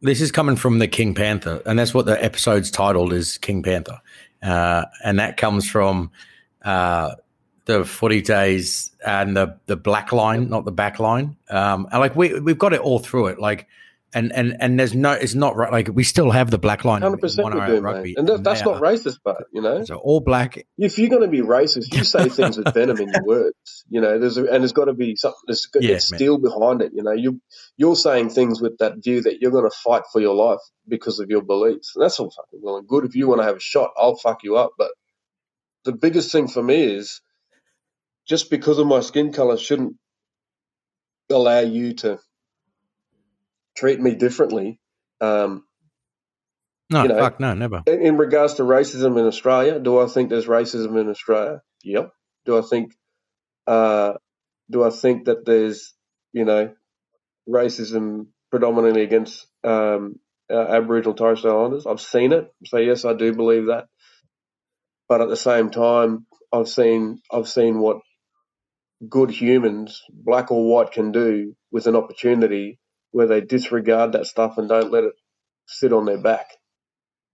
this 0.00 0.20
is 0.20 0.30
coming 0.30 0.56
from 0.56 0.78
the 0.78 0.88
King 0.88 1.14
Panther, 1.14 1.62
and 1.66 1.78
that's 1.78 1.94
what 1.94 2.06
the 2.06 2.22
episode's 2.22 2.70
titled 2.70 3.12
is 3.12 3.38
King 3.38 3.62
Panther, 3.62 4.00
uh, 4.42 4.84
and 5.04 5.18
that 5.18 5.36
comes 5.36 5.68
from 5.68 6.10
uh, 6.62 7.14
the 7.64 7.84
footy 7.84 8.22
days 8.22 8.92
and 9.04 9.36
the 9.36 9.58
the 9.66 9.76
black 9.76 10.12
line, 10.12 10.48
not 10.48 10.64
the 10.64 10.72
back 10.72 10.98
line. 10.98 11.36
Um, 11.50 11.88
and 11.90 12.00
like 12.00 12.16
we 12.16 12.38
we've 12.40 12.58
got 12.58 12.72
it 12.72 12.80
all 12.80 12.98
through 12.98 13.28
it, 13.28 13.38
like. 13.38 13.66
And, 14.14 14.32
and 14.32 14.56
and 14.60 14.78
there's 14.78 14.94
no 14.94 15.12
it's 15.12 15.34
not 15.34 15.56
right 15.56 15.70
like 15.70 15.88
we 15.92 16.04
still 16.04 16.30
have 16.30 16.50
the 16.50 16.58
black 16.58 16.84
line 16.84 16.98
in- 16.98 17.02
Hundred 17.02 17.16
in 17.16 17.20
percent, 17.20 17.44
one 17.44 17.60
we 17.60 17.66
do, 17.66 17.80
rugby 17.80 18.08
mate. 18.10 18.18
And 18.18 18.28
that, 18.28 18.44
that's 18.44 18.60
they 18.62 18.70
not 18.70 18.80
racist, 18.80 19.18
but 19.24 19.44
you 19.52 19.60
know, 19.60 19.84
so 19.84 19.96
all 19.96 20.20
black 20.20 20.64
if 20.78 20.98
you're 20.98 21.10
going 21.10 21.22
to 21.22 21.28
be 21.28 21.40
racist, 21.40 21.92
you 21.92 22.04
say 22.04 22.28
things 22.28 22.56
with 22.56 22.72
venom 22.74 22.98
in 22.98 23.08
your 23.08 23.24
words. 23.24 23.84
You 23.90 24.00
know, 24.00 24.18
there's 24.18 24.38
a, 24.38 24.44
and 24.44 24.62
there's 24.62 24.72
got 24.72 24.84
to 24.84 24.94
be 24.94 25.16
something. 25.16 25.40
There's 25.46 25.66
got, 25.66 25.82
Yeah, 25.82 25.98
steel 25.98 26.38
behind 26.38 26.82
it. 26.82 26.92
You 26.94 27.02
know, 27.02 27.12
you 27.12 27.40
you're 27.76 27.96
saying 27.96 28.30
things 28.30 28.62
with 28.62 28.78
that 28.78 29.02
view 29.02 29.22
that 29.22 29.40
you're 29.40 29.50
going 29.50 29.68
to 29.68 29.76
fight 29.76 30.04
for 30.12 30.20
your 30.20 30.34
life 30.34 30.60
because 30.88 31.18
of 31.18 31.28
your 31.28 31.42
beliefs. 31.42 31.92
And 31.94 32.04
that's 32.04 32.18
all 32.20 32.30
fucking 32.30 32.60
well 32.62 32.76
and 32.76 32.88
good. 32.88 33.04
If 33.04 33.16
you 33.16 33.28
want 33.28 33.40
to 33.40 33.46
have 33.46 33.56
a 33.56 33.60
shot, 33.60 33.90
I'll 33.98 34.16
fuck 34.16 34.44
you 34.44 34.56
up. 34.56 34.70
But 34.78 34.92
the 35.84 35.92
biggest 35.92 36.30
thing 36.32 36.46
for 36.48 36.62
me 36.62 36.84
is 36.84 37.20
just 38.26 38.50
because 38.50 38.78
of 38.78 38.86
my 38.86 39.00
skin 39.00 39.32
color 39.32 39.56
shouldn't 39.56 39.96
allow 41.30 41.60
you 41.60 41.92
to 41.94 42.18
treat 43.76 44.00
me 44.00 44.14
differently. 44.14 44.80
Um, 45.20 45.64
No, 46.90 47.02
you 47.02 47.08
know, 47.08 47.18
fuck 47.18 47.40
no, 47.40 47.54
never. 47.54 47.82
in, 47.86 48.02
in 48.02 48.16
regards 48.16 48.54
to 48.54 48.62
racism 48.62 49.18
in 49.18 49.26
Australia, 49.26 49.78
do 49.80 50.00
I 50.00 50.06
think 50.06 50.30
there's 50.30 50.46
racism 50.46 51.00
in 51.00 51.08
Australia? 51.08 51.62
Yep. 51.84 52.10
Do 52.46 52.58
I 52.58 52.62
think 52.62 52.92
uh, 53.66 54.14
do 54.70 54.84
I 54.84 54.90
think 54.90 55.26
that 55.26 55.44
there's 55.46 55.94
you 56.32 56.44
know 56.44 56.72
racism 57.48 58.28
predominantly 58.50 59.02
against 59.02 59.46
um, 59.64 60.16
uh, 60.50 60.60
Aboriginal 60.60 61.12
and 61.12 61.18
Torres 61.18 61.40
Strait 61.40 61.52
Islanders? 61.52 61.86
I've 61.86 62.00
seen 62.00 62.32
it, 62.32 62.48
so 62.66 62.78
yes, 62.78 63.04
I 63.04 63.14
do 63.14 63.34
believe 63.34 63.66
that. 63.66 63.86
But 65.08 65.20
at 65.20 65.28
the 65.28 65.36
same 65.36 65.70
time, 65.70 66.26
I've 66.52 66.68
seen 66.68 67.20
I've 67.32 67.48
seen 67.48 67.78
what 67.80 67.98
good 69.08 69.30
humans, 69.30 70.02
black 70.10 70.50
or 70.52 70.64
white, 70.68 70.92
can 70.92 71.12
do 71.12 71.54
with 71.72 71.86
an 71.86 71.96
opportunity 71.96 72.78
where 73.16 73.26
they 73.26 73.40
disregard 73.40 74.12
that 74.12 74.26
stuff 74.26 74.58
and 74.58 74.68
don't 74.68 74.92
let 74.92 75.04
it 75.04 75.14
sit 75.66 75.90
on 75.90 76.04
their 76.04 76.18
back. 76.18 76.50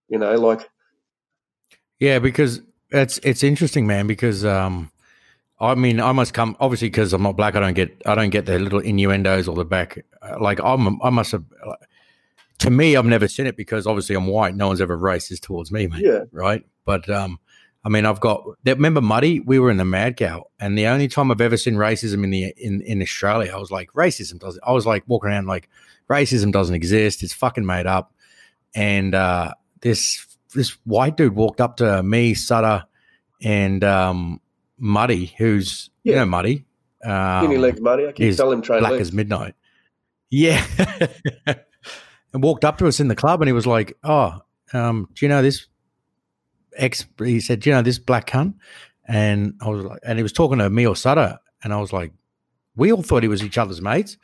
You 0.08 0.18
know, 0.18 0.32
like 0.36 0.60
Yeah, 1.98 2.20
because 2.20 2.62
it's 2.90 3.18
it's 3.24 3.42
interesting, 3.42 3.84
man. 3.84 4.06
Because 4.06 4.44
um, 4.44 4.92
I 5.58 5.74
mean, 5.74 5.98
I 5.98 6.12
must 6.12 6.34
come 6.34 6.56
obviously 6.60 6.86
because 6.88 7.12
I'm 7.12 7.24
not 7.24 7.36
black. 7.36 7.56
I 7.56 7.60
don't 7.60 7.74
get 7.74 8.00
I 8.06 8.14
don't 8.14 8.30
get 8.30 8.46
the 8.46 8.60
little 8.60 8.78
innuendos 8.78 9.48
or 9.48 9.56
the 9.56 9.64
back. 9.64 9.98
uh, 10.22 10.36
Like 10.40 10.60
I'm 10.62 11.02
I 11.02 11.10
must 11.10 11.32
have. 11.32 11.44
To 12.60 12.70
me, 12.70 12.94
I've 12.94 13.04
never 13.04 13.26
seen 13.26 13.46
it 13.46 13.56
because 13.56 13.84
obviously 13.88 14.14
I'm 14.14 14.28
white. 14.28 14.54
No 14.54 14.68
one's 14.68 14.80
ever 14.80 14.96
racist 14.96 15.40
towards 15.40 15.72
me, 15.72 15.88
mate. 15.88 16.04
yeah, 16.04 16.20
right? 16.30 16.64
But 16.84 17.10
um, 17.10 17.40
I 17.84 17.88
mean, 17.88 18.06
I've 18.06 18.20
got. 18.20 18.44
That 18.64 18.76
remember, 18.76 19.00
Muddy? 19.00 19.40
We 19.40 19.58
were 19.58 19.70
in 19.70 19.76
the 19.76 19.84
Mad 19.84 20.16
Cow, 20.16 20.44
and 20.60 20.78
the 20.78 20.86
only 20.86 21.08
time 21.08 21.30
I've 21.32 21.40
ever 21.40 21.56
seen 21.56 21.74
racism 21.74 22.22
in 22.24 22.30
the 22.30 22.52
in 22.56 22.80
in 22.82 23.02
Australia, 23.02 23.52
I 23.54 23.58
was 23.58 23.70
like, 23.72 23.92
racism 23.92 24.38
doesn't. 24.38 24.62
I 24.66 24.72
was 24.72 24.86
like 24.86 25.02
walking 25.06 25.30
around 25.30 25.46
like 25.46 25.68
racism 26.08 26.52
doesn't 26.52 26.74
exist. 26.76 27.22
It's 27.22 27.32
fucking 27.32 27.66
made 27.66 27.86
up. 27.86 28.14
And 28.74 29.14
uh, 29.14 29.54
this 29.80 30.24
this 30.54 30.70
white 30.84 31.16
dude 31.16 31.34
walked 31.34 31.60
up 31.60 31.78
to 31.78 32.02
me, 32.04 32.34
Sutter, 32.34 32.84
and 33.42 33.82
um, 33.82 34.40
Muddy, 34.78 35.34
who's 35.38 35.90
you 36.04 36.12
Yeah. 36.12 36.20
know 36.20 36.26
Muddy, 36.26 36.64
um, 37.04 37.44
skinny 37.44 37.58
legs, 37.58 37.80
buddy. 37.80 38.04
I 38.06 38.12
keep 38.12 38.26
he's 38.26 38.36
telling 38.36 38.58
him 38.58 38.62
train 38.62 38.78
black 38.80 38.92
legs. 38.92 39.08
as 39.08 39.12
midnight. 39.12 39.54
Yeah. 40.30 40.64
and 41.46 42.42
walked 42.42 42.64
up 42.64 42.78
to 42.78 42.86
us 42.86 43.00
in 43.00 43.08
the 43.08 43.16
club 43.16 43.42
and 43.42 43.48
he 43.48 43.52
was 43.52 43.66
like, 43.66 43.96
Oh, 44.04 44.40
um, 44.72 45.08
do 45.14 45.24
you 45.26 45.28
know 45.28 45.42
this 45.42 45.66
ex 46.76 47.04
he 47.18 47.40
said, 47.40 47.64
you 47.66 47.72
know 47.72 47.82
this 47.82 47.98
black 47.98 48.28
cunt? 48.28 48.54
And 49.08 49.54
I 49.60 49.68
was 49.68 49.84
like 49.84 49.98
and 50.04 50.18
he 50.18 50.22
was 50.22 50.32
talking 50.32 50.58
to 50.58 50.70
me 50.70 50.86
or 50.86 50.96
Sutter, 50.96 51.38
and 51.62 51.72
I 51.72 51.80
was 51.80 51.92
like, 51.92 52.12
We 52.76 52.92
all 52.92 53.02
thought 53.02 53.22
he 53.22 53.28
was 53.28 53.42
each 53.42 53.58
other's 53.58 53.80
mates. 53.80 54.16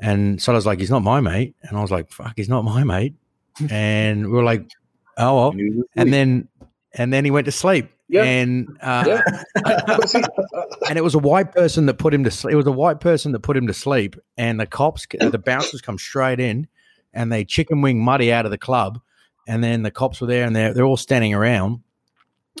And 0.00 0.40
Sutter's 0.40 0.66
like, 0.66 0.78
He's 0.78 0.90
not 0.90 1.02
my 1.02 1.20
mate. 1.20 1.54
And 1.62 1.76
I 1.76 1.80
was 1.80 1.90
like, 1.90 2.10
Fuck, 2.10 2.34
he's 2.36 2.48
not 2.48 2.64
my 2.64 2.84
mate. 2.84 3.14
And 3.70 4.26
we 4.26 4.32
were 4.32 4.44
like, 4.44 4.70
Oh 5.16 5.36
well. 5.36 5.54
And 5.96 6.12
then 6.12 6.48
and 6.92 7.12
then 7.12 7.24
he 7.24 7.30
went 7.30 7.46
to 7.46 7.52
sleep. 7.52 7.90
And 8.24 8.78
uh 8.80 9.04
yeah, 9.06 9.22
and 10.88 10.96
it 10.96 11.04
was 11.04 11.14
a 11.14 11.18
white 11.18 11.52
person 11.52 11.86
that 11.86 11.94
put 11.94 12.14
him 12.14 12.24
to 12.24 12.30
sleep. 12.30 12.54
It 12.54 12.56
was 12.56 12.66
a 12.66 12.72
white 12.72 13.00
person 13.00 13.32
that 13.32 13.40
put 13.40 13.56
him 13.56 13.66
to 13.66 13.74
sleep, 13.74 14.16
and 14.36 14.58
the 14.58 14.66
cops, 14.66 15.06
the 15.10 15.38
bouncers, 15.38 15.82
come 15.82 15.98
straight 15.98 16.40
in, 16.40 16.68
and 17.12 17.30
they 17.30 17.44
chicken 17.44 17.82
wing 17.82 18.02
Muddy 18.02 18.32
out 18.32 18.46
of 18.46 18.50
the 18.50 18.58
club, 18.58 19.00
and 19.48 19.64
then 19.64 19.82
the 19.82 19.90
cops 19.90 20.20
were 20.20 20.28
there, 20.28 20.44
and 20.44 20.54
they're 20.54 20.72
they're 20.72 20.84
all 20.84 20.96
standing 20.96 21.34
around, 21.34 21.80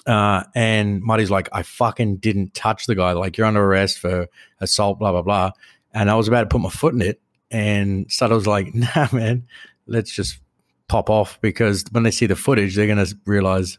uh, 0.06 0.42
and 0.54 1.00
Muddy's 1.02 1.30
like, 1.30 1.48
"I 1.52 1.62
fucking 1.62 2.16
didn't 2.16 2.54
touch 2.54 2.86
the 2.86 2.96
guy. 2.96 3.12
Like 3.12 3.36
you're 3.36 3.46
under 3.46 3.62
arrest 3.64 3.98
for 3.98 4.26
assault, 4.60 4.98
blah 4.98 5.12
blah 5.12 5.22
blah," 5.22 5.52
and 5.94 6.10
I 6.10 6.16
was 6.16 6.26
about 6.26 6.40
to 6.40 6.46
put 6.48 6.60
my 6.60 6.70
foot 6.70 6.94
in 6.94 7.02
it, 7.02 7.20
and 7.50 8.10
Sutter 8.10 8.34
was 8.34 8.46
like, 8.48 8.74
"Nah, 8.74 9.08
man, 9.12 9.46
let's 9.86 10.10
just 10.10 10.40
pop 10.88 11.10
off 11.10 11.40
because 11.40 11.84
when 11.92 12.02
they 12.02 12.10
see 12.10 12.26
the 12.26 12.34
footage, 12.34 12.74
they're 12.74 12.88
gonna 12.88 13.06
realize." 13.24 13.78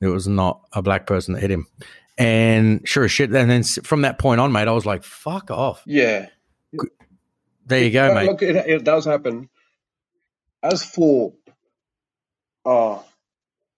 It 0.00 0.08
was 0.08 0.26
not 0.26 0.62
a 0.72 0.82
black 0.82 1.06
person 1.06 1.34
that 1.34 1.40
hit 1.40 1.52
him. 1.52 1.68
And 2.18 2.86
sure 2.86 3.04
as 3.04 3.12
shit. 3.12 3.32
And 3.32 3.48
then 3.48 3.62
from 3.62 4.02
that 4.02 4.18
point 4.18 4.40
on, 4.40 4.50
mate, 4.50 4.66
I 4.66 4.72
was 4.72 4.84
like, 4.84 5.04
fuck 5.04 5.48
off. 5.50 5.82
yeah. 5.86 6.26
There 7.66 7.84
you 7.84 7.90
go, 7.90 8.12
mate. 8.12 8.26
Look, 8.26 8.42
it, 8.42 8.56
it 8.56 8.84
does 8.84 9.04
happen. 9.04 9.48
As 10.62 10.84
for, 10.84 11.32
oh, 12.64 13.04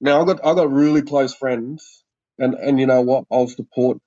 now 0.00 0.22
I 0.22 0.26
got 0.26 0.46
I 0.46 0.54
got 0.54 0.72
really 0.72 1.02
close 1.02 1.34
friends, 1.34 2.04
and 2.38 2.54
and 2.54 2.80
you 2.80 2.86
know 2.86 3.02
what? 3.02 3.24
I'll 3.32 3.48
support, 3.48 3.98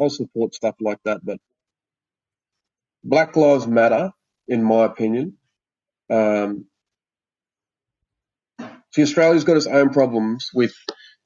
I'll 0.00 0.10
support 0.10 0.54
stuff 0.54 0.76
like 0.80 0.98
that. 1.04 1.20
But 1.24 1.38
Black 3.04 3.36
Lives 3.36 3.66
Matter, 3.66 4.12
in 4.48 4.64
my 4.64 4.84
opinion. 4.86 5.38
Um, 6.10 6.66
see, 8.92 9.02
Australia's 9.02 9.44
got 9.44 9.58
its 9.58 9.66
own 9.68 9.90
problems 9.90 10.50
with, 10.54 10.74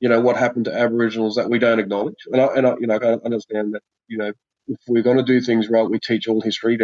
you 0.00 0.08
know, 0.08 0.20
what 0.20 0.36
happened 0.36 0.66
to 0.66 0.74
Aboriginals 0.78 1.36
that 1.36 1.50
we 1.50 1.58
don't 1.60 1.80
acknowledge, 1.80 2.16
and 2.32 2.40
I 2.42 2.46
and 2.56 2.66
I, 2.68 2.74
you 2.80 2.88
know, 2.88 2.96
I 2.96 3.14
understand 3.24 3.74
that, 3.74 3.82
you 4.08 4.18
know, 4.18 4.32
if 4.68 4.78
we're 4.88 5.02
going 5.04 5.18
to 5.18 5.24
do 5.24 5.40
things 5.40 5.68
right, 5.70 5.88
we 5.90 6.00
teach 6.00 6.28
all 6.28 6.40
history. 6.42 6.74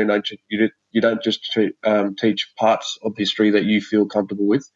You, 0.51 0.59
don't- 0.61 0.73
you 0.93 1.01
don't 1.03 1.23
just 1.23 1.59
um, 1.85 2.17
teach 2.17 2.53
parts 2.59 2.99
of 3.03 3.15
history 3.17 3.53
that 3.53 3.65
you 3.65 3.81
feel 3.83 4.07
comfortable 4.07 4.47
with. 4.47 4.69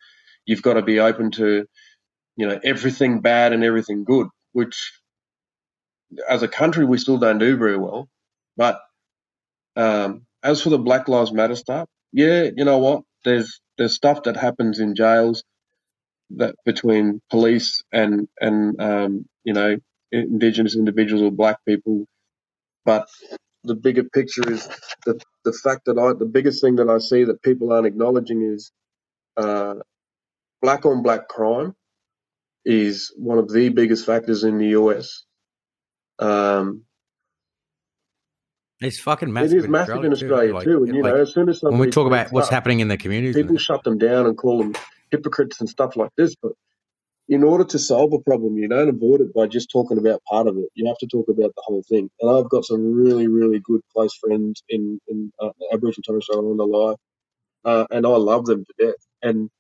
You've 0.46 0.62
got 0.62 0.74
to 0.74 0.82
be 0.82 1.00
open 1.00 1.32
to, 1.32 1.66
you 2.36 2.48
know, 2.48 2.60
everything 2.64 3.20
bad 3.20 3.52
and 3.52 3.64
everything 3.64 4.04
good, 4.04 4.28
which 4.52 4.92
as 6.28 6.42
a 6.42 6.48
country 6.48 6.84
we 6.84 6.98
still 6.98 7.18
don't 7.18 7.38
do 7.38 7.56
very 7.56 7.78
well. 7.78 8.08
But 8.56 8.80
um, 9.76 10.26
as 10.42 10.62
for 10.62 10.70
the 10.70 10.78
Black 10.78 11.08
Lives 11.08 11.32
Matter 11.32 11.56
stuff, 11.56 11.88
yeah, 12.12 12.50
you 12.56 12.64
know 12.64 12.78
what? 12.78 13.02
There's 13.24 13.60
there's 13.78 13.94
stuff 13.94 14.24
that 14.24 14.36
happens 14.36 14.80
in 14.80 14.94
jails 14.96 15.44
that 16.30 16.56
between 16.64 17.20
police 17.30 17.82
and 17.92 18.28
and 18.40 18.80
um, 18.80 19.26
you 19.44 19.52
know 19.54 19.76
indigenous 20.12 20.76
individuals 20.76 21.22
or 21.22 21.30
black 21.32 21.58
people 21.66 22.06
but 22.86 23.08
the 23.64 23.76
bigger 23.76 24.04
picture 24.04 24.50
is 24.52 24.68
the 25.06 25.20
the 25.44 25.54
fact 25.54 25.86
that 25.86 25.98
I 25.98 26.14
the 26.18 26.26
biggest 26.26 26.62
thing 26.62 26.76
that 26.78 26.90
I 26.90 26.98
see 26.98 27.24
that 27.26 27.42
people 27.42 27.72
aren't 27.72 27.88
acknowledging 27.88 28.42
is 28.42 28.72
uh, 29.36 29.76
black 30.64 30.86
on 30.86 31.02
black 31.02 31.28
crime 31.28 31.74
is 32.64 33.12
one 33.18 33.36
of 33.36 33.52
the 33.52 33.68
biggest 33.68 34.06
factors 34.06 34.44
in 34.44 34.56
the 34.58 34.68
US. 34.68 35.24
Um, 36.18 36.84
It's 38.80 38.98
fucking 38.98 39.28
it 39.28 39.32
massive. 39.32 39.58
is 39.58 39.68
massive 39.68 40.04
in 40.04 40.12
Australia 40.12 40.54
like- 40.54 40.64
too, 40.64 40.82
and 40.84 40.96
you 40.96 41.02
like, 41.02 41.14
know 41.14 41.20
as 41.20 41.34
soon 41.34 41.48
as 41.50 41.62
when 41.62 41.78
we 41.78 41.90
talk 41.90 42.06
about 42.06 42.32
what's 42.32 42.48
up, 42.48 42.54
happening 42.54 42.80
in 42.80 42.88
the 42.88 42.96
communities, 42.96 43.36
people 43.36 43.58
shut 43.58 43.84
them 43.84 43.98
down 43.98 44.26
and 44.26 44.36
call 44.38 44.58
them 44.58 44.74
hypocrites 45.10 45.60
and 45.60 45.68
stuff 45.68 45.96
like 45.96 46.10
this. 46.16 46.34
But 46.42 46.52
in 47.28 47.44
order 47.44 47.64
to 47.64 47.78
solve 47.78 48.12
a 48.14 48.18
problem, 48.18 48.56
you 48.56 48.68
don't 48.68 48.88
avoid 48.88 49.20
it 49.20 49.34
by 49.34 49.46
just 49.46 49.70
talking 49.70 49.98
about 49.98 50.22
part 50.24 50.46
of 50.46 50.56
it. 50.56 50.68
You 50.74 50.86
have 50.86 50.98
to 50.98 51.06
talk 51.06 51.28
about 51.28 51.52
the 51.54 51.62
whole 51.62 51.82
thing. 51.88 52.10
And 52.20 52.30
I've 52.30 52.48
got 52.48 52.64
some 52.64 52.82
really, 52.94 53.28
really 53.28 53.60
good 53.60 53.82
close 53.92 54.14
friends 54.16 54.62
in 54.70 54.98
in 55.08 55.30
uh, 55.40 55.50
Aboriginal 55.72 56.04
Torres 56.06 56.24
Strait 56.24 56.38
Islander 56.38 56.64
life, 56.64 56.98
uh, 57.66 57.86
and 57.90 58.06
I 58.06 58.16
love 58.32 58.46
them 58.46 58.64
to 58.64 58.86
death. 58.86 59.02
And 59.22 59.50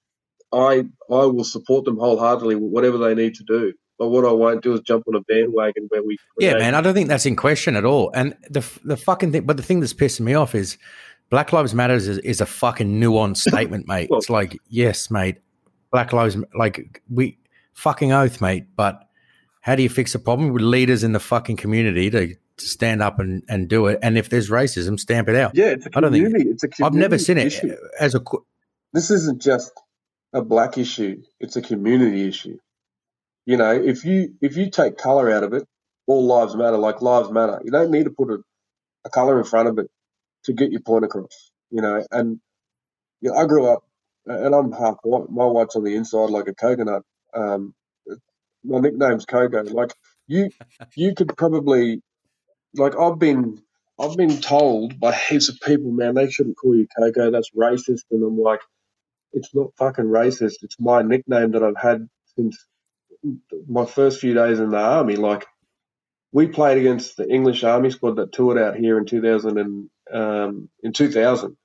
I 0.54 0.84
I 1.12 1.26
will 1.26 1.44
support 1.44 1.84
them 1.84 1.98
wholeheartedly 1.98 2.54
with 2.56 2.70
whatever 2.70 2.98
they 2.98 3.14
need 3.14 3.34
to 3.36 3.44
do. 3.44 3.72
But 3.98 4.08
what 4.08 4.24
I 4.24 4.32
won't 4.32 4.62
do 4.62 4.72
is 4.74 4.80
jump 4.80 5.04
on 5.06 5.14
a 5.14 5.20
bandwagon 5.20 5.86
where 5.88 6.02
we 6.02 6.16
yeah, 6.38 6.54
man, 6.54 6.74
I 6.74 6.80
don't 6.80 6.94
think 6.94 7.08
that's 7.08 7.26
in 7.26 7.36
question 7.36 7.76
at 7.76 7.84
all. 7.84 8.10
And 8.14 8.34
the 8.50 8.64
the 8.84 8.96
fucking 8.96 9.32
thing, 9.32 9.42
but 9.46 9.56
the 9.56 9.62
thing 9.62 9.80
that's 9.80 9.94
pissing 9.94 10.22
me 10.22 10.34
off 10.34 10.54
is 10.54 10.78
Black 11.30 11.52
Lives 11.52 11.74
Matters 11.74 12.08
is, 12.08 12.18
is 12.18 12.40
a 12.40 12.46
fucking 12.46 13.00
nuanced 13.00 13.48
statement, 13.48 13.86
mate. 13.88 14.08
Well- 14.10 14.18
it's 14.18 14.30
like, 14.30 14.58
yes, 14.68 15.10
mate, 15.10 15.36
Black 15.92 16.12
Lives, 16.12 16.36
like 16.56 17.02
we 17.08 17.38
fucking 17.74 18.10
oath, 18.12 18.40
mate. 18.40 18.64
But 18.76 19.00
how 19.60 19.76
do 19.76 19.82
you 19.82 19.88
fix 19.88 20.12
the 20.12 20.18
problem 20.18 20.52
with 20.52 20.62
leaders 20.62 21.04
in 21.04 21.12
the 21.12 21.20
fucking 21.20 21.56
community 21.56 22.10
to, 22.10 22.34
to 22.34 22.64
stand 22.66 23.00
up 23.00 23.18
and, 23.20 23.42
and 23.48 23.68
do 23.68 23.86
it? 23.86 24.00
And 24.02 24.18
if 24.18 24.28
there's 24.28 24.50
racism, 24.50 24.98
stamp 24.98 25.28
it 25.28 25.36
out. 25.36 25.52
Yeah, 25.54 25.66
it's 25.66 25.86
a 25.86 25.90
I 25.96 26.00
don't 26.00 26.12
think- 26.12 26.24
it's 26.26 26.62
community. 26.62 26.82
a 26.82 26.84
I've 26.86 26.94
never 26.94 27.16
community 27.16 27.24
seen 27.24 27.38
it 27.38 27.46
issue. 27.74 27.76
as 28.00 28.14
a. 28.16 28.20
this 28.92 29.10
isn't 29.10 29.40
just 29.40 29.72
a 30.34 30.42
black 30.42 30.78
issue 30.78 31.22
it's 31.40 31.56
a 31.56 31.62
community 31.62 32.28
issue. 32.28 32.58
You 33.46 33.58
know 33.58 33.72
if 33.72 34.04
you 34.04 34.34
if 34.42 34.56
you 34.56 34.70
take 34.70 34.98
color 34.98 35.30
out 35.32 35.44
of 35.44 35.54
it 35.54 35.64
all 36.06 36.26
lives 36.26 36.56
matter 36.56 36.78
like 36.78 37.02
lives 37.02 37.30
matter. 37.32 37.60
You 37.64 37.72
don't 37.72 37.90
need 37.92 38.04
to 38.04 38.10
put 38.12 38.30
a, 38.30 38.38
a 39.06 39.10
color 39.10 39.38
in 39.38 39.44
front 39.44 39.68
of 39.68 39.78
it 39.78 39.90
to 40.44 40.52
get 40.54 40.72
your 40.72 40.80
point 40.82 41.04
across 41.04 41.50
you 41.70 41.82
know 41.82 42.04
and 42.12 42.40
you 43.22 43.30
know, 43.32 43.36
i 43.38 43.46
grew 43.46 43.66
up 43.66 43.84
and 44.26 44.54
i'm 44.54 44.72
half 44.72 44.96
white 45.04 45.30
my 45.30 45.46
white's 45.46 45.76
on 45.76 45.84
the 45.84 45.96
inside 45.96 46.30
like 46.30 46.48
a 46.48 46.54
coconut 46.54 47.02
um 47.34 47.74
my 48.64 48.80
nickname's 48.80 49.26
coco. 49.26 49.62
Like 49.64 49.92
you 50.26 50.50
you 50.96 51.14
could 51.14 51.36
probably 51.36 52.02
like 52.74 52.98
i've 52.98 53.18
been 53.18 53.62
i've 54.00 54.16
been 54.16 54.40
told 54.40 54.98
by 55.00 55.14
heaps 55.14 55.48
of 55.50 55.60
people 55.64 55.92
man 55.92 56.14
they 56.14 56.30
shouldn't 56.30 56.56
call 56.58 56.76
you 56.76 56.86
coco 56.98 57.30
that's 57.30 57.50
racist 57.52 58.02
and 58.10 58.24
i'm 58.24 58.38
like 58.38 58.60
it's 59.34 59.54
not 59.54 59.72
fucking 59.78 60.06
racist. 60.06 60.62
It's 60.62 60.80
my 60.80 61.02
nickname 61.02 61.52
that 61.52 61.64
I've 61.64 61.76
had 61.82 62.08
since 62.36 62.66
my 63.68 63.86
first 63.86 64.20
few 64.20 64.34
days 64.34 64.60
in 64.60 64.70
the 64.70 64.78
army. 64.78 65.16
Like, 65.16 65.46
we 66.32 66.48
played 66.48 66.78
against 66.78 67.16
the 67.16 67.28
English 67.28 67.64
Army 67.64 67.90
squad 67.90 68.16
that 68.16 68.32
toured 68.32 68.58
out 68.58 68.76
here 68.76 68.98
in 68.98 69.06
2000 69.06 69.58
and 69.58 69.90
um, 70.12 70.68
in 70.82 70.92
2000, 70.92 71.56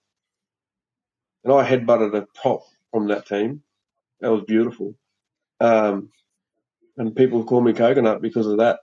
and 1.44 1.54
I 1.54 1.70
headbutted 1.70 2.16
a 2.16 2.28
prop 2.42 2.62
from 2.92 3.08
that 3.10 3.28
team. 3.28 3.64
That 4.22 4.32
was 4.32 4.44
beautiful, 4.48 4.96
um, 5.60 6.10
and 6.98 7.16
people 7.16 7.46
call 7.46 7.62
me 7.62 7.74
Coconut 7.74 8.22
because 8.22 8.48
of 8.48 8.58
that. 8.60 8.80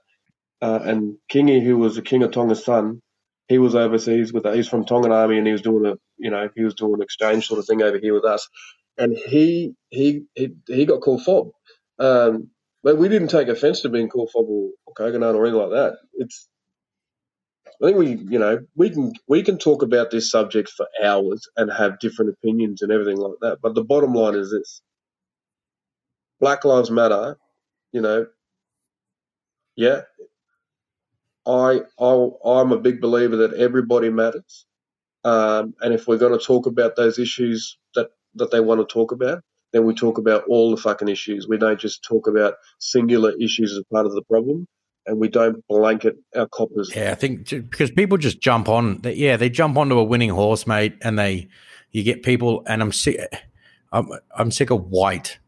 Uh, 0.61 0.79
and 0.83 1.17
Kingy, 1.31 1.63
who 1.63 1.77
was 1.77 1.95
the 1.95 2.01
King 2.01 2.23
of 2.23 2.31
Tonga's 2.31 2.65
son, 2.65 3.01
he 3.47 3.57
was 3.59 3.75
overseas 3.75 4.33
with 4.33 4.45
he's 4.53 4.67
from 4.67 4.85
Tongan 4.85 5.11
Army 5.11 5.37
and 5.37 5.47
he 5.47 5.53
was 5.53 5.61
doing 5.61 5.85
a 5.85 5.95
you 6.17 6.31
know 6.31 6.49
he 6.55 6.63
was 6.63 6.73
doing 6.73 6.95
an 6.95 7.01
exchange 7.01 7.47
sort 7.47 7.59
of 7.59 7.65
thing 7.65 7.81
over 7.81 7.97
here 7.97 8.13
with 8.13 8.25
us, 8.25 8.47
and 8.97 9.15
he 9.17 9.75
he 9.89 10.23
he, 10.35 10.55
he 10.67 10.85
got 10.85 11.01
called 11.01 11.23
fob. 11.23 11.51
Um, 11.99 12.49
but 12.83 12.97
we 12.97 13.09
didn't 13.09 13.29
take 13.29 13.49
offence 13.49 13.81
to 13.81 13.89
being 13.89 14.09
called 14.09 14.31
fob 14.33 14.45
or, 14.49 14.71
or 14.87 14.93
coconut 14.95 15.35
or 15.35 15.45
anything 15.45 15.61
like 15.61 15.71
that. 15.71 15.97
It's 16.15 16.49
I 17.81 17.87
think 17.87 17.97
we 17.97 18.09
you 18.31 18.39
know 18.39 18.59
we 18.75 18.89
can 18.89 19.13
we 19.27 19.43
can 19.43 19.57
talk 19.59 19.83
about 19.83 20.11
this 20.11 20.31
subject 20.31 20.69
for 20.69 20.87
hours 21.03 21.47
and 21.57 21.71
have 21.71 21.99
different 21.99 22.31
opinions 22.31 22.81
and 22.81 22.91
everything 22.91 23.17
like 23.17 23.35
that. 23.41 23.59
But 23.61 23.75
the 23.75 23.83
bottom 23.83 24.13
line 24.13 24.35
is 24.35 24.51
this: 24.51 24.81
Black 26.41 26.65
Lives 26.65 26.91
Matter. 26.91 27.37
You 27.93 28.01
know, 28.01 28.27
yeah, 29.75 30.01
I, 31.47 31.81
I 31.99 32.29
I'm 32.45 32.71
a 32.73 32.79
big 32.79 33.01
believer 33.01 33.37
that 33.37 33.53
everybody 33.55 34.09
matters, 34.09 34.65
um, 35.25 35.75
and 35.81 35.93
if 35.93 36.07
we're 36.07 36.17
going 36.17 36.37
to 36.37 36.45
talk 36.45 36.67
about 36.67 36.95
those 36.97 37.19
issues 37.19 37.77
that 37.95 38.09
that 38.37 38.51
they 38.51 38.59
want 38.59 38.81
to 38.81 38.91
talk 38.91 39.11
about, 39.11 39.43
then 39.73 39.85
we 39.85 39.93
talk 39.93 40.17
about 40.17 40.43
all 40.47 40.71
the 40.71 40.77
fucking 40.77 41.07
issues. 41.07 41.47
We 41.47 41.57
don't 41.57 41.79
just 41.79 42.03
talk 42.03 42.27
about 42.27 42.55
singular 42.79 43.33
issues 43.39 43.73
as 43.73 43.83
part 43.91 44.05
of 44.05 44.13
the 44.13 44.23
problem, 44.23 44.67
and 45.05 45.19
we 45.19 45.27
don't 45.27 45.65
blanket 45.67 46.15
our 46.35 46.47
coppers. 46.47 46.91
Yeah, 46.95 47.11
I 47.11 47.15
think 47.15 47.49
because 47.49 47.91
people 47.91 48.17
just 48.17 48.39
jump 48.39 48.69
on. 48.69 48.99
They, 49.01 49.13
Yeah, 49.15 49.37
they 49.37 49.49
jump 49.49 49.77
onto 49.77 49.97
a 49.97 50.03
winning 50.03 50.29
horse, 50.29 50.65
mate, 50.67 50.95
and 51.01 51.19
they 51.19 51.49
you 51.91 52.03
get 52.03 52.23
people, 52.23 52.63
and 52.67 52.81
I'm 52.81 52.91
sick. 52.91 53.19
I'm, 53.91 54.09
I'm 54.35 54.51
sick 54.51 54.69
of 54.69 54.89
white 54.89 55.39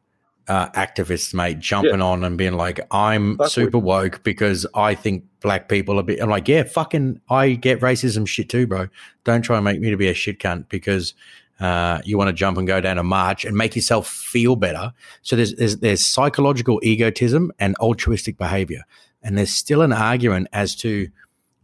uh, 0.48 0.70
activists, 0.72 1.34
mate, 1.34 1.60
jumping 1.60 2.00
yeah. 2.00 2.06
on 2.06 2.24
and 2.24 2.38
being 2.38 2.54
like, 2.54 2.80
"I'm 2.92 3.38
Fuck 3.38 3.50
super 3.50 3.78
woke 3.78 4.24
because 4.24 4.66
I 4.74 4.96
think 4.96 5.26
black 5.42 5.70
people 5.70 6.00
are." 6.00 6.04
Be-. 6.04 6.20
I'm 6.20 6.30
like, 6.30 6.48
yeah, 6.48 6.64
fucking, 6.64 7.22
I 7.30 7.52
get 7.52 7.82
racism 7.82 8.28
shit 8.28 8.50
too, 8.50 8.66
bro. 8.66 8.88
Don't 9.24 9.44
try 9.44 9.58
and 9.58 9.66
make 9.66 9.80
me 9.80 9.92
to 9.92 9.98
be 9.98 10.08
a 10.08 10.14
shit 10.14 10.40
cunt 10.40 10.68
because 10.70 11.14
uh, 11.60 12.02
you 12.06 12.18
want 12.18 12.30
to 12.30 12.34
jump 12.34 12.58
and 12.58 12.68
go 12.68 12.80
down 12.80 12.98
a 12.98 13.04
march 13.04 13.46
and 13.46 13.56
make 13.58 13.76
yourself 13.76 14.08
feel 14.08 14.56
better. 14.56 14.94
So 15.22 15.36
there's 15.36 15.54
there's, 15.56 15.78
there's 15.78 16.06
psychological 16.06 16.80
egotism 16.84 17.52
and 17.60 17.76
altruistic 17.78 18.38
behavior, 18.38 18.84
and 19.22 19.38
there's 19.38 19.52
still 19.52 19.82
an 19.82 19.94
argument 19.94 20.48
as 20.54 20.76
to 20.78 21.10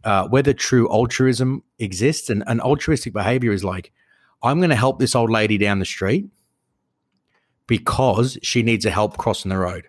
uh, 0.04 0.28
whether 0.28 0.52
true 0.52 0.88
altruism 0.90 1.62
exists. 1.78 2.30
And, 2.30 2.44
altruistic 2.60 3.12
behavior 3.12 3.52
is 3.52 3.64
like, 3.64 3.92
I'm 4.42 4.58
going 4.58 4.70
to 4.70 4.76
help 4.76 4.98
this 4.98 5.16
old 5.16 5.30
lady 5.30 5.58
down 5.58 5.78
the 5.78 5.84
street 5.84 6.26
because 7.66 8.38
she 8.42 8.62
needs 8.62 8.84
a 8.84 8.90
help 8.90 9.16
crossing 9.16 9.48
the 9.48 9.58
road, 9.58 9.88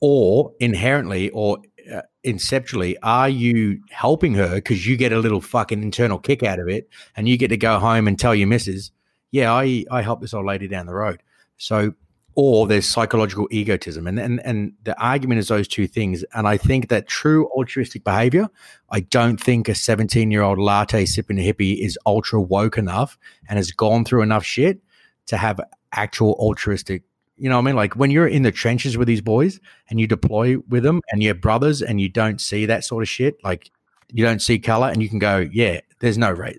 or 0.00 0.52
inherently 0.60 1.30
or 1.30 1.58
uh, 1.92 2.02
inceptually, 2.24 2.96
are 3.02 3.28
you 3.28 3.80
helping 3.90 4.34
her 4.34 4.56
because 4.56 4.86
you 4.86 4.96
get 4.96 5.12
a 5.12 5.18
little 5.18 5.40
fucking 5.40 5.82
internal 5.82 6.18
kick 6.18 6.42
out 6.42 6.58
of 6.58 6.68
it, 6.68 6.88
and 7.16 7.28
you 7.28 7.36
get 7.36 7.48
to 7.48 7.56
go 7.56 7.78
home 7.78 8.06
and 8.06 8.18
tell 8.18 8.34
your 8.34 8.48
missus, 8.48 8.90
"Yeah, 9.32 9.52
I 9.52 9.84
I 9.90 10.02
helped 10.02 10.22
this 10.22 10.34
old 10.34 10.46
lady 10.46 10.68
down 10.68 10.86
the 10.86 10.94
road." 10.94 11.22
So, 11.56 11.94
or 12.34 12.68
there's 12.68 12.86
psychological 12.86 13.48
egotism, 13.50 14.06
and 14.06 14.20
and 14.20 14.40
and 14.44 14.74
the 14.84 14.96
argument 15.02 15.40
is 15.40 15.48
those 15.48 15.66
two 15.66 15.88
things. 15.88 16.24
And 16.34 16.46
I 16.46 16.56
think 16.56 16.88
that 16.88 17.08
true 17.08 17.46
altruistic 17.48 18.04
behavior, 18.04 18.48
I 18.90 19.00
don't 19.00 19.40
think 19.40 19.68
a 19.68 19.74
17 19.74 20.30
year 20.30 20.42
old 20.42 20.60
latte 20.60 21.04
sipping 21.06 21.38
hippie 21.38 21.84
is 21.84 21.98
ultra 22.06 22.40
woke 22.40 22.78
enough 22.78 23.18
and 23.48 23.56
has 23.56 23.72
gone 23.72 24.04
through 24.04 24.22
enough 24.22 24.44
shit 24.44 24.80
to 25.26 25.36
have 25.36 25.60
actual 25.92 26.34
altruistic 26.34 27.02
you 27.42 27.48
know 27.48 27.56
what 27.56 27.62
I 27.62 27.66
mean? 27.66 27.76
Like 27.76 27.96
when 27.96 28.12
you're 28.12 28.28
in 28.28 28.42
the 28.42 28.52
trenches 28.52 28.96
with 28.96 29.08
these 29.08 29.20
boys 29.20 29.58
and 29.90 29.98
you 29.98 30.06
deploy 30.06 30.58
with 30.68 30.84
them 30.84 31.00
and 31.10 31.22
you're 31.22 31.34
brothers 31.34 31.82
and 31.82 32.00
you 32.00 32.08
don't 32.08 32.40
see 32.40 32.66
that 32.66 32.84
sort 32.84 33.02
of 33.02 33.08
shit, 33.08 33.42
like 33.42 33.70
you 34.12 34.24
don't 34.24 34.40
see 34.40 34.60
color 34.60 34.88
and 34.88 35.02
you 35.02 35.08
can 35.08 35.18
go, 35.18 35.48
yeah, 35.52 35.80
there's 36.02 36.18
no 36.18 36.32
rate 36.32 36.58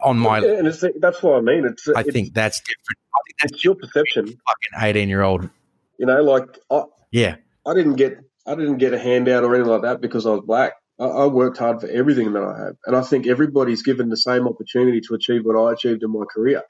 on 0.00 0.18
my. 0.18 0.38
Yeah, 0.38 0.58
and 0.58 0.68
it's, 0.68 0.84
that's 1.00 1.22
what 1.24 1.36
I 1.36 1.40
mean. 1.40 1.66
It's, 1.66 1.88
I 1.88 2.00
it's, 2.02 2.12
think 2.12 2.32
that's 2.32 2.60
different. 2.60 2.98
I 3.12 3.20
think 3.26 3.36
that's 3.42 3.52
it's 3.54 3.64
your 3.64 3.74
perception. 3.74 4.26
Fucking 4.26 4.88
18 4.88 5.08
year 5.08 5.22
old. 5.22 5.50
You 5.98 6.06
know, 6.06 6.22
like, 6.22 6.46
I, 6.70 6.84
yeah, 7.10 7.36
I 7.66 7.74
didn't 7.74 7.96
get, 7.96 8.18
I 8.46 8.54
didn't 8.54 8.78
get 8.78 8.94
a 8.94 8.98
handout 8.98 9.42
or 9.42 9.56
anything 9.56 9.72
like 9.72 9.82
that 9.82 10.00
because 10.00 10.24
I 10.24 10.30
was 10.30 10.42
black. 10.46 10.74
I, 11.00 11.06
I 11.06 11.26
worked 11.26 11.58
hard 11.58 11.80
for 11.80 11.88
everything 11.88 12.32
that 12.32 12.44
I 12.44 12.58
have. 12.58 12.76
And 12.86 12.94
I 12.94 13.02
think 13.02 13.26
everybody's 13.26 13.82
given 13.82 14.08
the 14.08 14.16
same 14.16 14.46
opportunity 14.46 15.00
to 15.08 15.14
achieve 15.14 15.44
what 15.44 15.60
I 15.60 15.72
achieved 15.72 16.04
in 16.04 16.12
my 16.12 16.24
career 16.32 16.62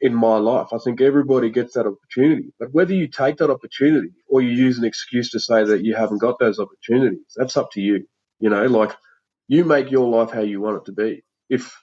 in 0.00 0.14
my 0.14 0.36
life. 0.36 0.68
I 0.72 0.78
think 0.78 1.00
everybody 1.00 1.50
gets 1.50 1.74
that 1.74 1.86
opportunity. 1.86 2.52
But 2.60 2.72
whether 2.72 2.94
you 2.94 3.08
take 3.08 3.38
that 3.38 3.50
opportunity 3.50 4.10
or 4.28 4.40
you 4.40 4.50
use 4.50 4.78
an 4.78 4.84
excuse 4.84 5.30
to 5.30 5.40
say 5.40 5.64
that 5.64 5.84
you 5.84 5.96
haven't 5.96 6.18
got 6.18 6.38
those 6.38 6.60
opportunities, 6.60 7.34
that's 7.34 7.56
up 7.56 7.72
to 7.72 7.80
you. 7.80 8.06
You 8.38 8.50
know, 8.50 8.64
like 8.66 8.92
you 9.48 9.64
make 9.64 9.90
your 9.90 10.08
life 10.08 10.30
how 10.30 10.42
you 10.42 10.60
want 10.60 10.78
it 10.78 10.84
to 10.86 10.92
be. 10.92 11.22
If 11.48 11.74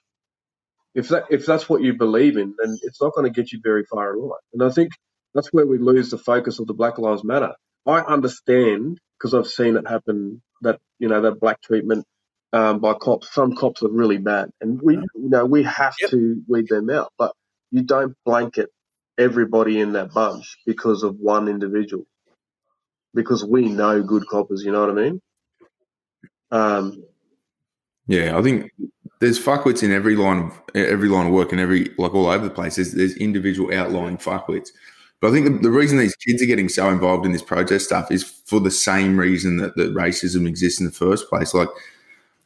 if 0.94 1.10
that 1.10 1.26
if 1.30 1.46
that's 1.46 1.68
what 1.68 1.82
you 1.82 1.94
believe 1.94 2.38
in, 2.38 2.56
then 2.58 2.78
it's 2.84 3.02
not 3.02 3.14
going 3.14 3.32
to 3.32 3.42
get 3.42 3.52
you 3.52 3.60
very 3.62 3.84
far 3.86 4.14
in 4.14 4.22
life. 4.22 4.40
And 4.54 4.64
I 4.64 4.70
think 4.70 4.92
that's 5.34 5.52
where 5.52 5.68
we 5.68 5.78
lose 5.78 6.10
the 6.12 6.18
focus 6.18 6.60
of 6.60 6.68
the 6.68 6.74
Black 6.74 6.98
Lives 6.98 7.24
Matter. 7.24 7.54
I 7.86 8.00
understand 8.00 9.00
because 9.18 9.34
I've 9.34 9.48
seen 9.48 9.76
it 9.76 9.88
happen 9.88 10.42
that 10.62 10.80
you 11.00 11.10
know 11.10 11.22
that 11.22 11.40
black 11.40 11.62
treatment 11.62 12.06
um, 12.54 12.80
by 12.80 12.94
cops. 12.94 13.34
Some 13.34 13.56
cops 13.56 13.84
are 13.84 13.90
really 13.90 14.18
bad, 14.18 14.52
and 14.62 14.82
we 14.82 14.96
you 14.96 15.30
know 15.30 15.46
we 15.46 15.64
have 15.64 15.96
yep. 16.00 16.12
to 16.12 16.42
weed 16.48 16.68
them 16.70 16.90
out. 16.90 17.12
But 17.18 17.34
you 17.72 17.82
don't 17.82 18.16
blanket 18.26 18.70
everybody 19.18 19.80
in 19.80 19.94
that 19.94 20.14
bunch 20.14 20.58
because 20.66 21.04
of 21.04 21.18
one 21.18 21.48
individual. 21.48 22.06
Because 23.14 23.46
we 23.46 23.70
know 23.70 24.04
good 24.04 24.28
coppers, 24.28 24.64
you 24.64 24.72
know 24.72 24.82
what 24.82 24.90
I 24.90 24.94
mean? 24.94 25.22
Um, 26.52 27.04
yeah, 28.08 28.38
I 28.38 28.42
think 28.42 28.72
there's 29.20 29.44
fuckwits 29.44 29.82
in 29.84 29.92
every 29.92 30.16
line 30.16 30.46
of 30.46 30.62
every 30.76 31.10
line 31.10 31.28
of 31.28 31.34
work 31.34 31.52
and 31.52 31.62
every 31.62 31.92
like 31.98 32.14
all 32.14 32.28
over 32.28 32.44
the 32.44 32.54
place. 32.54 32.76
There's, 32.76 32.94
there's 32.94 33.16
individual 33.18 33.74
outlying 33.74 34.18
fuckwits. 34.18 34.70
But 35.22 35.30
I 35.30 35.32
think 35.32 35.46
the, 35.46 35.70
the, 35.70 35.72
reason 35.72 35.98
these 35.98 36.16
kids 36.16 36.42
are 36.42 36.46
getting 36.46 36.70
so 36.70 36.90
involved 36.90 37.26
in 37.26 37.32
this 37.32 37.42
protest 37.42 37.86
stuff 37.86 38.12
is 38.12 38.24
for 38.24 38.60
the 38.60 38.70
same 38.70 39.18
reason 39.18 39.58
that, 39.58 39.76
that 39.78 39.96
racism 39.96 40.48
exists 40.48 40.80
in 40.80 40.86
the 40.86 40.92
first 40.92 41.30
place. 41.30 41.54
Like 41.54 41.70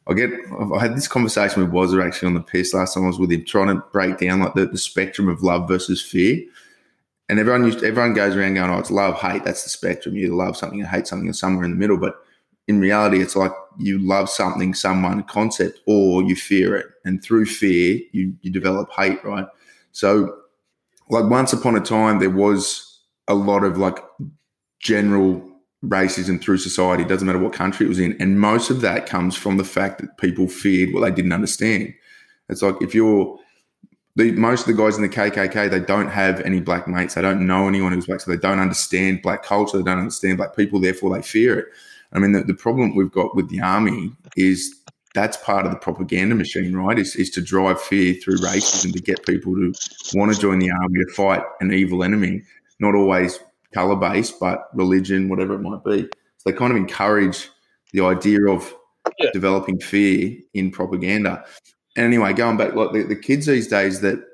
I 0.06 0.14
get 0.14 0.30
I 0.74 0.80
had 0.80 0.96
this 0.96 1.08
conversation 1.08 1.62
with 1.62 1.72
Wazza 1.72 2.04
actually 2.04 2.28
on 2.28 2.34
the 2.34 2.40
piss 2.40 2.72
last 2.72 2.94
time 2.94 3.04
I 3.04 3.08
was 3.08 3.18
with 3.18 3.32
him, 3.32 3.44
trying 3.44 3.68
to 3.68 3.82
break 3.92 4.18
down 4.18 4.40
like 4.40 4.54
the, 4.54 4.66
the 4.66 4.78
spectrum 4.78 5.28
of 5.28 5.42
love 5.42 5.68
versus 5.68 6.00
fear. 6.00 6.42
And 7.28 7.38
everyone 7.38 7.64
used 7.64 7.84
everyone 7.84 8.14
goes 8.14 8.34
around 8.34 8.54
going, 8.54 8.70
Oh, 8.70 8.78
it's 8.78 8.90
love, 8.90 9.20
hate, 9.20 9.44
that's 9.44 9.64
the 9.64 9.70
spectrum. 9.70 10.16
You 10.16 10.34
love 10.34 10.56
something 10.56 10.80
and 10.80 10.88
hate 10.88 11.06
something 11.06 11.28
and 11.28 11.36
somewhere 11.36 11.64
in 11.64 11.72
the 11.72 11.76
middle. 11.76 11.96
But 11.98 12.16
in 12.70 12.80
reality, 12.80 13.20
it's 13.20 13.34
like 13.34 13.52
you 13.78 13.98
love 13.98 14.30
something, 14.30 14.74
someone, 14.74 15.24
concept, 15.24 15.80
or 15.86 16.22
you 16.22 16.36
fear 16.36 16.76
it. 16.76 16.86
And 17.04 17.22
through 17.22 17.46
fear, 17.46 18.00
you 18.12 18.32
you 18.42 18.50
develop 18.50 18.88
hate, 18.96 19.22
right? 19.24 19.46
So 19.90 20.36
like 21.10 21.28
once 21.28 21.52
upon 21.52 21.76
a 21.76 21.80
time 21.80 22.20
there 22.20 22.30
was 22.30 23.00
a 23.26 23.34
lot 23.34 23.64
of 23.64 23.76
like 23.76 23.98
general 24.78 25.44
racism 25.84 26.40
through 26.40 26.58
society, 26.58 27.04
doesn't 27.04 27.26
matter 27.26 27.40
what 27.40 27.52
country 27.52 27.86
it 27.86 27.88
was 27.88 27.98
in. 27.98 28.16
And 28.20 28.38
most 28.38 28.70
of 28.70 28.82
that 28.82 29.06
comes 29.06 29.36
from 29.36 29.56
the 29.56 29.64
fact 29.64 30.00
that 30.00 30.16
people 30.18 30.46
feared 30.46 30.94
what 30.94 31.00
they 31.00 31.10
didn't 31.10 31.32
understand. 31.32 31.92
It's 32.48 32.62
like 32.62 32.76
if 32.80 32.94
you're 32.94 33.36
the, 34.14 34.30
most 34.32 34.60
of 34.60 34.66
the 34.68 34.80
guys 34.80 34.96
in 34.96 35.02
the 35.02 35.08
KKK, 35.08 35.70
they 35.70 35.80
don't 35.80 36.08
have 36.08 36.40
any 36.42 36.60
black 36.60 36.86
mates. 36.86 37.14
They 37.14 37.22
don't 37.22 37.46
know 37.46 37.66
anyone 37.66 37.92
who's 37.92 38.06
black, 38.06 38.20
so 38.20 38.30
they 38.30 38.36
don't 38.36 38.60
understand 38.60 39.22
black 39.22 39.42
culture. 39.42 39.78
They 39.78 39.84
don't 39.84 39.98
understand 39.98 40.36
black 40.36 40.54
people. 40.54 40.78
Therefore, 40.78 41.16
they 41.16 41.22
fear 41.22 41.58
it. 41.58 41.66
I 42.12 42.18
mean, 42.18 42.32
the, 42.32 42.42
the 42.42 42.54
problem 42.54 42.94
we've 42.94 43.12
got 43.12 43.36
with 43.36 43.48
the 43.50 43.60
army 43.60 44.12
is 44.36 44.74
that's 45.14 45.36
part 45.38 45.66
of 45.66 45.72
the 45.72 45.78
propaganda 45.78 46.34
machine, 46.34 46.76
right? 46.76 46.98
Is, 46.98 47.16
is 47.16 47.30
to 47.30 47.40
drive 47.40 47.80
fear 47.80 48.14
through 48.14 48.38
racism 48.38 48.92
to 48.92 49.00
get 49.00 49.26
people 49.26 49.54
to 49.54 49.72
want 50.14 50.32
to 50.32 50.40
join 50.40 50.58
the 50.58 50.70
army 50.70 51.04
to 51.04 51.12
fight 51.12 51.42
an 51.60 51.72
evil 51.72 52.04
enemy. 52.04 52.42
Not 52.78 52.94
always 52.94 53.38
color 53.74 53.96
based, 53.96 54.38
but 54.40 54.68
religion, 54.74 55.28
whatever 55.28 55.54
it 55.54 55.60
might 55.60 55.84
be. 55.84 56.02
So 56.38 56.50
they 56.50 56.52
kind 56.52 56.70
of 56.70 56.76
encourage 56.76 57.48
the 57.92 58.04
idea 58.04 58.46
of 58.48 58.72
yeah. 59.18 59.30
developing 59.32 59.78
fear 59.80 60.36
in 60.54 60.70
propaganda. 60.70 61.44
And 61.96 62.06
anyway, 62.06 62.32
going 62.32 62.56
back, 62.56 62.74
like 62.74 62.92
the, 62.92 63.02
the 63.02 63.16
kids 63.16 63.46
these 63.46 63.68
days 63.68 64.00
that 64.00 64.24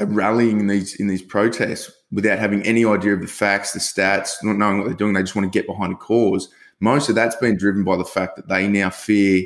are 0.00 0.06
rallying 0.06 0.60
in 0.60 0.66
these 0.66 0.94
in 0.96 1.06
these 1.06 1.22
protests 1.22 1.90
without 2.10 2.38
having 2.38 2.62
any 2.62 2.84
idea 2.84 3.14
of 3.14 3.20
the 3.20 3.26
facts, 3.26 3.72
the 3.72 3.78
stats, 3.78 4.32
not 4.42 4.56
knowing 4.56 4.78
what 4.78 4.86
they're 4.86 4.94
doing, 4.94 5.12
they 5.12 5.22
just 5.22 5.36
want 5.36 5.50
to 5.50 5.58
get 5.58 5.66
behind 5.66 5.92
a 5.92 5.96
cause. 5.96 6.48
Most 6.80 7.08
of 7.08 7.14
that's 7.14 7.36
been 7.36 7.56
driven 7.56 7.84
by 7.84 7.96
the 7.96 8.04
fact 8.04 8.36
that 8.36 8.48
they 8.48 8.68
now 8.68 8.90
fear 8.90 9.44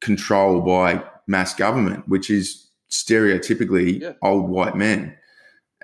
control 0.00 0.60
by 0.60 1.02
mass 1.26 1.54
government, 1.54 2.08
which 2.08 2.30
is 2.30 2.68
stereotypically 2.90 4.00
yeah. 4.00 4.12
old 4.22 4.48
white 4.48 4.76
men. 4.76 5.16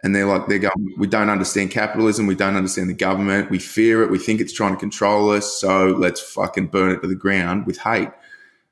and 0.02 0.14
they're 0.14 0.26
like 0.26 0.46
they're 0.46 0.58
going. 0.58 0.94
We 0.98 1.06
don't 1.06 1.30
understand 1.30 1.70
capitalism. 1.70 2.26
We 2.26 2.34
don't 2.34 2.56
understand 2.56 2.88
the 2.88 2.94
government. 2.94 3.50
We 3.50 3.58
fear 3.58 4.02
it. 4.02 4.10
We 4.10 4.18
think 4.18 4.40
it's 4.40 4.52
trying 4.52 4.72
to 4.74 4.78
control 4.80 5.30
us. 5.30 5.52
So 5.60 5.88
let's 5.88 6.20
fucking 6.20 6.68
burn 6.68 6.90
it 6.92 7.00
to 7.02 7.08
the 7.08 7.14
ground 7.16 7.66
with 7.66 7.78
hate. 7.78 8.10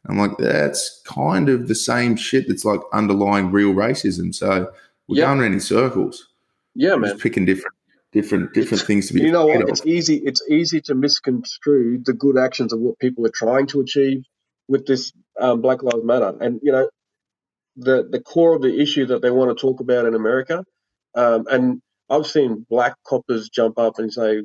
I'm 0.08 0.18
like, 0.18 0.36
that's 0.38 1.02
kind 1.04 1.48
of 1.48 1.66
the 1.66 1.74
same 1.74 2.14
shit 2.16 2.46
that's 2.46 2.64
like 2.64 2.80
underlying 2.92 3.50
real 3.50 3.74
racism. 3.74 4.32
So 4.34 4.70
we're 5.08 5.18
Yeah. 5.18 5.26
going 5.26 5.40
around 5.40 5.52
in 5.54 5.60
circles. 5.60 6.28
Yeah, 6.76 6.94
We're 6.94 7.00
man. 7.00 7.10
just 7.12 7.22
picking 7.22 7.44
different, 7.44 7.74
different, 8.16 8.54
different 8.54 8.82
things 8.84 9.08
to 9.08 9.14
be. 9.14 9.20
You 9.20 9.30
know 9.30 9.46
what? 9.46 9.62
of. 9.62 9.68
It's 9.68 9.84
easy. 9.84 10.16
It's 10.24 10.42
easy 10.48 10.80
to 10.82 10.94
misconstrue 10.94 12.00
the 12.02 12.14
good 12.14 12.38
actions 12.38 12.72
of 12.72 12.80
what 12.80 12.98
people 12.98 13.26
are 13.26 13.34
trying 13.34 13.66
to 13.68 13.80
achieve 13.80 14.22
with 14.68 14.86
this 14.86 15.12
um, 15.38 15.60
Black 15.60 15.82
Lives 15.82 16.04
Matter, 16.04 16.32
and 16.40 16.58
you 16.62 16.72
know, 16.72 16.88
the 17.76 18.08
the 18.10 18.20
core 18.20 18.56
of 18.56 18.62
the 18.62 18.80
issue 18.80 19.06
that 19.06 19.20
they 19.20 19.30
want 19.30 19.56
to 19.56 19.60
talk 19.60 19.80
about 19.80 20.06
in 20.06 20.14
America. 20.14 20.64
Um, 21.14 21.44
and 21.50 21.82
I've 22.08 22.26
seen 22.26 22.66
black 22.68 22.94
coppers 23.06 23.50
jump 23.50 23.78
up 23.78 23.98
and 23.98 24.10
say, 24.12 24.42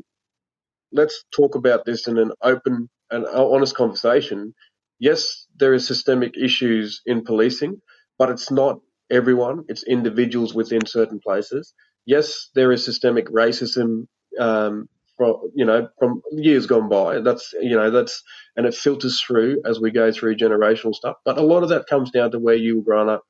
"Let's 0.92 1.24
talk 1.34 1.56
about 1.56 1.86
this 1.86 2.08
in 2.08 2.18
an 2.18 2.32
open 2.42 2.90
and 3.10 3.26
honest 3.26 3.76
conversation." 3.76 4.54
Yes, 5.00 5.48
there 5.56 5.74
is 5.74 5.88
systemic 5.88 6.38
issues 6.38 7.02
in 7.06 7.24
policing, 7.24 7.82
but 8.20 8.30
it's 8.30 8.52
not 8.52 8.80
everyone. 9.10 9.64
It's 9.70 9.84
individuals 9.84 10.54
within 10.54 10.86
certain 10.86 11.20
places. 11.20 11.74
Yes, 12.06 12.50
there 12.56 12.72
is 12.72 12.84
systemic 12.86 13.28
racism 13.28 14.08
um, 14.40 14.90
from 15.18 15.36
you 15.56 15.66
know 15.66 15.90
from 16.00 16.22
years 16.32 16.66
gone 16.66 16.90
by. 16.90 17.20
That's 17.20 17.54
you 17.62 17.76
know 17.76 17.92
that's 17.92 18.24
and 18.58 18.66
it 18.66 18.74
filters 18.76 19.22
through 19.22 19.62
as 19.66 19.80
we 19.80 19.92
go 19.92 20.12
through 20.12 20.38
generational 20.38 20.96
stuff. 20.96 21.18
But 21.26 21.38
a 21.38 21.44
lot 21.44 21.64
of 21.64 21.70
that 21.70 21.88
comes 21.88 22.12
down 22.12 22.32
to 22.32 22.40
where 22.40 22.56
you 22.56 22.78
were 22.78 22.84
grown 22.84 23.10
up, 23.10 23.24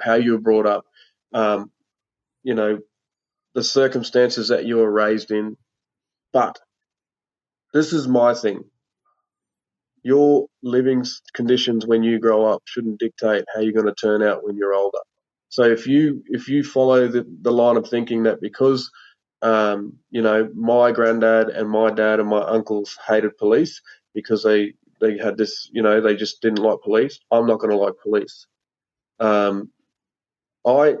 how 0.00 0.14
you 0.14 0.32
were 0.32 0.40
brought 0.40 0.66
up, 0.66 0.84
um, 1.34 1.70
you 2.44 2.54
know, 2.54 2.80
the 3.54 3.64
circumstances 3.64 4.48
that 4.48 4.66
you 4.66 4.76
were 4.76 4.90
raised 4.90 5.30
in. 5.30 5.56
But 6.32 6.58
this 7.74 7.92
is 7.92 8.08
my 8.08 8.34
thing. 8.34 8.64
Your 10.04 10.46
living 10.62 11.04
conditions 11.34 11.86
when 11.86 12.02
you 12.02 12.18
grow 12.20 12.46
up 12.46 12.62
shouldn't 12.66 13.00
dictate 13.00 13.44
how 13.54 13.60
you're 13.60 13.72
going 13.72 13.86
to 13.86 13.94
turn 13.94 14.22
out 14.22 14.44
when 14.44 14.56
you're 14.56 14.74
older. 14.74 14.98
So 15.52 15.64
if 15.64 15.86
you 15.86 16.24
if 16.28 16.48
you 16.48 16.64
follow 16.64 17.08
the, 17.08 17.26
the 17.42 17.52
line 17.52 17.76
of 17.76 17.86
thinking 17.86 18.22
that 18.22 18.40
because 18.40 18.90
um, 19.42 19.98
you 20.10 20.22
know 20.22 20.50
my 20.54 20.92
granddad 20.92 21.50
and 21.50 21.68
my 21.68 21.90
dad 21.90 22.20
and 22.20 22.30
my 22.30 22.40
uncles 22.40 22.98
hated 23.06 23.36
police 23.36 23.82
because 24.14 24.42
they 24.42 24.72
they 25.02 25.18
had 25.18 25.36
this 25.36 25.68
you 25.70 25.82
know 25.82 26.00
they 26.00 26.16
just 26.16 26.40
didn't 26.40 26.64
like 26.64 26.80
police, 26.82 27.20
I'm 27.30 27.46
not 27.46 27.60
going 27.60 27.70
to 27.70 27.76
like 27.76 27.94
police. 28.02 28.46
Um, 29.20 29.70
I 30.66 30.96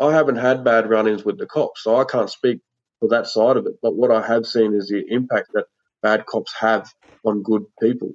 I 0.00 0.12
haven't 0.12 0.36
had 0.36 0.64
bad 0.64 0.90
run-ins 0.90 1.24
with 1.24 1.38
the 1.38 1.46
cops, 1.46 1.84
so 1.84 1.96
I 1.96 2.04
can't 2.04 2.30
speak 2.30 2.60
for 3.00 3.08
that 3.10 3.28
side 3.28 3.56
of 3.56 3.66
it. 3.66 3.74
But 3.82 3.94
what 3.94 4.10
I 4.10 4.26
have 4.26 4.46
seen 4.46 4.74
is 4.74 4.88
the 4.88 5.04
impact 5.08 5.50
that 5.54 5.66
bad 6.02 6.26
cops 6.26 6.52
have 6.58 6.90
on 7.24 7.44
good 7.44 7.64
people 7.80 8.14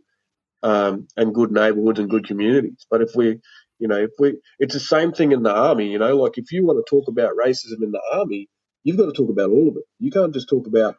um, 0.64 1.08
and 1.18 1.34
good 1.34 1.52
neighborhoods 1.52 2.00
and 2.00 2.10
good 2.10 2.28
communities. 2.28 2.86
But 2.90 3.02
if 3.02 3.16
we, 3.16 3.40
you 3.80 3.88
know, 3.88 3.97
if 3.97 4.11
we, 4.19 4.39
it's 4.59 4.73
the 4.75 4.80
same 4.80 5.11
thing 5.13 5.32
in 5.32 5.43
the 5.43 5.53
army. 5.53 5.88
You 5.89 5.99
know, 5.99 6.17
like 6.17 6.38
if 6.38 6.51
you 6.51 6.65
want 6.65 6.86
to 6.86 6.89
talk 6.89 7.07
about 7.09 7.34
racism 7.38 7.84
in 7.84 7.91
the 7.91 8.01
army, 8.13 8.47
you've 8.84 8.97
got 8.97 9.07
to 9.07 9.13
talk 9.13 9.30
about 9.30 9.51
all 9.51 9.69
of 9.69 9.77
it. 9.77 9.84
You 9.99 10.11
can't 10.11 10.34
just 10.34 10.49
talk 10.49 10.67
about 10.67 10.95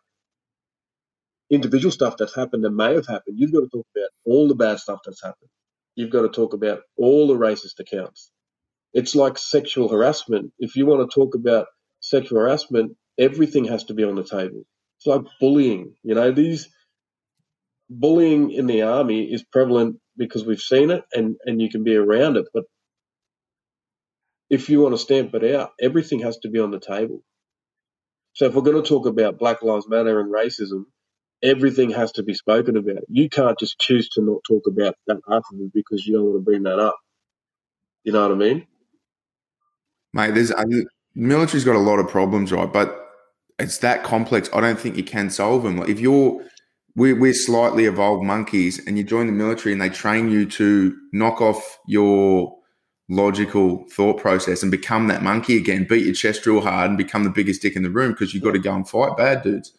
individual 1.50 1.92
stuff 1.92 2.16
that's 2.16 2.34
happened 2.34 2.64
and 2.64 2.76
may 2.76 2.94
have 2.94 3.06
happened. 3.06 3.38
You've 3.38 3.52
got 3.52 3.60
to 3.60 3.68
talk 3.68 3.86
about 3.96 4.10
all 4.24 4.48
the 4.48 4.54
bad 4.54 4.78
stuff 4.80 5.00
that's 5.04 5.22
happened. 5.22 5.50
You've 5.96 6.10
got 6.10 6.22
to 6.22 6.28
talk 6.28 6.54
about 6.54 6.80
all 6.96 7.28
the 7.28 7.34
racist 7.36 7.78
accounts. 7.80 8.30
It's 8.92 9.14
like 9.14 9.38
sexual 9.38 9.88
harassment. 9.88 10.52
If 10.58 10.76
you 10.76 10.86
want 10.86 11.08
to 11.08 11.14
talk 11.14 11.34
about 11.34 11.66
sexual 12.00 12.40
harassment, 12.40 12.96
everything 13.18 13.66
has 13.66 13.84
to 13.84 13.94
be 13.94 14.04
on 14.04 14.16
the 14.16 14.24
table. 14.24 14.62
It's 14.98 15.06
like 15.06 15.22
bullying. 15.40 15.94
You 16.02 16.14
know, 16.16 16.32
these 16.32 16.68
bullying 17.90 18.50
in 18.52 18.66
the 18.66 18.82
army 18.82 19.24
is 19.32 19.44
prevalent 19.44 19.98
because 20.20 20.46
we've 20.46 20.60
seen 20.60 20.92
it 20.92 21.02
and, 21.12 21.36
and 21.46 21.60
you 21.60 21.68
can 21.68 21.84
be 21.84 21.96
around 21.96 22.36
it. 22.36 22.46
But 22.54 22.66
if 24.50 24.68
you 24.70 24.80
want 24.80 24.94
to 24.94 24.98
stamp 24.98 25.34
it 25.34 25.56
out, 25.56 25.72
everything 25.80 26.20
has 26.20 26.38
to 26.40 26.50
be 26.50 26.60
on 26.60 26.70
the 26.70 26.80
table. 26.80 27.22
So 28.34 28.46
if 28.46 28.54
we're 28.54 28.62
going 28.62 28.80
to 28.82 28.88
talk 28.88 29.06
about 29.06 29.38
Black 29.40 29.62
Lives 29.62 29.88
Matter 29.88 30.20
and 30.20 30.32
racism, 30.32 30.84
everything 31.42 31.90
has 31.90 32.12
to 32.12 32.22
be 32.22 32.34
spoken 32.34 32.76
about. 32.76 33.02
You 33.08 33.28
can't 33.28 33.58
just 33.58 33.80
choose 33.80 34.08
to 34.10 34.22
not 34.22 34.42
talk 34.46 34.64
about 34.68 34.94
that 35.08 35.20
it 35.26 35.72
because 35.74 36.06
you 36.06 36.14
don't 36.14 36.26
want 36.26 36.36
to 36.36 36.44
bring 36.44 36.64
that 36.64 36.78
up. 36.78 36.98
You 38.04 38.12
know 38.12 38.22
what 38.22 38.32
I 38.32 38.36
mean? 38.36 38.66
mate. 40.12 40.34
There's 40.34 40.52
I, 40.52 40.64
the 40.64 40.86
military's 41.14 41.64
got 41.64 41.76
a 41.76 41.80
lot 41.80 41.98
of 41.98 42.08
problems, 42.08 42.52
right? 42.52 42.72
But 42.72 42.96
it's 43.58 43.78
that 43.78 44.04
complex. 44.04 44.50
I 44.52 44.60
don't 44.60 44.78
think 44.78 44.96
you 44.96 45.04
can 45.04 45.30
solve 45.30 45.62
them. 45.62 45.78
Like 45.78 45.88
if 45.88 46.00
you're 46.00 46.42
we're, 46.97 47.18
we're 47.18 47.34
slightly 47.34 47.84
evolved 47.84 48.24
monkeys, 48.24 48.84
and 48.86 48.99
you 48.99 49.05
join 49.05 49.26
the 49.26 49.32
military, 49.32 49.72
and 49.72 49.80
they 49.80 49.88
train 49.88 50.30
you 50.30 50.47
to 50.47 50.97
knock 51.12 51.41
off 51.41 51.78
your 51.86 52.57
logical 53.09 53.84
thought 53.91 54.18
process 54.18 54.62
and 54.62 54.70
become 54.70 55.09
that 55.09 55.22
monkey 55.22 55.57
again, 55.57 55.84
beat 55.88 56.05
your 56.05 56.14
chest 56.14 56.47
real 56.47 56.61
hard, 56.61 56.91
and 56.91 56.99
become 56.99 57.24
the 57.24 57.30
biggest 57.30 57.61
dick 57.62 57.76
in 57.76 57.82
the 57.82 57.91
room 57.91 58.12
because 58.12 58.32
you've 58.32 58.43
got 58.43 58.53
to 58.53 58.59
go 58.59 58.74
and 58.74 58.88
fight 58.88 59.16
bad 59.16 59.43
dudes. 59.43 59.72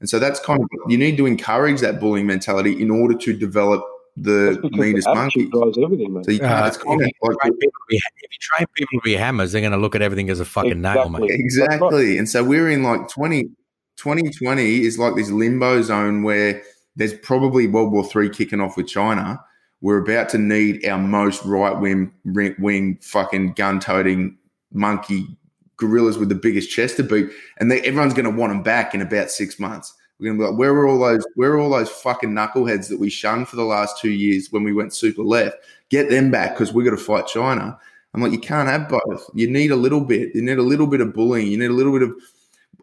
And 0.00 0.08
so 0.08 0.18
that's 0.18 0.38
kind 0.40 0.60
of 0.60 0.68
you 0.90 0.98
need 0.98 1.16
to 1.16 1.26
encourage 1.26 1.80
that 1.80 2.00
bullying 2.00 2.26
mentality 2.26 2.80
in 2.80 2.90
order 2.90 3.16
to 3.16 3.32
develop 3.32 3.82
the 4.16 4.58
meanest 4.72 5.08
attitude 5.08 5.16
monkey. 5.16 5.46
drives 5.50 5.78
everything, 5.78 6.12
man. 6.12 6.24
So 6.24 6.30
you 6.32 6.38
can't, 6.38 6.64
Uh, 6.64 6.66
it's 6.66 6.76
kind 6.76 7.00
if, 7.00 7.06
of 7.06 7.12
you 7.22 7.28
like 7.28 7.38
train 7.38 7.52
people 7.54 7.80
to 7.80 7.86
be, 7.88 7.96
if 7.96 8.32
you 8.32 8.38
train 8.40 8.66
people 8.74 9.00
to 9.00 9.04
be 9.04 9.12
hammers, 9.14 9.52
they're 9.52 9.60
going 9.60 9.72
to 9.72 9.78
look 9.78 9.94
at 9.94 10.02
everything 10.02 10.30
as 10.30 10.40
a 10.40 10.44
fucking 10.44 10.80
nail, 10.80 11.08
mate. 11.08 11.30
Exactly. 11.30 11.74
Exactly. 11.74 12.18
And 12.18 12.28
so 12.28 12.44
we're 12.44 12.70
in 12.70 12.82
like 12.82 13.08
20, 13.08 13.50
2020 13.96 14.82
is 14.82 14.98
like 14.98 15.14
this 15.14 15.30
limbo 15.30 15.82
zone 15.82 16.22
where 16.22 16.62
there's 16.96 17.14
probably 17.14 17.66
World 17.66 17.92
War 17.92 18.04
Three 18.04 18.30
kicking 18.30 18.60
off 18.60 18.76
with 18.76 18.86
China. 18.88 19.42
We're 19.80 20.02
about 20.02 20.28
to 20.30 20.38
need 20.38 20.86
our 20.86 20.98
most 20.98 21.44
right 21.44 21.78
wing, 21.78 22.12
wing 22.24 22.98
fucking 23.02 23.52
gun 23.52 23.80
toting 23.80 24.38
monkey 24.72 25.36
gorillas 25.76 26.16
with 26.18 26.28
the 26.28 26.34
biggest 26.34 26.70
chest 26.70 26.96
to 26.96 27.02
beat, 27.02 27.28
and 27.58 27.70
they, 27.70 27.80
everyone's 27.82 28.14
going 28.14 28.24
to 28.24 28.30
want 28.30 28.52
them 28.52 28.62
back 28.62 28.94
in 28.94 29.02
about 29.02 29.30
six 29.30 29.58
months. 29.58 29.94
We're 30.18 30.28
going 30.28 30.38
to 30.38 30.44
be 30.44 30.50
like, 30.50 30.58
where 30.58 30.72
are 30.72 30.88
all 30.88 30.98
those? 30.98 31.26
Where 31.34 31.52
are 31.52 31.58
all 31.58 31.70
those 31.70 31.90
fucking 31.90 32.30
knuckleheads 32.30 32.88
that 32.88 32.98
we 32.98 33.10
shunned 33.10 33.48
for 33.48 33.56
the 33.56 33.64
last 33.64 34.00
two 34.00 34.10
years 34.10 34.50
when 34.50 34.64
we 34.64 34.72
went 34.72 34.94
super 34.94 35.22
left? 35.22 35.58
Get 35.90 36.08
them 36.08 36.30
back 36.30 36.54
because 36.54 36.72
we're 36.72 36.84
going 36.84 36.96
to 36.96 37.02
fight 37.02 37.26
China. 37.26 37.78
I'm 38.14 38.22
like, 38.22 38.32
you 38.32 38.38
can't 38.38 38.68
have 38.68 38.88
both. 38.88 39.28
You 39.34 39.50
need 39.50 39.70
a 39.70 39.76
little 39.76 40.00
bit. 40.00 40.34
You 40.34 40.40
need 40.40 40.56
a 40.56 40.62
little 40.62 40.86
bit 40.86 41.02
of 41.02 41.12
bullying. 41.12 41.48
You 41.48 41.58
need 41.58 41.70
a 41.70 41.74
little 41.74 41.92
bit 41.92 42.02
of. 42.02 42.14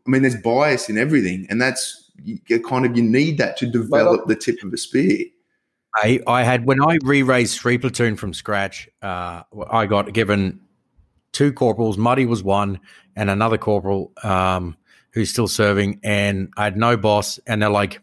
I 0.06 0.10
mean, 0.10 0.22
there's 0.22 0.36
bias 0.42 0.90
in 0.90 0.98
everything, 0.98 1.48
and 1.50 1.62
that's 1.62 2.12
you 2.24 2.40
kind 2.62 2.86
of 2.86 2.96
you 2.96 3.04
need 3.04 3.38
that 3.38 3.58
to 3.58 3.66
develop 3.66 4.28
the 4.28 4.36
tip 4.36 4.62
of 4.64 4.74
a 4.74 4.78
spear. 4.78 5.26
I, 5.96 6.20
I 6.28 6.44
had 6.44 6.66
when 6.66 6.82
I 6.82 6.98
re-raised 7.04 7.60
three 7.60 7.78
platoon 7.78 8.16
from 8.16 8.34
scratch. 8.34 8.90
Uh, 9.02 9.44
I 9.70 9.86
got 9.86 10.12
given 10.14 10.60
two 11.32 11.54
corporals. 11.54 11.98
Muddy 11.98 12.26
was 12.26 12.44
one, 12.44 12.80
and 13.16 13.30
another 13.30 13.58
corporal 13.58 14.12
um, 14.24 14.76
who's 15.12 15.30
still 15.30 15.48
serving. 15.48 16.00
And 16.04 16.52
I 16.58 16.64
had 16.66 16.78
no 16.78 16.98
boss, 16.98 17.40
and 17.48 17.62
they're 17.62 17.70
like, 17.70 18.02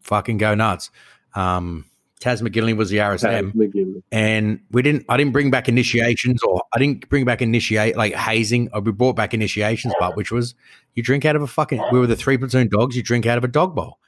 "Fucking 0.00 0.38
go 0.38 0.54
nuts." 0.54 0.90
Um, 1.34 1.86
Taz 2.20 2.42
McGinley 2.42 2.76
was 2.76 2.90
the 2.90 2.98
RSM, 2.98 3.52
McGinley. 3.54 4.02
and 4.12 4.60
we 4.70 4.82
didn't. 4.82 5.06
I 5.08 5.16
didn't 5.16 5.32
bring 5.32 5.50
back 5.50 5.68
initiations, 5.68 6.42
or 6.42 6.62
I 6.74 6.78
didn't 6.78 7.08
bring 7.08 7.24
back 7.24 7.40
initiate 7.40 7.96
like 7.96 8.14
hazing. 8.14 8.68
Or 8.74 8.82
we 8.82 8.92
brought 8.92 9.16
back 9.16 9.32
initiations, 9.32 9.94
but 9.98 10.16
which 10.16 10.30
was 10.30 10.54
you 10.94 11.02
drink 11.02 11.24
out 11.24 11.34
of 11.34 11.42
a 11.42 11.46
fucking. 11.46 11.82
We 11.92 11.98
were 11.98 12.06
the 12.06 12.16
three 12.16 12.36
platoon 12.36 12.68
dogs. 12.68 12.94
You 12.94 13.02
drink 13.02 13.24
out 13.24 13.38
of 13.38 13.44
a 13.44 13.48
dog 13.48 13.74
bowl, 13.74 13.98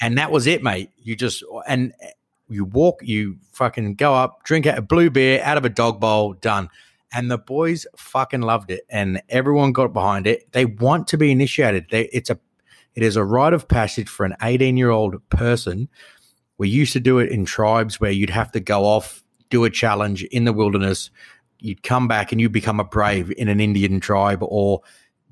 and 0.00 0.18
that 0.18 0.30
was 0.30 0.46
it, 0.46 0.62
mate. 0.62 0.90
You 0.98 1.16
just 1.16 1.42
and 1.66 1.94
you 2.48 2.64
walk, 2.64 3.00
you 3.02 3.38
fucking 3.52 3.94
go 3.94 4.14
up, 4.14 4.44
drink 4.44 4.66
out 4.66 4.78
a 4.78 4.82
blue 4.82 5.10
beer 5.10 5.40
out 5.42 5.56
of 5.56 5.64
a 5.64 5.70
dog 5.70 6.00
bowl, 6.00 6.34
done. 6.34 6.68
And 7.12 7.30
the 7.30 7.38
boys 7.38 7.86
fucking 7.96 8.42
loved 8.42 8.70
it, 8.70 8.82
and 8.90 9.22
everyone 9.28 9.72
got 9.72 9.92
behind 9.92 10.26
it. 10.26 10.52
They 10.52 10.66
want 10.66 11.08
to 11.08 11.16
be 11.16 11.30
initiated. 11.30 11.86
They, 11.90 12.02
it's 12.08 12.30
a, 12.30 12.38
it 12.94 13.02
is 13.02 13.16
a 13.16 13.24
rite 13.24 13.52
of 13.52 13.68
passage 13.68 14.08
for 14.08 14.26
an 14.26 14.34
18 14.42 14.76
year 14.76 14.90
old 14.90 15.16
person. 15.30 15.88
We 16.58 16.68
used 16.68 16.92
to 16.94 17.00
do 17.00 17.18
it 17.18 17.30
in 17.30 17.44
tribes 17.44 18.00
where 18.00 18.10
you'd 18.10 18.30
have 18.30 18.52
to 18.52 18.60
go 18.60 18.84
off, 18.84 19.22
do 19.50 19.64
a 19.64 19.70
challenge 19.70 20.24
in 20.24 20.44
the 20.44 20.52
wilderness. 20.52 21.10
You'd 21.58 21.82
come 21.82 22.08
back 22.08 22.32
and 22.32 22.40
you 22.40 22.48
become 22.48 22.80
a 22.80 22.84
brave 22.84 23.32
in 23.36 23.48
an 23.48 23.60
Indian 23.60 24.00
tribe, 24.00 24.42
or 24.42 24.82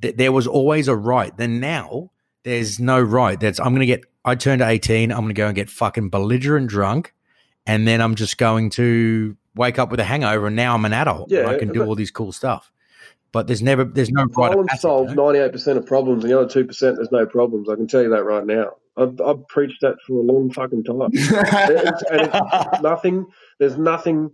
th- 0.02 0.16
there 0.16 0.32
was 0.32 0.46
always 0.46 0.88
a 0.88 0.96
right. 0.96 1.36
Then 1.36 1.60
now 1.60 2.10
there's 2.42 2.78
no 2.78 3.00
right. 3.00 3.38
That's 3.38 3.58
I'm 3.58 3.70
going 3.70 3.80
to 3.80 3.86
get. 3.86 4.04
I 4.24 4.34
turned 4.34 4.62
18. 4.62 5.10
I'm 5.12 5.18
going 5.18 5.28
to 5.28 5.34
go 5.34 5.46
and 5.46 5.54
get 5.54 5.68
fucking 5.68 6.08
belligerent 6.10 6.68
drunk, 6.68 7.12
and 7.66 7.86
then 7.86 8.00
I'm 8.00 8.14
just 8.14 8.38
going 8.38 8.70
to 8.70 9.36
wake 9.54 9.78
up 9.78 9.90
with 9.90 10.00
a 10.00 10.04
hangover. 10.04 10.46
And 10.46 10.56
now 10.56 10.74
I'm 10.74 10.84
an 10.84 10.92
adult. 10.92 11.30
and 11.30 11.56
I 11.56 11.58
can 11.58 11.72
do 11.72 11.84
all 11.84 11.94
these 11.94 12.10
cool 12.10 12.32
stuff. 12.32 12.70
But 13.32 13.48
there's 13.48 13.62
never 13.62 13.84
there's 13.84 14.10
no 14.10 14.26
right 14.36 14.56
passage, 14.68 14.80
solves 14.82 15.08
eh? 15.08 15.10
you 15.10 15.16
know? 15.16 15.24
ninety 15.24 15.40
eight 15.40 15.52
percent 15.52 15.76
of 15.76 15.84
problems, 15.84 16.22
and 16.22 16.32
the 16.32 16.38
other 16.38 16.48
two 16.48 16.64
percent 16.64 16.96
there's 16.96 17.10
no 17.10 17.26
problems. 17.26 17.68
I 17.68 17.74
can 17.74 17.88
tell 17.88 18.02
you 18.02 18.10
that 18.10 18.24
right 18.24 18.46
now. 18.46 18.76
I've, 18.96 19.20
I've 19.20 19.46
preached 19.48 19.80
that 19.82 19.96
for 20.06 20.14
a 20.18 20.22
long 20.22 20.50
fucking 20.50 20.84
time. 20.84 21.10
It's- 21.12 22.02
and 22.10 22.30
it's 22.32 22.82
nothing. 22.82 23.26
There's 23.58 23.76
nothing. 23.78 24.30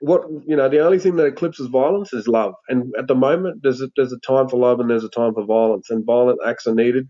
what 0.00 0.22
you 0.46 0.56
know, 0.56 0.68
the 0.68 0.80
only 0.84 0.98
thing 0.98 1.16
that 1.16 1.26
eclipses 1.26 1.68
violence 1.68 2.12
is 2.12 2.28
love. 2.28 2.54
And 2.68 2.92
at 2.98 3.06
the 3.08 3.14
moment, 3.14 3.62
there's 3.62 3.80
a, 3.80 3.88
there's 3.96 4.12
a 4.12 4.18
time 4.20 4.48
for 4.48 4.58
love 4.58 4.80
and 4.80 4.90
there's 4.90 5.04
a 5.04 5.08
time 5.08 5.34
for 5.34 5.44
violence, 5.44 5.90
and 5.90 6.04
violent 6.04 6.38
acts 6.46 6.66
are 6.66 6.74
needed. 6.74 7.08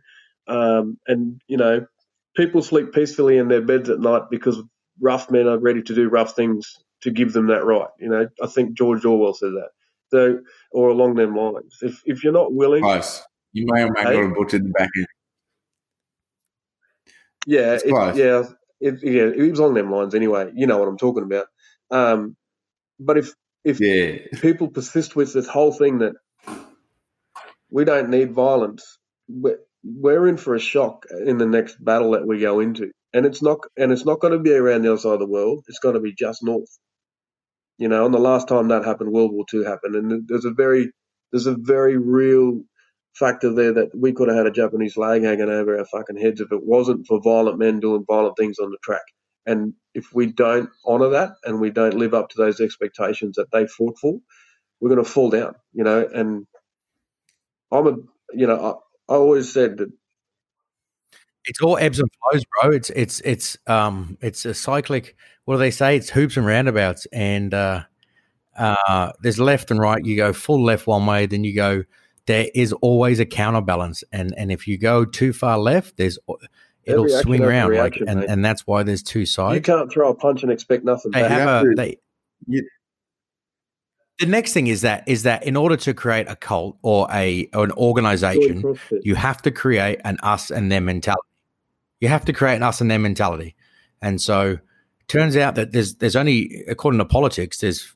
Um, 0.49 0.99
and 1.09 1.41
you 1.49 1.57
know, 1.57 1.85
people 2.37 2.63
sleep 2.63 2.93
peacefully 2.93 3.37
in 3.39 3.49
their 3.49 3.63
beds 3.63 3.91
at 3.91 3.99
night 4.01 4.23
because 4.31 4.63
rough 5.01 5.31
men 5.31 5.49
are 5.49 5.59
ready 5.59 5.83
to 5.83 5.95
do 5.95 6.09
rough 6.09 6.37
things 6.37 6.73
to 7.03 7.11
give 7.11 7.33
them 7.33 7.49
that 7.49 7.65
right. 7.65 7.89
You 7.99 8.09
know, 8.09 8.29
I 8.43 8.47
think 8.47 8.77
George 8.79 9.05
Orwell 9.05 9.35
said 9.35 9.51
that. 9.53 9.71
So, 10.13 10.39
or 10.71 10.89
along 10.91 11.17
them 11.17 11.35
lines. 11.35 11.79
If 11.83 12.01
if 12.07 12.23
you're 12.23 12.33
not 12.33 12.53
willing. 12.55 12.85
You 13.53 13.67
may 13.69 13.83
or 13.83 13.91
may 13.91 14.03
not 14.05 14.13
have 14.29 14.35
butchered 14.35 14.65
the 14.65 14.69
back 14.71 14.91
end. 14.97 15.07
Yeah, 17.47 17.75
It's 17.75 17.85
it, 17.85 17.95
yeah, 18.15 18.45
it, 18.81 19.01
yeah, 19.05 19.25
it 19.45 19.51
was 19.51 19.61
along 19.61 19.75
them 19.75 19.93
lines 19.93 20.15
anyway. 20.17 20.53
You 20.55 20.69
know 20.69 20.79
what 20.79 20.89
I'm 20.89 20.99
talking 20.99 21.25
about. 21.25 21.49
Um, 21.91 22.37
but 23.01 23.19
if 23.19 23.35
if 23.65 23.79
Yeah. 23.81 24.19
people 24.41 24.69
persist 24.69 25.17
with 25.17 25.33
this 25.35 25.49
whole 25.49 25.73
thing 25.73 25.99
that 26.01 26.15
we 27.71 27.85
don't 27.85 28.11
need 28.11 28.33
violence, 28.33 28.99
we're, 29.29 29.59
we're 29.85 30.29
in 30.29 30.37
for 30.37 30.55
a 30.55 30.61
shock 30.61 31.07
in 31.27 31.39
the 31.39 31.47
next 31.47 31.83
battle 31.85 32.13
that 32.13 32.27
we 32.27 32.41
go 32.41 32.61
into, 32.61 32.91
and 33.13 33.27
it's 33.27 33.43
not 33.43 33.61
and 33.77 33.93
it's 33.93 34.07
not 34.07 34.21
going 34.21 34.33
to 34.33 34.41
be 34.41 34.53
around 34.53 34.83
the 34.83 34.93
other 34.93 35.01
side 35.01 35.15
of 35.15 35.21
the 35.21 35.27
world. 35.29 35.65
It's 35.69 35.81
going 35.81 35.95
to 35.95 36.01
be 36.01 36.15
just 36.15 36.43
north. 36.45 36.71
You 37.79 37.89
know, 37.89 38.07
and 38.07 38.15
the 38.15 38.19
last 38.19 38.49
time 38.49 38.69
that 38.69 38.85
happened, 38.85 39.13
World 39.13 39.33
War 39.33 39.45
Two 39.51 39.65
happened, 39.65 39.97
and 39.97 40.29
there's 40.29 40.45
a 40.47 40.53
very 40.53 40.93
there's 41.33 41.47
a 41.47 41.57
very 41.59 41.99
real 41.99 42.63
factor 43.19 43.53
there 43.53 43.73
that 43.73 43.91
we 43.99 44.13
could 44.13 44.29
have 44.29 44.37
had 44.37 44.47
a 44.47 44.51
Japanese 44.51 44.95
flag 44.95 45.23
hanging 45.23 45.49
over 45.49 45.79
our 45.79 45.87
fucking 45.87 46.19
heads 46.19 46.41
if 46.41 46.53
it 46.53 46.65
wasn't 46.65 47.07
for 47.07 47.21
violent 47.23 47.59
men 47.59 47.81
doing 47.81 48.05
violent 48.07 48.37
things 48.37 48.59
on 48.59 48.71
the 48.71 48.79
track. 48.83 49.05
And 49.47 49.75
if 49.95 50.13
we 50.13 50.27
don't 50.27 50.69
honour 50.87 51.11
that 51.11 51.31
and 51.45 51.61
we 51.61 51.71
don't 51.71 51.95
live 51.95 52.15
up 52.15 52.29
to 52.31 52.37
those 52.37 52.61
expectations 52.61 53.37
that 53.37 53.51
they 53.53 53.67
fought 53.67 53.99
for, 54.01 54.19
we're 54.81 54.91
going 54.91 55.05
to 55.05 55.11
fall 55.11 55.31
down, 55.31 55.55
you 55.73 55.85
know. 55.85 56.07
And 56.15 56.47
I'm 57.73 57.87
a, 57.87 57.97
you 58.33 58.47
know, 58.47 58.81
I, 59.09 59.15
I 59.15 59.17
always 59.17 59.53
said 59.53 59.79
that 59.79 59.91
It's 61.45 61.61
all 61.61 61.79
ebbs 61.79 62.01
and 62.01 62.11
flows, 62.21 62.45
bro. 62.45 62.73
It's 62.73 62.91
it's 62.91 63.21
it's 63.21 63.57
um 63.67 64.19
it's 64.21 64.45
a 64.45 64.53
cyclic. 64.53 65.17
What 65.45 65.55
do 65.55 65.59
they 65.59 65.71
say? 65.71 65.97
It's 65.97 66.11
hoops 66.11 66.37
and 66.37 66.45
roundabouts, 66.45 67.07
and 67.13 67.55
uh, 67.55 67.85
uh, 68.59 69.13
there's 69.21 69.39
left 69.39 69.71
and 69.71 69.79
right. 69.79 70.05
You 70.05 70.17
go 70.17 70.33
full 70.33 70.65
left 70.65 70.87
one 70.89 71.07
way, 71.07 71.27
then 71.27 71.45
you 71.45 71.55
go. 71.55 71.85
There 72.27 72.49
is 72.55 72.73
always 72.75 73.21
a 73.21 73.25
counterbalance, 73.27 74.03
and 74.13 74.35
and 74.37 74.51
if 74.51 74.67
you 74.69 74.79
go 74.79 75.05
too 75.05 75.33
far 75.33 75.59
left, 75.59 75.97
there's 75.97 76.19
it'll 76.85 77.05
Every 77.07 77.23
swing 77.23 77.43
around, 77.43 77.71
reaction, 77.71 78.07
like, 78.07 78.17
and 78.17 78.25
and 78.25 78.45
that's 78.45 78.67
why 78.67 78.83
there's 78.83 79.03
two 79.03 79.27
sides. 79.27 79.55
you 79.57 79.63
can't 79.63 79.91
throw 79.93 80.11
a 80.11 80.15
punch 80.15 80.43
and 80.43 80.51
expect 80.53 80.85
nothing 80.85 81.13
They 81.13 81.23
back. 81.23 81.31
have 81.31 81.63
a 81.63 81.69
to- 81.69 81.75
they. 81.77 81.97
you- 82.47 82.69
the 84.19 84.27
next 84.27 84.53
thing 84.55 84.67
is 84.67 84.81
that 84.81 85.05
is 85.07 85.25
that 85.25 85.47
in 85.47 85.57
order 85.57 85.77
to 85.77 85.93
create 85.93 86.27
a 86.29 86.37
cult 86.37 86.79
or 86.83 87.07
a 87.13 87.49
or 87.53 87.65
an 87.65 87.73
organization, 87.73 88.77
you 89.03 89.15
have 89.15 89.43
to 89.43 89.51
create 89.51 90.01
an 90.05 90.17
us 90.23 90.51
and 90.51 90.73
them 90.73 90.87
mentality. 90.87 91.21
You 92.01 92.09
have 92.09 92.25
to 92.25 92.33
create 92.33 92.57
an 92.57 92.63
us 92.63 92.81
and 92.81 92.91
them 92.91 93.03
mentality. 93.03 93.55
And 94.01 94.21
so 94.21 94.59
turns 95.09 95.37
out 95.37 95.55
that 95.57 95.73
there's 95.73 95.97
there's 95.97 96.17
only 96.17 96.65
according 96.67 96.99
to 96.99 97.05
politics, 97.05 97.59
there's 97.59 97.95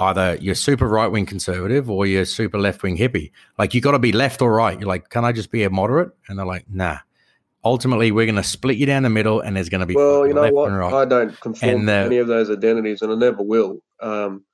either 0.00 0.36
you're 0.40 0.54
super 0.54 0.88
right 0.88 1.08
wing 1.08 1.26
conservative 1.26 1.90
or 1.90 2.06
you're 2.06 2.24
super 2.24 2.58
left 2.58 2.82
wing 2.82 2.96
hippie. 2.96 3.30
Like 3.58 3.74
you 3.74 3.80
gotta 3.80 3.98
be 3.98 4.12
left 4.12 4.42
or 4.42 4.52
right. 4.52 4.78
You're 4.78 4.88
like, 4.88 5.10
can 5.10 5.24
I 5.24 5.32
just 5.32 5.50
be 5.50 5.62
a 5.62 5.70
moderate? 5.70 6.10
And 6.28 6.38
they're 6.38 6.46
like, 6.46 6.64
nah. 6.68 6.98
Ultimately, 7.62 8.10
we're 8.10 8.24
gonna 8.24 8.42
split 8.42 8.78
you 8.78 8.86
down 8.86 9.02
the 9.02 9.10
middle 9.10 9.40
and 9.40 9.56
there's 9.56 9.68
gonna 9.68 9.86
be 9.86 9.94
well, 9.94 10.26
you 10.26 10.32
know 10.32 10.50
what? 10.50 10.70
right. 10.70 10.94
I 10.94 11.04
don't 11.04 11.38
conform 11.40 11.80
And, 11.80 11.86
to 11.88 11.92
uh, 11.92 12.06
any 12.06 12.16
of 12.16 12.26
those 12.26 12.50
identities, 12.50 13.02
and 13.02 13.12
I 13.12 13.16
never 13.16 13.42
will. 13.42 13.80
Um, 14.00 14.44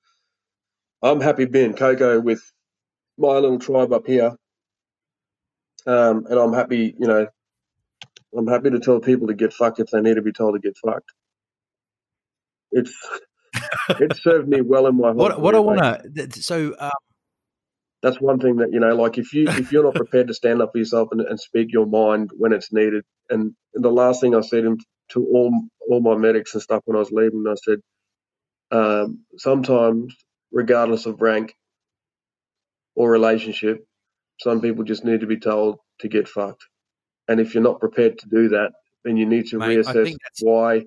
I'm 1.02 1.20
happy 1.20 1.44
being 1.44 1.74
Coco 1.74 2.20
with 2.20 2.42
my 3.16 3.34
little 3.34 3.60
tribe 3.60 3.92
up 3.92 4.08
here, 4.08 4.34
um, 5.86 6.26
and 6.28 6.38
I'm 6.38 6.52
happy, 6.52 6.96
you 6.98 7.06
know, 7.06 7.28
I'm 8.36 8.48
happy 8.48 8.70
to 8.70 8.80
tell 8.80 8.98
people 8.98 9.28
to 9.28 9.34
get 9.34 9.52
fucked 9.52 9.78
if 9.78 9.86
they 9.90 10.00
need 10.00 10.14
to 10.14 10.22
be 10.22 10.32
told 10.32 10.54
to 10.54 10.58
get 10.58 10.76
fucked. 10.84 11.12
It's 12.72 12.92
it 14.00 14.16
served 14.16 14.48
me 14.48 14.60
well 14.60 14.86
in 14.86 14.96
my 14.96 15.08
whole 15.08 15.16
what 15.16 15.40
what 15.40 15.54
I 15.54 15.58
wanna 15.60 16.02
so 16.30 16.74
uh, 16.78 16.90
that's 18.02 18.20
one 18.20 18.38
thing 18.38 18.56
that 18.56 18.72
you 18.72 18.80
know 18.80 18.94
like 18.94 19.18
if 19.18 19.32
you 19.32 19.44
if 19.48 19.72
you're 19.72 19.84
not 19.84 19.94
prepared 19.94 20.28
to 20.28 20.34
stand 20.34 20.62
up 20.62 20.72
for 20.72 20.78
yourself 20.78 21.08
and, 21.12 21.20
and 21.20 21.38
speak 21.38 21.72
your 21.72 21.86
mind 21.86 22.30
when 22.36 22.52
it's 22.52 22.72
needed 22.72 23.04
and 23.30 23.54
the 23.74 23.90
last 23.90 24.20
thing 24.20 24.34
i 24.34 24.40
said 24.40 24.64
in- 24.64 24.78
to 25.08 25.24
all 25.26 25.52
all 25.88 26.00
my 26.00 26.16
medics 26.16 26.54
and 26.54 26.62
stuff 26.62 26.82
when 26.84 26.96
i 26.96 27.00
was 27.00 27.12
leaving 27.12 27.44
i 27.48 27.54
said 27.64 27.78
um, 28.72 29.20
sometimes 29.36 30.14
regardless 30.50 31.06
of 31.06 31.20
rank 31.20 31.54
or 32.96 33.10
relationship 33.10 33.86
some 34.40 34.60
people 34.60 34.82
just 34.82 35.04
need 35.04 35.20
to 35.20 35.26
be 35.26 35.38
told 35.38 35.78
to 36.00 36.08
get 36.08 36.28
fucked. 36.28 36.64
And 37.28 37.40
if 37.40 37.54
you're 37.54 37.62
not 37.62 37.80
prepared 37.80 38.18
to 38.18 38.28
do 38.28 38.48
that 38.48 38.72
then 39.04 39.16
you 39.16 39.24
need 39.24 39.46
to 39.46 39.58
Mate, 39.58 39.78
reassess 39.78 40.16
why 40.40 40.84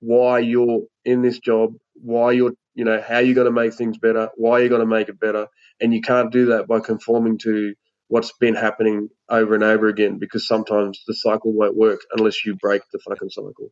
why 0.00 0.38
you're 0.38 0.80
in 1.04 1.22
this 1.22 1.38
job 1.38 1.72
why 1.94 2.32
you're 2.32 2.52
you 2.74 2.84
know 2.84 3.02
how 3.06 3.18
you're 3.18 3.34
going 3.34 3.44
to 3.46 3.50
make 3.50 3.74
things 3.74 3.98
better 3.98 4.30
why 4.36 4.58
you're 4.58 4.68
going 4.68 4.80
to 4.80 4.86
make 4.86 5.08
it 5.08 5.20
better 5.20 5.46
and 5.80 5.94
you 5.94 6.00
can't 6.00 6.32
do 6.32 6.46
that 6.46 6.66
by 6.66 6.80
conforming 6.80 7.38
to 7.38 7.74
what's 8.08 8.32
been 8.40 8.54
happening 8.54 9.08
over 9.28 9.54
and 9.54 9.62
over 9.64 9.88
again 9.88 10.18
because 10.18 10.46
sometimes 10.46 11.02
the 11.06 11.14
cycle 11.14 11.52
won't 11.52 11.76
work 11.76 12.00
unless 12.16 12.44
you 12.44 12.56
break 12.56 12.82
the 12.92 12.98
fucking 12.98 13.30
cycle 13.30 13.70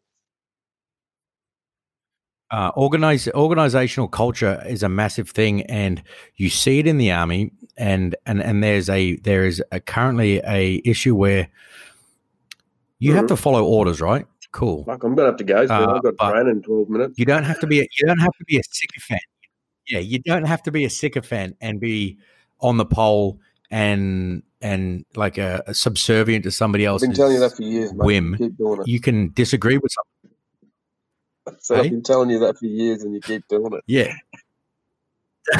uh, 2.50 2.70
organize 2.76 3.28
organizational 3.28 4.08
culture 4.08 4.62
is 4.66 4.82
a 4.82 4.88
massive 4.88 5.28
thing, 5.30 5.62
and 5.64 6.02
you 6.36 6.48
see 6.48 6.78
it 6.78 6.86
in 6.86 6.98
the 6.98 7.12
army. 7.12 7.52
And 7.76 8.16
and 8.26 8.42
and 8.42 8.62
there's 8.62 8.88
a 8.88 9.16
there 9.16 9.44
is 9.44 9.62
a, 9.70 9.80
currently 9.80 10.40
a 10.44 10.80
issue 10.84 11.14
where 11.14 11.48
you 12.98 13.14
have 13.14 13.26
Mhm. 13.26 13.28
to 13.28 13.36
follow 13.36 13.64
orders, 13.64 14.00
right? 14.00 14.26
Cool. 14.50 14.84
Fuck, 14.84 15.04
i'm 15.04 15.14
going 15.14 15.26
to 15.26 15.32
have 15.32 15.36
to 15.36 15.44
go 15.44 15.66
so 15.66 15.74
Uh, 15.74 15.94
i've 15.96 16.02
got 16.02 16.14
but- 16.16 16.30
training 16.32 16.56
in 16.56 16.62
12 16.62 16.88
minutes 16.88 17.18
You 17.18 17.26
don't 17.26 17.44
have 17.44 17.60
to 17.60 17.66
be 17.66 17.80
a, 17.80 17.82
you 17.98 18.06
don't 18.06 18.18
have 18.20 18.32
to 18.38 18.44
be 18.46 18.58
a 18.58 18.62
sycophant. 18.70 19.20
Yeah, 19.86 19.98
you 20.00 20.18
don't 20.20 20.44
have 20.44 20.62
to 20.64 20.70
be 20.70 20.84
a 20.84 20.90
sycophant 20.90 21.56
and 21.60 21.80
be 21.80 22.18
on 22.60 22.76
the 22.76 22.84
pole 22.86 23.38
and 23.70 24.42
and 24.60 25.04
like 25.14 25.38
a, 25.38 25.62
a 25.66 25.74
subservient 25.74 26.44
to 26.44 26.50
somebody 26.50 26.84
else. 26.84 27.02
i've 27.02 27.08
been 27.10 27.16
telling 27.16 27.34
you 27.34 27.40
that 27.40 27.54
for 27.56 27.62
years 27.62 27.92
mate. 27.92 28.04
whim. 28.04 28.36
keep 28.38 28.56
doing 28.56 28.80
it 28.80 28.88
You 28.88 29.00
can 29.00 29.32
disagree 29.34 29.78
with 29.78 29.92
something. 29.92 31.58
so 31.60 31.74
Hey? 31.76 31.82
i've 31.82 31.90
been 31.90 32.02
telling 32.02 32.30
you 32.30 32.38
that 32.40 32.58
for 32.58 32.66
years 32.66 33.02
and 33.02 33.14
you 33.14 33.20
keep 33.20 33.46
doing 33.48 33.72
it 33.74 33.84
Yeah, 33.86 34.12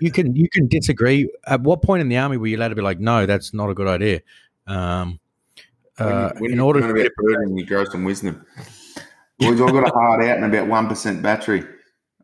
you 0.00 0.10
can 0.10 0.34
you 0.36 0.48
can 0.50 0.68
disagree. 0.68 1.28
At 1.46 1.60
what 1.62 1.82
point 1.82 2.00
in 2.02 2.08
the 2.08 2.16
army 2.18 2.36
were 2.36 2.46
you 2.46 2.56
allowed 2.56 2.68
to 2.68 2.74
be 2.74 2.82
like, 2.82 3.00
no, 3.00 3.26
that's 3.26 3.52
not 3.54 3.70
a 3.70 3.74
good 3.74 3.86
idea? 3.88 4.20
Um, 4.66 5.18
uh, 6.00 6.32
when 6.38 6.52
in 6.52 6.58
you 6.58 6.64
order 6.64 6.80
learn 6.80 6.94
to 6.94 7.00
about 7.00 7.12
birding, 7.16 7.58
you 7.58 7.66
grow 7.66 7.84
some 7.84 8.04
wisdom. 8.04 8.44
Boys, 9.38 9.60
I've 9.60 9.72
got 9.72 9.88
a 9.88 9.92
hard 9.92 10.24
out 10.24 10.36
and 10.36 10.44
about 10.44 10.68
one 10.68 10.88
percent 10.88 11.22
battery, 11.22 11.64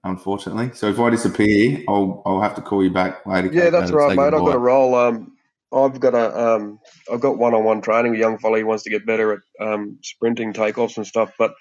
unfortunately. 0.04 0.70
So 0.74 0.88
if 0.88 1.00
I 1.00 1.10
disappear, 1.10 1.82
I'll 1.88 2.22
I'll 2.26 2.40
have 2.40 2.54
to 2.56 2.62
call 2.62 2.84
you 2.84 2.90
back 2.90 3.24
later. 3.26 3.50
Yeah, 3.52 3.70
that's 3.70 3.90
right, 3.90 4.10
say 4.10 4.16
mate. 4.16 4.34
I've 4.34 4.44
got 4.44 4.54
a 4.54 4.58
roll. 4.58 4.94
Um, 4.94 5.32
I've 5.72 5.98
got 5.98 6.14
a 6.14 6.56
um, 6.56 6.78
I've 7.12 7.20
got 7.20 7.38
one-on-one 7.38 7.82
training 7.82 8.12
with 8.12 8.20
young 8.20 8.38
fella. 8.38 8.58
He 8.58 8.64
wants 8.64 8.84
to 8.84 8.90
get 8.90 9.06
better 9.06 9.32
at 9.32 9.40
um, 9.66 9.98
sprinting 10.02 10.52
takeoffs 10.52 10.96
and 10.96 11.06
stuff. 11.06 11.32
But 11.38 11.54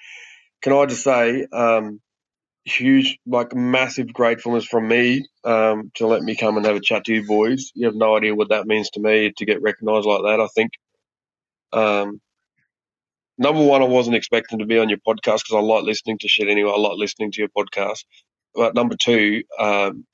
can 0.61 0.73
I 0.73 0.85
just 0.85 1.03
say, 1.03 1.47
um, 1.51 2.01
huge, 2.65 3.19
like 3.25 3.55
massive 3.55 4.13
gratefulness 4.13 4.65
from 4.65 4.87
me 4.87 5.25
um, 5.43 5.91
to 5.95 6.07
let 6.07 6.21
me 6.21 6.35
come 6.35 6.57
and 6.57 6.65
have 6.65 6.75
a 6.75 6.81
chat 6.81 7.05
to 7.05 7.13
you 7.13 7.25
boys. 7.25 7.71
You 7.75 7.87
have 7.87 7.95
no 7.95 8.17
idea 8.17 8.35
what 8.35 8.49
that 8.49 8.67
means 8.67 8.89
to 8.91 8.99
me 8.99 9.31
to 9.37 9.45
get 9.45 9.61
recognised 9.61 10.05
like 10.05 10.23
that. 10.23 10.39
I 10.41 10.47
think. 10.47 10.71
Um, 11.75 12.21
number 13.37 13.63
one, 13.63 13.81
I 13.81 13.85
wasn't 13.85 14.15
expecting 14.15 14.59
to 14.59 14.65
be 14.65 14.79
on 14.79 14.89
your 14.89 14.99
podcast 14.99 15.43
because 15.43 15.55
I 15.57 15.59
like 15.59 15.83
listening 15.83 16.17
to 16.19 16.27
shit 16.27 16.47
anyway. 16.47 16.71
I 16.73 16.79
like 16.79 16.97
listening 16.97 17.31
to 17.33 17.41
your 17.41 17.49
podcast. 17.49 18.05
But 18.55 18.75
number 18.75 18.95
two, 18.95 19.43
um, 19.59 20.05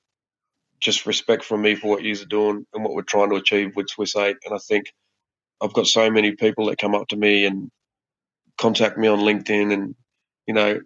just 0.80 1.06
respect 1.06 1.44
from 1.44 1.62
me 1.62 1.76
for 1.76 1.88
what 1.88 2.02
you're 2.02 2.16
doing 2.28 2.66
and 2.74 2.84
what 2.84 2.94
we're 2.94 3.02
trying 3.02 3.30
to 3.30 3.36
achieve 3.36 3.76
with 3.76 3.88
Swiss 3.88 4.16
8. 4.16 4.36
And 4.44 4.54
I 4.54 4.58
think 4.58 4.92
I've 5.60 5.72
got 5.72 5.86
so 5.86 6.10
many 6.10 6.32
people 6.32 6.66
that 6.66 6.78
come 6.78 6.94
up 6.94 7.08
to 7.08 7.16
me 7.16 7.46
and 7.46 7.70
contact 8.58 8.98
me 8.98 9.08
on 9.08 9.20
LinkedIn 9.20 9.72
and, 9.72 9.94
you 10.46 10.54
know, 10.54 10.80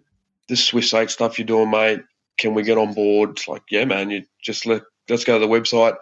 this 0.47 0.65
Swiss 0.65 0.93
8 0.93 1.09
stuff 1.09 1.39
you're 1.39 1.47
doing, 1.47 1.71
mate, 1.71 2.01
can 2.37 2.53
we 2.53 2.63
get 2.63 2.77
on 2.77 2.93
board? 2.93 3.31
It's 3.31 3.47
like, 3.47 3.63
yeah, 3.71 3.85
man, 3.85 4.11
you 4.11 4.23
just 4.43 4.67
let, 4.67 4.83
let's 5.09 5.23
go 5.23 5.39
to 5.39 5.45
the 5.45 5.51
website. 5.51 5.95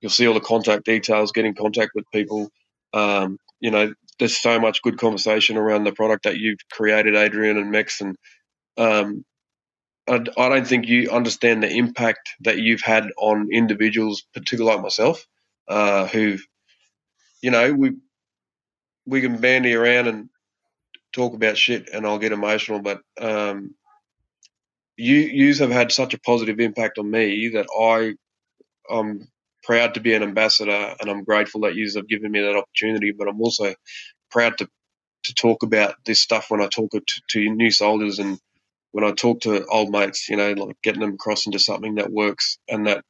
You'll 0.00 0.10
see 0.10 0.26
all 0.26 0.34
the 0.34 0.40
contact 0.40 0.84
details, 0.84 1.32
get 1.32 1.44
in 1.44 1.54
contact 1.54 1.92
with 1.94 2.04
people. 2.12 2.50
Um, 2.92 3.38
you 3.60 3.70
know, 3.70 3.94
there's 4.18 4.38
so 4.38 4.60
much 4.60 4.82
good 4.82 4.98
conversation 4.98 5.56
around 5.56 5.84
the 5.84 5.92
product 5.92 6.24
that 6.24 6.38
you've 6.38 6.58
created, 6.72 7.16
Adrian 7.16 7.58
and 7.58 7.70
Mex. 7.70 8.00
And 8.00 8.16
um, 8.78 9.24
I, 10.08 10.24
I 10.38 10.48
don't 10.50 10.66
think 10.66 10.88
you 10.88 11.10
understand 11.10 11.62
the 11.62 11.70
impact 11.70 12.30
that 12.42 12.58
you've 12.58 12.82
had 12.82 13.08
on 13.18 13.48
individuals, 13.52 14.24
particularly 14.34 14.76
like 14.76 14.82
myself, 14.84 15.26
uh, 15.68 16.06
who, 16.08 16.38
you 17.42 17.50
know, 17.50 17.72
we 17.74 17.92
we 19.06 19.20
can 19.22 19.38
bandy 19.38 19.74
around 19.74 20.08
and 20.08 20.30
talk 21.14 21.34
about 21.34 21.58
shit, 21.58 21.90
and 21.92 22.06
I'll 22.06 22.18
get 22.18 22.32
emotional, 22.32 22.80
but 22.80 23.00
um, 23.20 23.74
you 24.96 25.16
yous 25.16 25.60
have 25.60 25.70
had 25.72 25.92
such 25.92 26.14
a 26.14 26.20
positive 26.20 26.60
impact 26.60 26.98
on 26.98 27.10
me 27.10 27.50
that 27.50 27.66
I 27.78 28.14
I'm 28.94 29.28
proud 29.66 29.94
to 29.94 30.00
be 30.00 30.14
an 30.14 30.22
ambassador 30.22 30.94
and 31.00 31.10
I'm 31.10 31.24
grateful 31.24 31.62
that 31.62 31.74
yous 31.74 31.96
have 31.96 32.08
given 32.08 32.30
me 32.30 32.40
that 32.40 32.56
opportunity. 32.56 33.12
But 33.12 33.28
I'm 33.28 33.40
also 33.40 33.74
proud 34.30 34.56
to 34.58 34.68
to 35.24 35.34
talk 35.34 35.64
about 35.64 35.96
this 36.04 36.20
stuff 36.20 36.50
when 36.50 36.62
I 36.62 36.68
talk 36.68 36.92
to, 36.92 37.02
to 37.30 37.50
new 37.50 37.72
soldiers 37.72 38.20
and 38.20 38.38
when 38.92 39.04
I 39.04 39.10
talk 39.10 39.40
to 39.40 39.66
old 39.66 39.90
mates. 39.90 40.28
You 40.28 40.36
know, 40.36 40.52
like 40.52 40.76
getting 40.82 41.00
them 41.00 41.14
across 41.14 41.46
into 41.46 41.58
something 41.58 41.96
that 41.96 42.10
works 42.10 42.58
and 42.68 42.86
that 42.86 43.04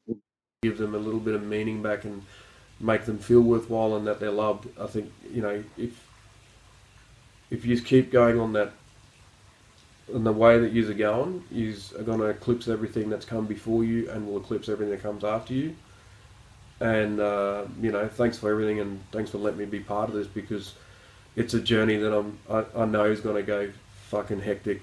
gives 0.62 0.78
them 0.78 0.94
a 0.94 0.98
little 0.98 1.20
bit 1.20 1.34
of 1.34 1.44
meaning 1.44 1.82
back 1.82 2.04
and 2.04 2.22
make 2.80 3.04
them 3.04 3.18
feel 3.18 3.40
worthwhile 3.40 3.94
and 3.96 4.06
that 4.06 4.18
they're 4.18 4.30
loved. 4.30 4.66
I 4.80 4.86
think 4.86 5.12
you 5.32 5.42
know 5.42 5.62
if 5.76 6.06
if 7.50 7.64
you 7.64 7.80
keep 7.80 8.10
going 8.10 8.40
on 8.40 8.54
that 8.54 8.72
and 10.12 10.24
the 10.24 10.32
way 10.32 10.58
that 10.58 10.72
you're 10.72 10.92
going, 10.94 11.42
you 11.50 11.74
are 11.98 12.02
going 12.02 12.20
to 12.20 12.26
eclipse 12.26 12.68
everything 12.68 13.10
that's 13.10 13.24
come 13.24 13.46
before 13.46 13.82
you 13.84 14.08
and 14.10 14.26
will 14.26 14.36
eclipse 14.36 14.68
everything 14.68 14.92
that 14.92 15.02
comes 15.02 15.24
after 15.24 15.52
you. 15.52 15.74
And, 16.80 17.20
uh, 17.20 17.64
you 17.80 17.90
know, 17.90 18.06
thanks 18.08 18.38
for 18.38 18.50
everything 18.50 18.80
and 18.80 19.00
thanks 19.10 19.30
for 19.30 19.38
letting 19.38 19.58
me 19.58 19.64
be 19.64 19.80
part 19.80 20.08
of 20.08 20.14
this 20.14 20.26
because 20.26 20.74
it's 21.34 21.54
a 21.54 21.60
journey 21.60 21.96
that 21.96 22.14
I'm, 22.14 22.38
I, 22.50 22.64
I 22.76 22.84
know 22.84 23.04
is 23.04 23.20
going 23.20 23.36
to 23.36 23.42
go 23.42 23.70
fucking 24.08 24.40
hectic. 24.40 24.82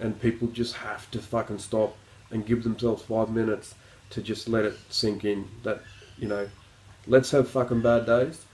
And 0.00 0.20
people 0.20 0.48
just 0.48 0.74
have 0.76 1.10
to 1.12 1.18
fucking 1.18 1.58
stop 1.58 1.96
and 2.30 2.46
give 2.46 2.62
themselves 2.64 3.02
five 3.02 3.30
minutes 3.30 3.74
to 4.10 4.22
just 4.22 4.48
let 4.48 4.64
it 4.64 4.74
sink 4.90 5.24
in 5.24 5.48
that, 5.62 5.82
you 6.18 6.28
know, 6.28 6.48
let's 7.06 7.30
have 7.30 7.48
fucking 7.48 7.82
bad 7.82 8.06
days. 8.06 8.44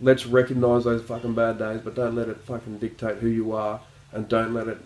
Let's 0.00 0.26
recognize 0.26 0.84
those 0.84 1.02
fucking 1.02 1.34
bad 1.34 1.58
days, 1.58 1.80
but 1.82 1.94
don't 1.94 2.14
let 2.14 2.28
it 2.28 2.38
fucking 2.38 2.78
dictate 2.78 3.18
who 3.18 3.28
you 3.28 3.52
are 3.52 3.80
and 4.12 4.28
don't 4.28 4.52
let 4.52 4.68
it 4.68 4.78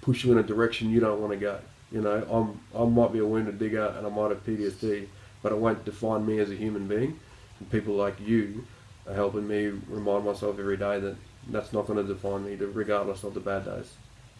push 0.00 0.24
you 0.24 0.32
in 0.32 0.38
a 0.38 0.42
direction 0.42 0.90
you 0.90 1.00
don't 1.00 1.20
want 1.20 1.32
to 1.32 1.38
go. 1.38 1.58
You 1.90 2.00
know, 2.00 2.26
I'm 2.30 2.60
I 2.78 2.84
might 2.84 3.12
be 3.12 3.20
a 3.20 3.26
wounded 3.26 3.58
digger 3.58 3.94
and 3.96 4.06
I 4.06 4.10
might 4.10 4.30
have 4.30 4.44
PTSD, 4.44 5.06
but 5.46 5.52
it 5.52 5.58
won't 5.58 5.84
define 5.84 6.26
me 6.26 6.40
as 6.40 6.50
a 6.50 6.56
human 6.56 6.88
being. 6.88 7.20
And 7.60 7.70
people 7.70 7.94
like 7.94 8.18
you 8.18 8.66
are 9.06 9.14
helping 9.14 9.46
me 9.46 9.68
remind 9.88 10.24
myself 10.24 10.58
every 10.58 10.76
day 10.76 10.98
that 10.98 11.14
that's 11.50 11.72
not 11.72 11.86
going 11.86 12.04
to 12.04 12.12
define 12.12 12.44
me, 12.44 12.56
regardless 12.56 13.22
of 13.22 13.32
the 13.32 13.38
bad 13.38 13.64
days. 13.64 13.92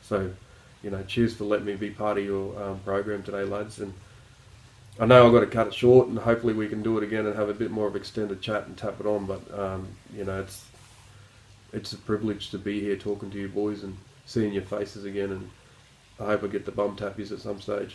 So, 0.03 0.33
you 0.83 0.91
know, 0.91 1.05
cheers 1.05 1.37
for 1.37 1.45
letting 1.45 1.67
me 1.67 1.77
be 1.77 1.91
part 1.91 2.19
of 2.19 2.25
your 2.25 2.61
um, 2.61 2.81
program 2.81 3.23
today, 3.23 3.45
lads. 3.45 3.79
And 3.79 3.95
I 4.99 5.07
know 5.07 5.25
I've 5.25 5.33
got 5.33 5.43
to 5.43 5.47
cut 5.47 5.69
it 5.69 5.75
short, 5.75 6.09
and 6.09 6.19
hopefully 6.19 6.55
we 6.55 6.67
can 6.67 6.83
do 6.83 6.99
it 6.99 7.05
again 7.05 7.25
and 7.25 7.37
have 7.37 7.51
a 7.51 7.55
bit 7.55 7.71
more 7.71 7.87
of 7.87 7.95
extended 7.95 8.41
chat 8.41 8.67
and 8.67 8.77
tap 8.77 8.99
it 8.99 9.07
on. 9.07 9.27
But 9.27 9.43
um, 9.57 9.87
you 10.13 10.25
know, 10.25 10.41
it's 10.41 10.65
it's 11.73 11.93
a 11.93 11.99
privilege 11.99 12.51
to 12.51 12.59
be 12.59 12.81
here 12.81 12.97
talking 12.97 13.31
to 13.31 13.39
you 13.39 13.49
boys 13.49 13.85
and 13.85 13.97
seeing 14.25 14.53
your 14.53 14.65
faces 14.65 15.05
again, 15.05 15.31
and 15.31 15.51
I 16.19 16.25
hope 16.25 16.43
I 16.43 16.49
get 16.49 16.65
the 16.65 16.73
bum 16.73 16.97
tappies 16.97 17.31
at 17.31 17.39
some 17.39 17.61
stage. 17.61 17.95